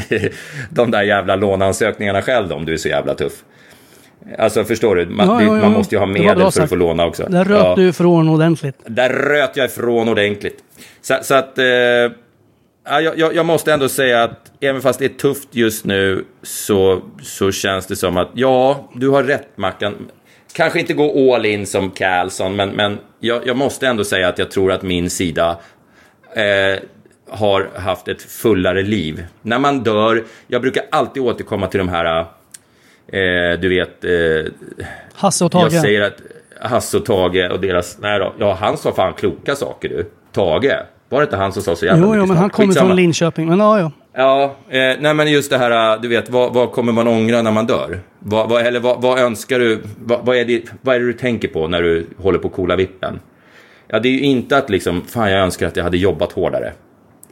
de 0.70 0.90
där 0.90 1.02
jävla 1.02 1.36
låneansökningarna 1.36 2.22
själv 2.22 2.48
då, 2.48 2.54
om 2.54 2.64
du 2.64 2.72
är 2.72 2.76
så 2.76 2.88
jävla 2.88 3.14
tuff. 3.14 3.32
Alltså 4.38 4.64
förstår 4.64 4.96
du, 4.96 5.06
man, 5.06 5.26
Ja, 5.28 5.42
ja, 5.42 5.56
ja. 5.56 5.62
man 5.62 5.72
måste 5.72 5.94
ju 5.94 5.98
ha 5.98 6.06
medel 6.06 6.38
för 6.38 6.46
att 6.46 6.54
sagt. 6.54 6.68
få 6.68 6.76
låna 6.76 7.06
också. 7.06 7.26
Där 7.28 7.44
röt 7.44 7.76
du 7.76 7.88
ifrån 7.88 8.28
ordentligt. 8.28 8.76
Där 8.86 9.08
röt 9.10 9.56
jag 9.56 9.66
ifrån 9.66 10.08
ordentligt. 10.08 10.58
Så, 11.00 11.14
så 11.22 11.34
att... 11.34 11.58
Eh, 11.58 11.64
ja, 11.64 12.10
jag, 12.84 13.18
jag- 13.18 13.34
jag 13.34 13.46
måste 13.46 13.72
ändå 13.72 13.88
säga 13.88 14.22
att 14.22 14.52
även 14.60 14.80
fast 14.82 14.98
det 14.98 15.04
är 15.04 15.08
tufft 15.08 15.48
just 15.50 15.84
nu 15.84 16.24
så, 16.42 17.02
så 17.22 17.52
känns 17.52 17.86
det 17.86 17.96
som 17.96 18.16
att 18.16 18.28
ja, 18.34 18.88
du 18.94 19.08
har 19.08 19.22
rätt 19.22 19.48
Mackan. 19.56 19.94
Kanske 20.52 20.80
inte 20.80 20.92
gå 20.94 21.34
all 21.34 21.46
in 21.46 21.66
som 21.66 21.90
Carlson, 21.90 22.56
men, 22.56 22.68
men 22.70 22.98
jag, 23.20 23.46
jag 23.46 23.56
måste 23.56 23.86
ändå 23.86 24.04
säga 24.04 24.28
att 24.28 24.38
jag 24.38 24.50
tror 24.50 24.72
att 24.72 24.82
min 24.82 25.10
sida 25.10 25.58
eh, 26.36 26.78
har 27.30 27.68
haft 27.78 28.08
ett 28.08 28.22
fullare 28.22 28.82
liv. 28.82 29.24
När 29.42 29.58
man 29.58 29.82
dör, 29.82 30.24
jag 30.46 30.62
brukar 30.62 30.82
alltid 30.90 31.22
återkomma 31.22 31.66
till 31.66 31.78
de 31.78 31.88
här, 31.88 32.26
eh, 33.12 33.60
du 33.60 33.68
vet, 33.68 34.04
eh, 34.04 34.52
Hasse 35.14 35.44
och 35.44 35.54
jag 35.54 35.62
Tage. 35.62 35.80
säger 35.80 36.00
att 36.00 36.22
Hasse 36.60 36.96
och 36.96 37.04
Tage 37.04 37.50
och 37.52 37.60
deras... 37.60 37.98
Nej 38.00 38.18
då, 38.18 38.34
ja, 38.38 38.56
han 38.60 38.76
sa 38.76 38.92
fan 38.92 39.12
kloka 39.12 39.54
saker 39.56 39.88
du. 39.88 40.10
Tage. 40.32 40.72
Var 41.08 41.20
det 41.20 41.24
inte 41.24 41.36
han 41.36 41.52
som 41.52 41.62
sa 41.62 41.76
så 41.76 41.86
jävla 41.86 42.06
Jo, 42.06 42.16
jo, 42.16 42.26
men 42.26 42.36
han 42.36 42.50
kommer 42.50 42.74
från 42.74 42.96
Linköping. 42.96 43.48
Men 43.48 43.58
ja, 43.58 43.78
ja. 43.80 43.92
Ja, 44.14 44.56
eh, 44.68 44.96
nej 45.00 45.14
men 45.14 45.32
just 45.32 45.50
det 45.50 45.58
här, 45.58 45.94
äh, 45.94 46.00
du 46.00 46.08
vet, 46.08 46.30
vad, 46.30 46.54
vad 46.54 46.72
kommer 46.72 46.92
man 46.92 47.08
ångra 47.08 47.42
när 47.42 47.50
man 47.50 47.66
dör? 47.66 48.00
Vad, 48.18 48.48
vad, 48.48 48.66
eller 48.66 48.80
vad, 48.80 49.02
vad 49.02 49.18
önskar 49.18 49.58
du, 49.58 49.82
vad, 49.98 50.36
är 50.36 50.44
det, 50.44 50.62
vad 50.82 50.96
är 50.96 51.00
det 51.00 51.06
du 51.06 51.12
tänker 51.12 51.48
på 51.48 51.68
när 51.68 51.82
du 51.82 52.06
håller 52.16 52.38
på 52.38 52.48
att 52.48 52.54
coola 52.54 52.76
vippen? 52.76 53.20
Ja, 53.88 54.00
det 54.00 54.08
är 54.08 54.12
ju 54.12 54.20
inte 54.20 54.56
att 54.56 54.70
liksom, 54.70 55.02
fan 55.02 55.30
jag 55.30 55.40
önskar 55.40 55.66
att 55.66 55.76
jag 55.76 55.84
hade 55.84 55.96
jobbat 55.96 56.32
hårdare. 56.32 56.72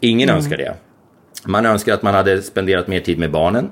Ingen 0.01 0.31
önskar 0.31 0.57
det. 0.57 0.75
Man 1.45 1.67
önskar 1.67 1.95
att 1.95 2.03
man 2.03 2.15
hade 2.15 2.43
spenderat 2.43 2.89
mer 2.89 3.01
tid 3.01 3.19
med 3.19 3.31
barnen. 3.31 3.71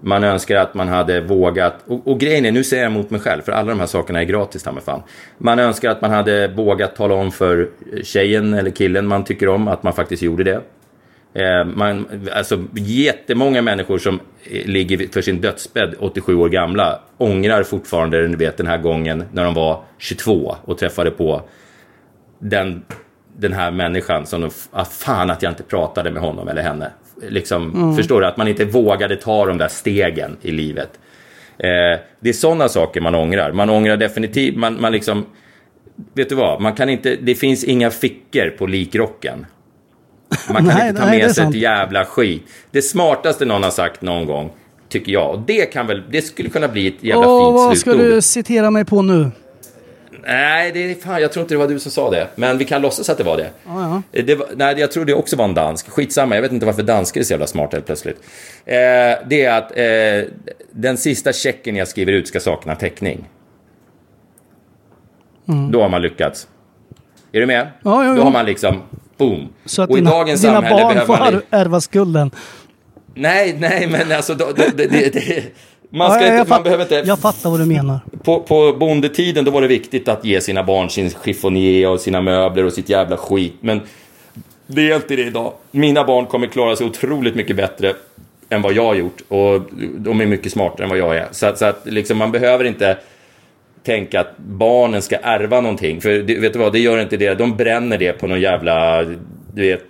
Man 0.00 0.24
önskar 0.24 0.56
att 0.56 0.74
man 0.74 0.88
hade 0.88 1.20
vågat, 1.20 1.74
och, 1.86 2.08
och 2.08 2.20
grejen 2.20 2.46
är, 2.46 2.52
nu 2.52 2.64
säger 2.64 2.82
jag 2.82 2.92
emot 2.92 3.10
mig 3.10 3.20
själv, 3.20 3.42
för 3.42 3.52
alla 3.52 3.68
de 3.68 3.80
här 3.80 3.86
sakerna 3.86 4.20
är 4.20 4.24
gratis, 4.24 4.62
ta 4.62 4.80
fan. 4.80 5.02
Man 5.38 5.58
önskar 5.58 5.90
att 5.90 6.00
man 6.00 6.10
hade 6.10 6.48
vågat 6.48 6.96
tala 6.96 7.14
om 7.14 7.32
för 7.32 7.68
tjejen 8.02 8.54
eller 8.54 8.70
killen 8.70 9.06
man 9.06 9.24
tycker 9.24 9.48
om 9.48 9.68
att 9.68 9.82
man 9.82 9.92
faktiskt 9.92 10.22
gjorde 10.22 10.44
det. 10.44 10.60
Eh, 11.34 11.64
man, 11.64 12.06
alltså, 12.32 12.64
jättemånga 12.74 13.62
människor 13.62 13.98
som 13.98 14.20
eh, 14.44 14.66
ligger 14.66 15.12
för 15.12 15.22
sin 15.22 15.40
dödsbädd 15.40 15.94
87 15.98 16.34
år 16.34 16.48
gamla 16.48 17.00
ångrar 17.16 17.62
fortfarande 17.62 18.28
du 18.28 18.36
vet, 18.36 18.56
den 18.56 18.66
här 18.66 18.78
gången 18.78 19.24
när 19.32 19.44
de 19.44 19.54
var 19.54 19.82
22 19.98 20.56
och 20.64 20.78
träffade 20.78 21.10
på 21.10 21.42
den, 22.38 22.84
den 23.36 23.52
här 23.52 23.70
människan 23.70 24.26
som 24.26 24.40
de, 24.40 24.50
ah, 24.70 24.84
fan 24.84 25.30
att 25.30 25.42
jag 25.42 25.52
inte 25.52 25.62
pratade 25.62 26.10
med 26.10 26.22
honom 26.22 26.48
eller 26.48 26.62
henne. 26.62 26.90
Liksom, 27.28 27.94
Förstår 27.96 28.20
du? 28.20 28.26
Att 28.26 28.36
man 28.36 28.48
inte 28.48 28.64
vågade 28.64 29.16
ta 29.16 29.46
de 29.46 29.58
där 29.58 29.68
stegen 29.68 30.36
i 30.42 30.50
livet. 30.50 30.90
Eh, 31.58 32.00
det 32.20 32.28
är 32.28 32.32
sådana 32.32 32.68
saker 32.68 33.00
man 33.00 33.14
ångrar. 33.14 33.52
Man 33.52 33.70
ångrar 33.70 33.96
definitivt, 33.96 34.56
man, 34.56 34.80
man 34.80 34.92
liksom, 34.92 35.26
vet 36.14 36.28
du 36.28 36.34
vad, 36.34 36.60
man 36.60 36.72
kan 36.74 36.88
inte, 36.88 37.16
det 37.16 37.34
finns 37.34 37.64
inga 37.64 37.90
fickor 37.90 38.50
på 38.58 38.66
likrocken. 38.66 39.46
Man 40.48 40.56
kan 40.56 40.64
Nej, 40.78 40.88
inte 40.88 41.00
ta 41.00 41.06
nej, 41.08 41.18
med 41.18 41.26
sig 41.34 41.44
sant. 41.44 41.54
ett 41.54 41.60
jävla 41.60 42.04
skit. 42.04 42.42
Det 42.70 42.82
smartaste 42.82 43.44
någon 43.44 43.62
har 43.62 43.70
sagt 43.70 44.02
någon 44.02 44.26
gång, 44.26 44.50
tycker 44.88 45.12
jag, 45.12 45.30
och 45.30 45.40
det 45.46 45.66
kan 45.72 45.86
väl, 45.86 46.02
det 46.10 46.22
skulle 46.22 46.48
kunna 46.48 46.68
bli 46.68 46.86
ett 46.88 47.04
jävla 47.04 47.28
Åh, 47.28 47.46
fint 47.46 47.54
vad 47.54 47.78
ska 47.78 47.90
slutord. 47.90 48.10
du 48.14 48.22
citera 48.22 48.70
mig 48.70 48.84
på 48.84 49.02
nu? 49.02 49.30
Nej, 50.26 50.72
det 50.72 50.90
är 50.90 50.94
fan, 50.94 51.22
jag 51.22 51.32
tror 51.32 51.42
inte 51.42 51.54
det 51.54 51.58
var 51.58 51.68
du 51.68 51.78
som 51.78 51.92
sa 51.92 52.10
det. 52.10 52.28
Men 52.34 52.58
vi 52.58 52.64
kan 52.64 52.82
låtsas 52.82 53.10
att 53.10 53.18
det 53.18 53.24
var 53.24 53.36
det. 53.36 53.50
det 54.22 54.34
var, 54.34 54.46
nej, 54.56 54.78
jag 54.78 54.92
tror 54.92 55.04
det 55.04 55.14
också 55.14 55.36
var 55.36 55.44
en 55.44 55.54
dansk. 55.54 55.90
Skitsamma, 55.90 56.34
jag 56.34 56.42
vet 56.42 56.52
inte 56.52 56.66
varför 56.66 56.82
danskar 56.82 57.20
är 57.20 57.24
så 57.24 57.32
jävla 57.32 57.46
smarta 57.46 57.76
helt 57.76 57.86
plötsligt. 57.86 58.16
Eh, 58.64 58.74
det 59.26 59.44
är 59.44 59.58
att 59.58 59.76
eh, 59.76 60.32
den 60.70 60.96
sista 60.96 61.32
checken 61.32 61.76
jag 61.76 61.88
skriver 61.88 62.12
ut 62.12 62.28
ska 62.28 62.40
sakna 62.40 62.74
täckning. 62.74 63.28
Då 65.70 65.82
har 65.82 65.88
man 65.88 66.02
lyckats. 66.02 66.48
Är 67.32 67.40
du 67.40 67.46
med? 67.46 67.60
Mm. 67.60 67.72
Ja, 67.82 68.04
ja, 68.04 68.12
Då 68.12 68.18
ja. 68.18 68.24
har 68.24 68.30
man 68.30 68.46
liksom, 68.46 68.82
boom. 69.16 69.48
Så 69.64 69.82
att 69.82 69.90
Och 69.90 69.96
i 69.96 70.00
dina, 70.00 70.10
dagens 70.10 70.40
dina 70.40 70.54
samhälle 70.54 70.82
barn 70.82 71.06
får 71.06 71.18
man... 71.18 71.42
ärva 71.50 71.80
skulden. 71.80 72.30
Nej, 73.14 73.56
nej, 73.58 73.86
men 73.86 74.12
alltså, 74.12 74.34
då, 74.34 74.44
då, 74.44 74.62
det, 74.74 74.86
det, 74.86 75.12
det, 75.12 75.44
man, 75.90 76.10
ska 76.10 76.20
Ja, 76.20 76.26
inte, 76.26 76.36
jag, 76.36 76.38
man 76.38 76.46
fatt, 76.46 76.64
behöver 76.64 76.82
inte... 76.84 76.94
jag 76.94 77.18
fattar 77.18 77.50
vad 77.50 77.60
du 77.60 77.66
menar. 77.66 78.00
På, 78.24 78.40
på 78.40 78.72
bondetiden 78.80 79.44
då 79.44 79.50
var 79.50 79.62
det 79.62 79.68
viktigt 79.68 80.08
att 80.08 80.24
ge 80.24 80.40
sina 80.40 80.62
barn 80.64 80.90
sin 80.90 81.10
chiffonier 81.24 81.88
och 81.88 82.00
sina 82.00 82.20
möbler 82.20 82.64
och 82.64 82.72
sitt 82.72 82.88
jävla 82.88 83.16
skit. 83.16 83.54
Men 83.60 83.80
Det 84.66 84.90
är 84.90 84.96
inte 84.96 85.16
det 85.16 85.22
idag. 85.22 85.52
Mina 85.70 86.04
barn 86.04 86.26
kommer 86.26 86.46
klara 86.46 86.76
sig 86.76 86.86
otroligt 86.86 87.34
mycket 87.34 87.56
bättre 87.56 87.92
än 88.48 88.62
vad 88.62 88.72
jag 88.72 88.84
har 88.84 88.94
gjort. 88.94 89.20
Och 89.28 89.60
de 89.98 90.20
är 90.20 90.26
mycket 90.26 90.52
smartare 90.52 90.84
än 90.84 90.90
vad 90.90 90.98
jag 90.98 91.16
är. 91.16 91.28
Så, 91.30 91.46
att- 91.46 91.58
så 91.58 91.64
att 91.64 91.80
liksom, 91.84 92.18
man 92.18 92.32
behöver 92.32 92.64
inte 92.64 92.96
tänka 93.84 94.20
att 94.20 94.36
barnen 94.38 95.02
ska 95.02 95.16
ärva 95.16 95.60
någonting. 95.60 96.00
För 96.00 96.10
det, 96.10 96.38
vet 96.40 96.52
du 96.52 96.58
vad, 96.58 96.72
det 96.72 96.78
gör 96.78 96.98
inte 97.00 97.16
det. 97.16 97.34
De 97.34 97.56
bränner 97.56 97.98
det 97.98 98.12
på 98.12 98.26
någon 98.26 98.40
jävla... 98.40 99.02
Du 99.54 99.62
vet, 99.62 99.84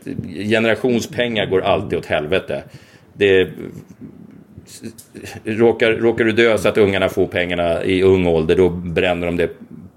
generationspengar 0.50 1.46
går 1.46 1.60
alltid 1.60 1.98
åt 1.98 2.06
helvete. 2.06 2.62
Det, 3.12 3.48
råkar, 5.44 5.90
råkar 5.92 6.24
du 6.24 6.32
dö 6.32 6.58
så 6.58 6.68
att 6.68 6.78
ungarna 6.78 7.08
får 7.08 7.26
pengarna 7.26 7.84
i 7.84 8.02
ung 8.02 8.26
ålder, 8.26 8.56
då 8.56 8.68
bränner 8.68 9.26
de 9.26 9.36
det 9.36 9.50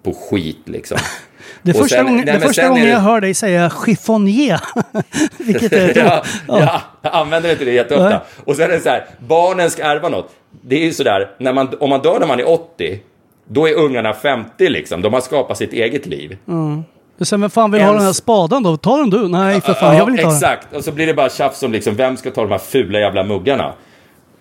på 0.04 0.14
skit 0.14 0.62
liksom. 0.66 0.98
Det 1.62 1.72
är 1.72 1.74
första 1.74 1.96
sen- 1.96 2.06
gången, 2.06 2.24
nej, 2.26 2.36
det 2.36 2.48
första 2.48 2.68
gången 2.68 2.86
det- 2.86 2.92
jag 2.92 3.00
hör 3.00 3.22
dig 3.22 3.34
säga 3.34 3.70
chiffonier. 3.86 4.62
Vilket 5.38 5.74
är... 5.74 5.98
ja, 6.06 6.24
ja, 6.48 6.82
jag 7.02 7.14
använder 7.14 7.52
inte 7.52 7.66
det 7.66 7.72
jätteofta. 7.72 8.10
Nej. 8.10 8.20
Och 8.46 8.56
sen 8.56 8.66
är 8.72 8.74
det 8.74 8.80
så 8.80 8.90
här, 8.90 9.06
barnen 9.28 9.72
ska 9.72 9.84
ärva 9.84 10.10
något. 10.10 10.32
Det 10.62 10.76
är 10.76 10.86
ju 10.86 10.94
sådär, 10.94 11.30
om 11.80 11.90
man 11.90 12.02
dör 12.02 12.20
när 12.20 12.28
man 12.28 12.40
är 12.40 12.50
80, 12.50 13.00
då 13.48 13.68
är 13.70 13.74
ungarna 13.74 14.14
50 14.14 14.70
liksom. 14.70 15.02
De 15.02 15.14
har 15.14 15.22
skapat 15.22 15.58
sitt 15.58 15.74
eget 15.74 16.06
liv. 16.06 16.38
Sen 17.22 17.42
vem 17.42 17.50
fan 17.50 17.72
vill 17.72 17.82
ha 17.82 17.88
Ens- 17.88 18.00
den 18.00 18.06
här 18.06 18.14
spaden 18.14 18.64
då? 18.64 18.78
Ta 18.78 18.98
den 18.98 19.10
du. 19.10 19.28
Nej, 19.28 19.62
för 19.62 19.74
fan. 19.74 19.98
jag 19.98 20.06
vill 20.06 20.14
inte 20.14 20.26
ha 20.26 20.32
den. 20.32 20.38
exakt. 20.38 20.74
Och 20.76 20.84
så 20.84 20.92
blir 20.92 21.08
det 21.08 21.14
bara 21.14 21.30
tjafs 21.30 21.64
om 21.64 21.72
liksom, 21.72 21.96
vem 21.96 22.18
ska 22.18 22.32
ta 22.32 22.42
de 22.42 22.52
här 22.52 22.58
fula 22.58 23.00
jävla 23.00 23.24
muggarna. 23.24 23.74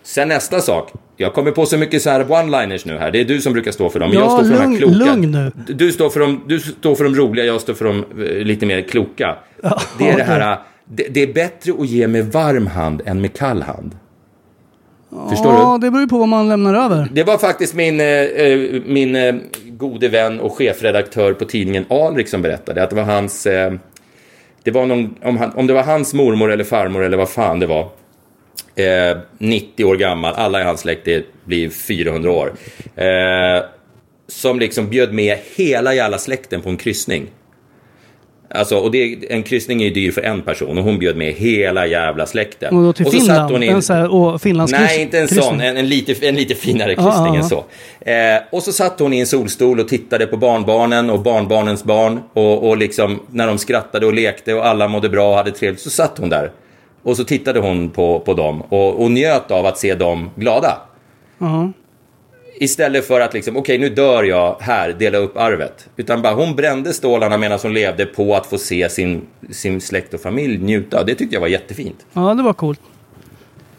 Sen 0.02 0.28
nästa 0.28 0.60
sak. 0.60 0.92
Jag 1.16 1.34
kommer 1.34 1.50
på 1.50 1.66
så 1.66 1.78
mycket 1.78 2.02
så 2.02 2.10
här 2.10 2.24
one-liners 2.24 2.82
nu 2.86 2.98
här. 2.98 3.10
Det 3.10 3.20
är 3.20 3.24
du 3.24 3.40
som 3.40 3.52
brukar 3.52 3.70
stå 3.72 3.88
för 3.90 4.00
dem. 4.00 4.10
Ja, 4.12 4.20
jag 4.20 4.30
står 4.30 4.42
för 4.42 4.50
de 4.50 4.58
lugn- 4.58 4.70
här 4.72 4.78
kloka. 4.78 4.94
lugn 5.14 5.30
nu. 5.30 5.52
Du 5.74 5.92
står, 5.92 6.10
för 6.10 6.20
de, 6.20 6.40
du 6.48 6.60
står 6.60 6.94
för 6.94 7.04
de 7.04 7.14
roliga, 7.14 7.44
jag 7.44 7.60
står 7.60 7.74
för 7.74 7.84
de 7.84 7.98
eh, 7.98 8.44
lite 8.44 8.66
mer 8.66 8.82
kloka. 8.82 9.36
det 9.98 10.08
är 10.10 10.16
det 10.16 10.22
här. 10.24 10.58
Det, 10.84 11.06
det 11.10 11.22
är 11.22 11.32
bättre 11.32 11.72
att 11.80 11.86
ge 11.88 12.06
med 12.08 12.32
varm 12.32 12.66
hand 12.66 13.02
än 13.06 13.20
med 13.20 13.32
kall 13.32 13.62
hand. 13.62 13.96
Förstår 15.30 15.52
Ja, 15.54 15.78
du? 15.80 15.86
det 15.86 15.90
beror 15.90 16.00
ju 16.02 16.08
på 16.08 16.18
vad 16.18 16.28
man 16.28 16.48
lämnar 16.48 16.74
över. 16.74 17.08
Det 17.12 17.24
var 17.24 17.38
faktiskt 17.38 17.74
min, 17.74 18.00
eh, 18.00 18.06
eh, 18.06 18.58
min 18.86 19.16
eh, 19.16 19.34
gode 19.66 20.08
vän 20.08 20.40
och 20.40 20.52
chefredaktör 20.58 21.32
på 21.32 21.44
tidningen 21.44 21.84
Alrik 21.90 22.28
som 22.28 22.42
berättade 22.42 22.82
att 22.82 22.90
det 22.90 22.96
var 22.96 23.02
hans... 23.02 23.46
Eh, 23.46 23.72
det 24.64 24.70
var 24.70 24.86
någon, 24.86 25.14
om, 25.22 25.36
han, 25.36 25.50
om 25.54 25.66
det 25.66 25.72
var 25.72 25.82
hans 25.82 26.14
mormor 26.14 26.52
eller 26.52 26.64
farmor 26.64 27.02
eller 27.02 27.16
vad 27.16 27.28
fan 27.28 27.60
det 27.60 27.66
var. 27.66 27.88
Eh, 28.74 29.18
90 29.38 29.84
år 29.84 29.96
gammal, 29.96 30.34
alla 30.34 30.60
i 30.60 30.64
hans 30.64 30.80
släkt 30.80 31.08
blir 31.44 31.70
400 31.70 32.30
år. 32.30 32.52
Eh, 32.96 33.64
som 34.28 34.58
liksom 34.58 34.88
bjöd 34.88 35.12
med 35.12 35.38
hela 35.56 35.94
jävla 35.94 36.18
släkten 36.18 36.62
på 36.62 36.68
en 36.68 36.76
kryssning. 36.76 37.26
Alltså, 38.54 38.76
och 38.76 38.90
det, 38.90 39.18
en 39.32 39.42
kryssning 39.42 39.80
är 39.82 39.84
ju 39.86 39.90
dyr 39.92 40.10
för 40.10 40.20
en 40.22 40.42
person 40.42 40.78
och 40.78 40.84
hon 40.84 40.98
bjöd 40.98 41.16
med 41.16 41.32
hela 41.32 41.86
jävla 41.86 42.26
släkten. 42.26 42.76
Och 42.76 42.82
då 42.82 42.92
till 42.92 43.04
så 43.06 43.10
satt 43.12 43.20
Finland. 43.20 43.50
hon 43.52 43.62
i- 43.62 43.66
En 43.66 43.82
sån 43.82 43.96
här, 43.96 44.12
och 44.14 44.42
Finlands 44.42 44.72
Nej, 44.72 45.02
inte 45.02 45.18
en 45.18 45.26
kryssning. 45.26 45.48
sån. 45.50 45.60
En, 45.60 45.76
en, 45.76 45.88
lite, 45.88 46.28
en 46.28 46.34
lite 46.34 46.54
finare 46.54 46.94
kryssning 46.94 47.34
ja, 47.34 47.36
än 47.36 47.44
så. 47.44 47.64
Eh, 48.00 48.42
och 48.52 48.62
så 48.62 48.72
satt 48.72 49.00
hon 49.00 49.12
i 49.12 49.18
en 49.20 49.26
solstol 49.26 49.80
och 49.80 49.88
tittade 49.88 50.26
på 50.26 50.36
barnbarnen 50.36 51.10
och 51.10 51.20
barnbarnens 51.20 51.84
barn. 51.84 52.20
Och, 52.32 52.68
och 52.68 52.76
liksom 52.76 53.20
när 53.30 53.46
de 53.46 53.58
skrattade 53.58 54.06
och 54.06 54.14
lekte 54.14 54.54
och 54.54 54.66
alla 54.66 54.88
mådde 54.88 55.08
bra 55.08 55.28
och 55.30 55.36
hade 55.36 55.50
trevligt. 55.50 55.80
Så 55.80 55.90
satt 55.90 56.18
hon 56.18 56.28
där. 56.28 56.50
Och 57.02 57.16
så 57.16 57.24
tittade 57.24 57.60
hon 57.60 57.90
på, 57.90 58.20
på 58.20 58.34
dem 58.34 58.62
och, 58.62 59.02
och 59.02 59.10
njöt 59.10 59.50
av 59.50 59.66
att 59.66 59.78
se 59.78 59.94
dem 59.94 60.30
glada. 60.36 60.78
Ja. 61.38 61.72
Istället 62.60 63.06
för 63.06 63.20
att 63.20 63.34
liksom, 63.34 63.56
okej 63.56 63.78
nu 63.78 63.88
dör 63.88 64.22
jag 64.22 64.56
här, 64.60 64.92
dela 64.92 65.18
upp 65.18 65.36
arvet. 65.36 65.88
Utan 65.96 66.22
bara 66.22 66.34
hon 66.34 66.56
brände 66.56 66.92
stålarna 66.92 67.36
medan 67.36 67.58
hon 67.62 67.74
levde 67.74 68.06
på 68.06 68.34
att 68.36 68.46
få 68.46 68.58
se 68.58 68.88
sin, 68.88 69.22
sin 69.50 69.80
släkt 69.80 70.14
och 70.14 70.20
familj 70.20 70.58
njuta. 70.58 71.04
Det 71.04 71.14
tyckte 71.14 71.36
jag 71.36 71.40
var 71.40 71.48
jättefint. 71.48 72.06
ja, 72.12 72.34
det 72.34 72.42
var 72.42 72.52
coolt. 72.52 72.80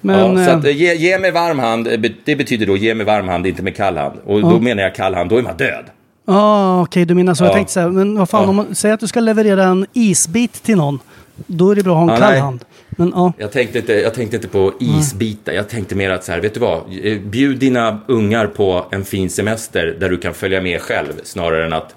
Men... 0.02 0.38
ja, 0.38 0.46
så 0.46 0.52
att, 0.52 0.64
eh, 0.66 0.70
eh, 0.72 0.78
ge, 0.78 0.94
ge 0.94 1.20
med 1.20 1.34
varm 1.34 1.60
hand, 1.60 1.88
eh, 1.88 2.00
det 2.26 2.36
betyder 2.36 2.66
då 2.66 2.78
ge 2.78 2.96
med 2.96 3.06
varm 3.06 3.28
hand, 3.28 3.48
inte 3.48 3.64
med 3.64 3.76
kall 3.76 3.98
hand. 3.98 4.20
Och 4.26 4.42
då 4.42 4.60
menar 4.60 4.84
jag 4.84 4.96
kall 4.96 5.14
hand, 5.14 5.30
då 5.30 5.38
är 5.38 5.42
man 5.42 5.58
död. 5.58 5.86
Ja, 6.28 6.82
okej, 6.82 7.06
du 7.06 7.14
menar 7.14 7.34
så. 7.34 7.44
Jag 7.44 7.50
Ja. 7.50 7.54
tänkte 7.54 7.74
så 7.74 7.80
här, 7.80 7.90
men 7.90 8.18
vad 8.20 8.30
fan, 8.30 8.44
Ja. 8.44 8.50
om 8.50 8.56
man 8.56 8.76
säger 8.76 8.94
att 8.94 9.00
du 9.00 9.08
ska 9.08 9.20
leverera 9.20 9.64
en 9.64 9.86
isbit 9.94 10.64
till 10.64 10.78
någon, 10.78 11.00
då 11.36 11.72
är 11.72 11.76
det 11.76 11.84
bra 11.84 11.94
att 11.94 12.00
ha 12.10 12.16
en 12.16 12.22
Ja, 12.22 12.26
kall 12.26 12.32
nej. 12.32 12.42
hand. 12.42 12.66
Men 12.98 13.12
ja, 13.16 13.34
Jag 13.38 13.52
tänkte 13.52 13.78
inte, 13.80 13.94
jag 13.94 14.14
tänkte 14.14 14.36
inte 14.36 14.48
på 14.48 14.74
isbitar, 14.80 15.54
jag 15.54 15.70
tänkte 15.70 15.96
mer 15.96 16.10
att 16.10 16.24
så 16.24 16.32
här, 16.32 16.40
vet 16.40 16.54
du 16.54 16.60
vad? 16.60 16.82
Bjud 17.24 17.58
dina 17.60 18.00
ungar 18.08 18.48
på 18.48 18.86
en 18.92 19.06
fin 19.06 19.30
semester 19.30 19.98
där 20.00 20.10
du 20.10 20.18
kan 20.18 20.34
följa 20.34 20.62
med 20.62 20.82
själv, 20.82 21.14
snarare 21.24 21.66
än 21.66 21.74
att 21.74 21.96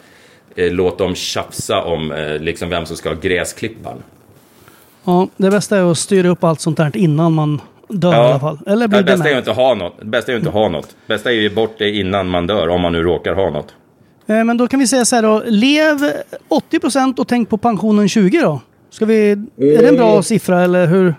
eh, 0.57 0.73
låt 0.73 0.99
dem 0.99 1.15
tjafsa 1.15 1.83
om 1.83 2.13
eh, 2.13 2.39
liksom 2.39 2.69
vem 2.71 2.87
som 2.87 2.97
ska 2.97 3.09
ha 3.09 3.17
gräsklippan. 3.17 4.03
ja, 5.05 5.29
det 5.37 5.51
bästa 5.51 5.77
är 5.79 5.91
att 5.91 5.99
styra 5.99 6.29
upp 6.29 6.45
allt 6.45 6.61
sånt 6.61 6.77
där 6.77 6.97
innan 6.97 7.33
man 7.33 7.61
dör 7.89 8.13
i 8.13 8.17
alla 8.17 8.41
fall. 8.41 8.59
Eller 8.67 8.83
Ja, 8.83 8.89
blir 8.89 8.99
det 8.99 9.05
bästa 9.05 9.29
är 9.29 9.33
ju 9.33 9.39
inte 9.39 9.51
att 9.51 9.57
ha 9.57 9.75
något. 9.75 9.95
Det 10.01 10.07
bästa 10.07 10.33
är 10.33 10.35
ju 10.35 10.39
inte 10.39 10.49
att 10.49 10.55
ha 10.55 10.69
något. 10.69 10.89
Det 11.07 11.15
bästa 11.15 11.31
är 11.33 11.35
ju 11.35 11.51
bort 11.51 11.75
det 11.79 11.91
innan 11.91 12.29
man 12.29 12.47
dör, 12.47 12.69
om 12.69 12.81
man 12.81 12.93
nu 12.93 13.03
råkar 13.03 13.35
ha 13.35 13.51
något. 13.51 13.75
Eh, 14.27 14.45
Men 14.45 14.57
då 14.57 14.69
kan 14.69 14.81
vi 14.81 14.87
säga 14.87 15.05
så 15.05 15.17
här 15.17 15.23
då, 15.23 15.43
lev 15.47 15.97
80% 16.49 17.19
och 17.19 17.29
tänk 17.29 17.49
på 17.49 17.59
pensionen 17.59 18.09
20 18.09 18.41
då. 18.41 18.61
Ska 18.97 19.05
vi, 19.07 19.31
är 19.31 19.83
det 19.83 19.89
en 19.89 19.97
bra 19.97 20.23
siffra 20.23 20.63
eller 20.65 20.87
hur? 20.87 21.15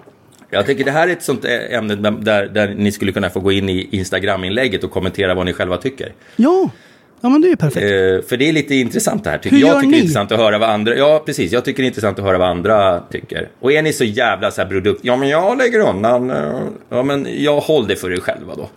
Jag 0.49 0.65
tycker 0.65 0.83
det 0.85 0.91
här 0.91 1.07
är 1.07 1.11
ett 1.11 1.23
sånt 1.23 1.45
eh, 1.45 1.77
ämne 1.77 1.95
där, 1.95 2.45
där, 2.47 2.67
ni 2.77 2.91
skulle 2.91 3.11
kunna 3.11 3.29
få 3.29 3.39
gå 3.39 3.51
in 3.51 3.69
i 3.69 3.87
Instagram-inlägget 3.91 4.83
och 4.83 4.91
kommentera 4.91 5.33
vad 5.33 5.45
ni 5.45 5.53
själva 5.53 5.77
tycker. 5.77 6.13
Ja, 6.35 6.69
ja 7.21 7.29
men 7.29 7.41
det 7.41 7.47
är 7.47 7.49
ju 7.49 7.55
perfekt. 7.55 7.83
Eh, 7.83 8.29
för 8.29 8.37
det 8.37 8.49
är 8.49 8.53
lite 8.53 8.75
intressant 8.75 9.23
det 9.23 9.29
här. 9.29 9.37
Tycker 9.37 9.55
Hur 9.55 9.61
jag 9.63 9.67
gör 9.73 9.79
tycker 9.81 9.89
det 9.91 9.95
är 9.95 9.97
ni? 9.97 10.01
intressant 10.01 10.31
att 10.31 10.39
höra 10.39 10.57
vad 10.57 10.69
andra... 10.69 10.95
Ja, 10.95 11.23
precis. 11.25 11.51
Jag 11.51 11.65
tycker 11.65 11.83
det 11.83 11.85
är 11.85 11.87
intressant 11.87 12.19
att 12.19 12.25
höra 12.25 12.37
vad 12.37 12.47
andra 12.49 12.99
tycker. 13.11 13.49
Och 13.59 13.71
är 13.71 13.81
ni 13.81 13.93
så 13.93 14.03
jävla 14.03 14.51
så 14.51 14.61
här 14.61 14.69
produkt... 14.69 14.99
Ja, 15.03 15.15
men 15.17 15.29
jag 15.29 15.57
lägger 15.57 15.79
undan... 15.89 16.29
eh, 16.29 16.59
Ja, 16.89 17.03
men 17.03 17.27
jag 17.43 17.59
håll 17.59 17.87
det 17.87 17.95
för 17.95 18.13
er 18.13 18.19
själva 18.19 18.53
då. 18.55 18.69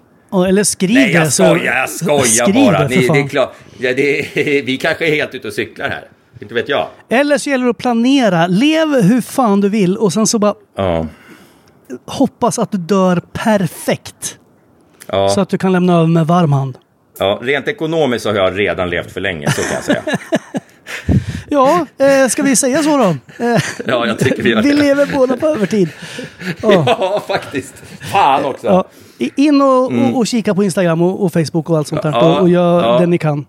Eller 0.45 0.65
skriv 0.65 0.95
Nej, 0.95 1.13
jag 1.13 1.23
det. 1.23 1.31
så- 1.31 1.45
skojar, 1.45 1.77
jag 1.77 1.89
skojar 1.91 2.53
bara. 2.73 2.89
Ni, 2.89 2.97
det 2.97 3.19
är 3.21 3.29
klart, 3.29 3.55
ja, 3.79 3.93
det 3.97 4.21
är, 4.21 4.63
vi 4.67 4.77
kanske 4.77 5.07
är 5.07 5.11
helt 5.15 5.35
ute 5.35 5.49
och 5.49 5.55
cyklar 5.55 5.89
här. 5.89 6.05
Inte 6.41 6.55
vet 6.55 6.69
jag. 6.69 6.87
Eller 7.09 7.39
så 7.39 7.51
gäller 7.51 7.65
det 7.65 7.71
att 7.71 7.79
planera. 7.79 8.47
Lev 8.47 8.89
hur 9.03 9.21
fan 9.21 9.61
du 9.61 9.69
vill 9.69 9.97
och 9.97 10.13
sen 10.13 10.27
så 10.27 10.39
bara 10.39 10.55
Ja. 10.77 11.07
hoppas 12.07 12.59
att 12.59 12.73
du 12.73 12.79
dör 12.79 13.23
perfekt. 13.33 14.39
Ja. 15.07 15.29
Så 15.29 15.41
att 15.41 15.49
du 15.49 15.59
kan 15.59 15.73
lämna 15.73 15.95
över 15.97 16.07
med 16.07 16.27
varm 16.27 16.53
hand. 16.53 16.79
ja, 17.19 17.39
rent 17.43 17.69
ekonomiskt 17.69 18.23
så 18.23 18.29
har 18.29 18.37
jag 18.37 18.59
redan 18.59 18.91
levt 18.91 19.13
för 19.13 19.21
länge, 19.21 19.51
så 19.51 19.63
kan 19.63 19.73
jag 19.75 19.85
säga. 19.85 20.03
Ja, 21.53 21.87
eh, 21.99 22.29
ska 22.29 22.43
vi 22.43 22.57
säga 22.57 22.83
så 22.83 22.97
då? 22.97 23.05
Eh, 23.45 23.61
Ja, 23.87 24.07
jag 24.07 24.19
tycker 24.19 24.43
vi 24.43 24.51
gör 24.51 24.63
vi 24.63 24.71
det. 24.71 24.77
lever 24.77 25.09
båda 25.15 25.37
på 25.37 25.47
övertid. 25.47 25.89
Ja. 26.63 26.85
Ja, 26.87 27.23
faktiskt. 27.29 27.75
Fan 28.13 28.45
också. 28.45 28.67
Ja. 28.67 28.85
In 29.37 29.63
och, 29.63 29.85
och, 29.93 30.17
och 30.17 30.27
kika 30.27 30.55
på 30.55 30.65
Instagram 30.65 31.03
och, 31.03 31.25
och 31.25 31.33
Facebook 31.33 31.71
och 31.71 31.79
allt 31.79 31.89
sånt 31.89 32.03
där. 32.03 32.09
Mm. 32.09 32.43
Och, 32.43 32.49
gör 32.49 32.83
ja. 32.85 32.99
det 32.99 33.07
ni 33.07 33.19
kan. 33.19 33.47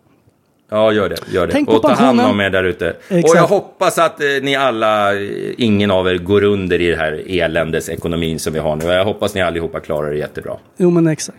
Ja, 0.73 0.91
gör 0.91 1.09
det. 1.09 1.15
Gör 1.33 1.47
det. 1.47 1.53
Tänk 1.53 1.67
på 1.69 1.75
och 1.75 1.81
ta 1.81 1.91
hand 1.93 2.21
om 2.21 2.39
er 2.41 2.49
där 2.49 2.63
ute. 2.63 2.89
Och 3.09 3.35
jag 3.35 3.47
hoppas 3.47 3.97
att 3.97 4.21
eh, 4.21 4.27
ni 4.41 4.55
alla, 4.55 5.13
eh, 5.15 5.29
ingen 5.57 5.91
av 5.91 6.07
er 6.07 6.17
går 6.17 6.43
under 6.43 6.81
i 6.81 6.87
det 6.91 6.95
här 6.97 7.23
eländesekonomin 7.27 8.39
som 8.39 8.53
vi 8.53 8.59
har 8.59 8.75
nu. 8.75 8.85
Jag 8.85 9.05
hoppas 9.05 9.33
ni 9.35 9.41
allihopa 9.41 9.79
klarar 9.79 10.09
det 10.11 10.17
jättebra. 10.17 10.57
Jo 10.77 10.89
men 10.89 11.07
exakt. 11.07 11.37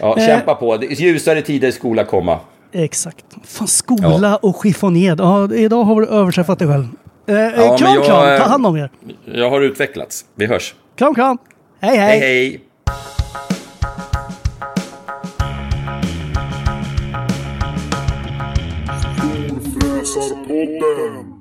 Ja, 0.00 0.18
Eh. 0.18 0.26
kämpa 0.26 0.54
på. 0.54 0.78
Ljusare 0.90 1.42
tider 1.42 1.70
skola 1.70 2.04
komma. 2.04 2.38
Exakt. 2.72 3.24
Fan, 3.44 3.68
skola 3.68 4.36
och 4.36 4.62
chiffonier. 4.62 5.16
Ja, 5.18 5.54
idag 5.54 5.84
har 5.84 6.00
du 6.00 6.06
överträffat 6.06 6.58
dig 6.58 6.68
själv. 6.68 6.84
Eh, 7.26 7.34
men 7.34 7.78
kram, 7.78 7.94
jag, 7.94 8.04
kram. 8.04 8.28
eh, 8.28 8.38
Ta 8.38 8.44
hand 8.44 8.66
om 8.66 8.76
er. 8.76 8.90
Jag 9.34 9.50
har 9.50 9.60
utvecklats. 9.60 10.24
Vi 10.34 10.46
hörs. 10.46 10.74
Kram, 10.98 11.14
kram. 11.14 11.38
Hej, 11.80 11.96
Hej, 11.96 12.18
hej. 12.20 12.60
Storfräsarpodden. 20.08 21.37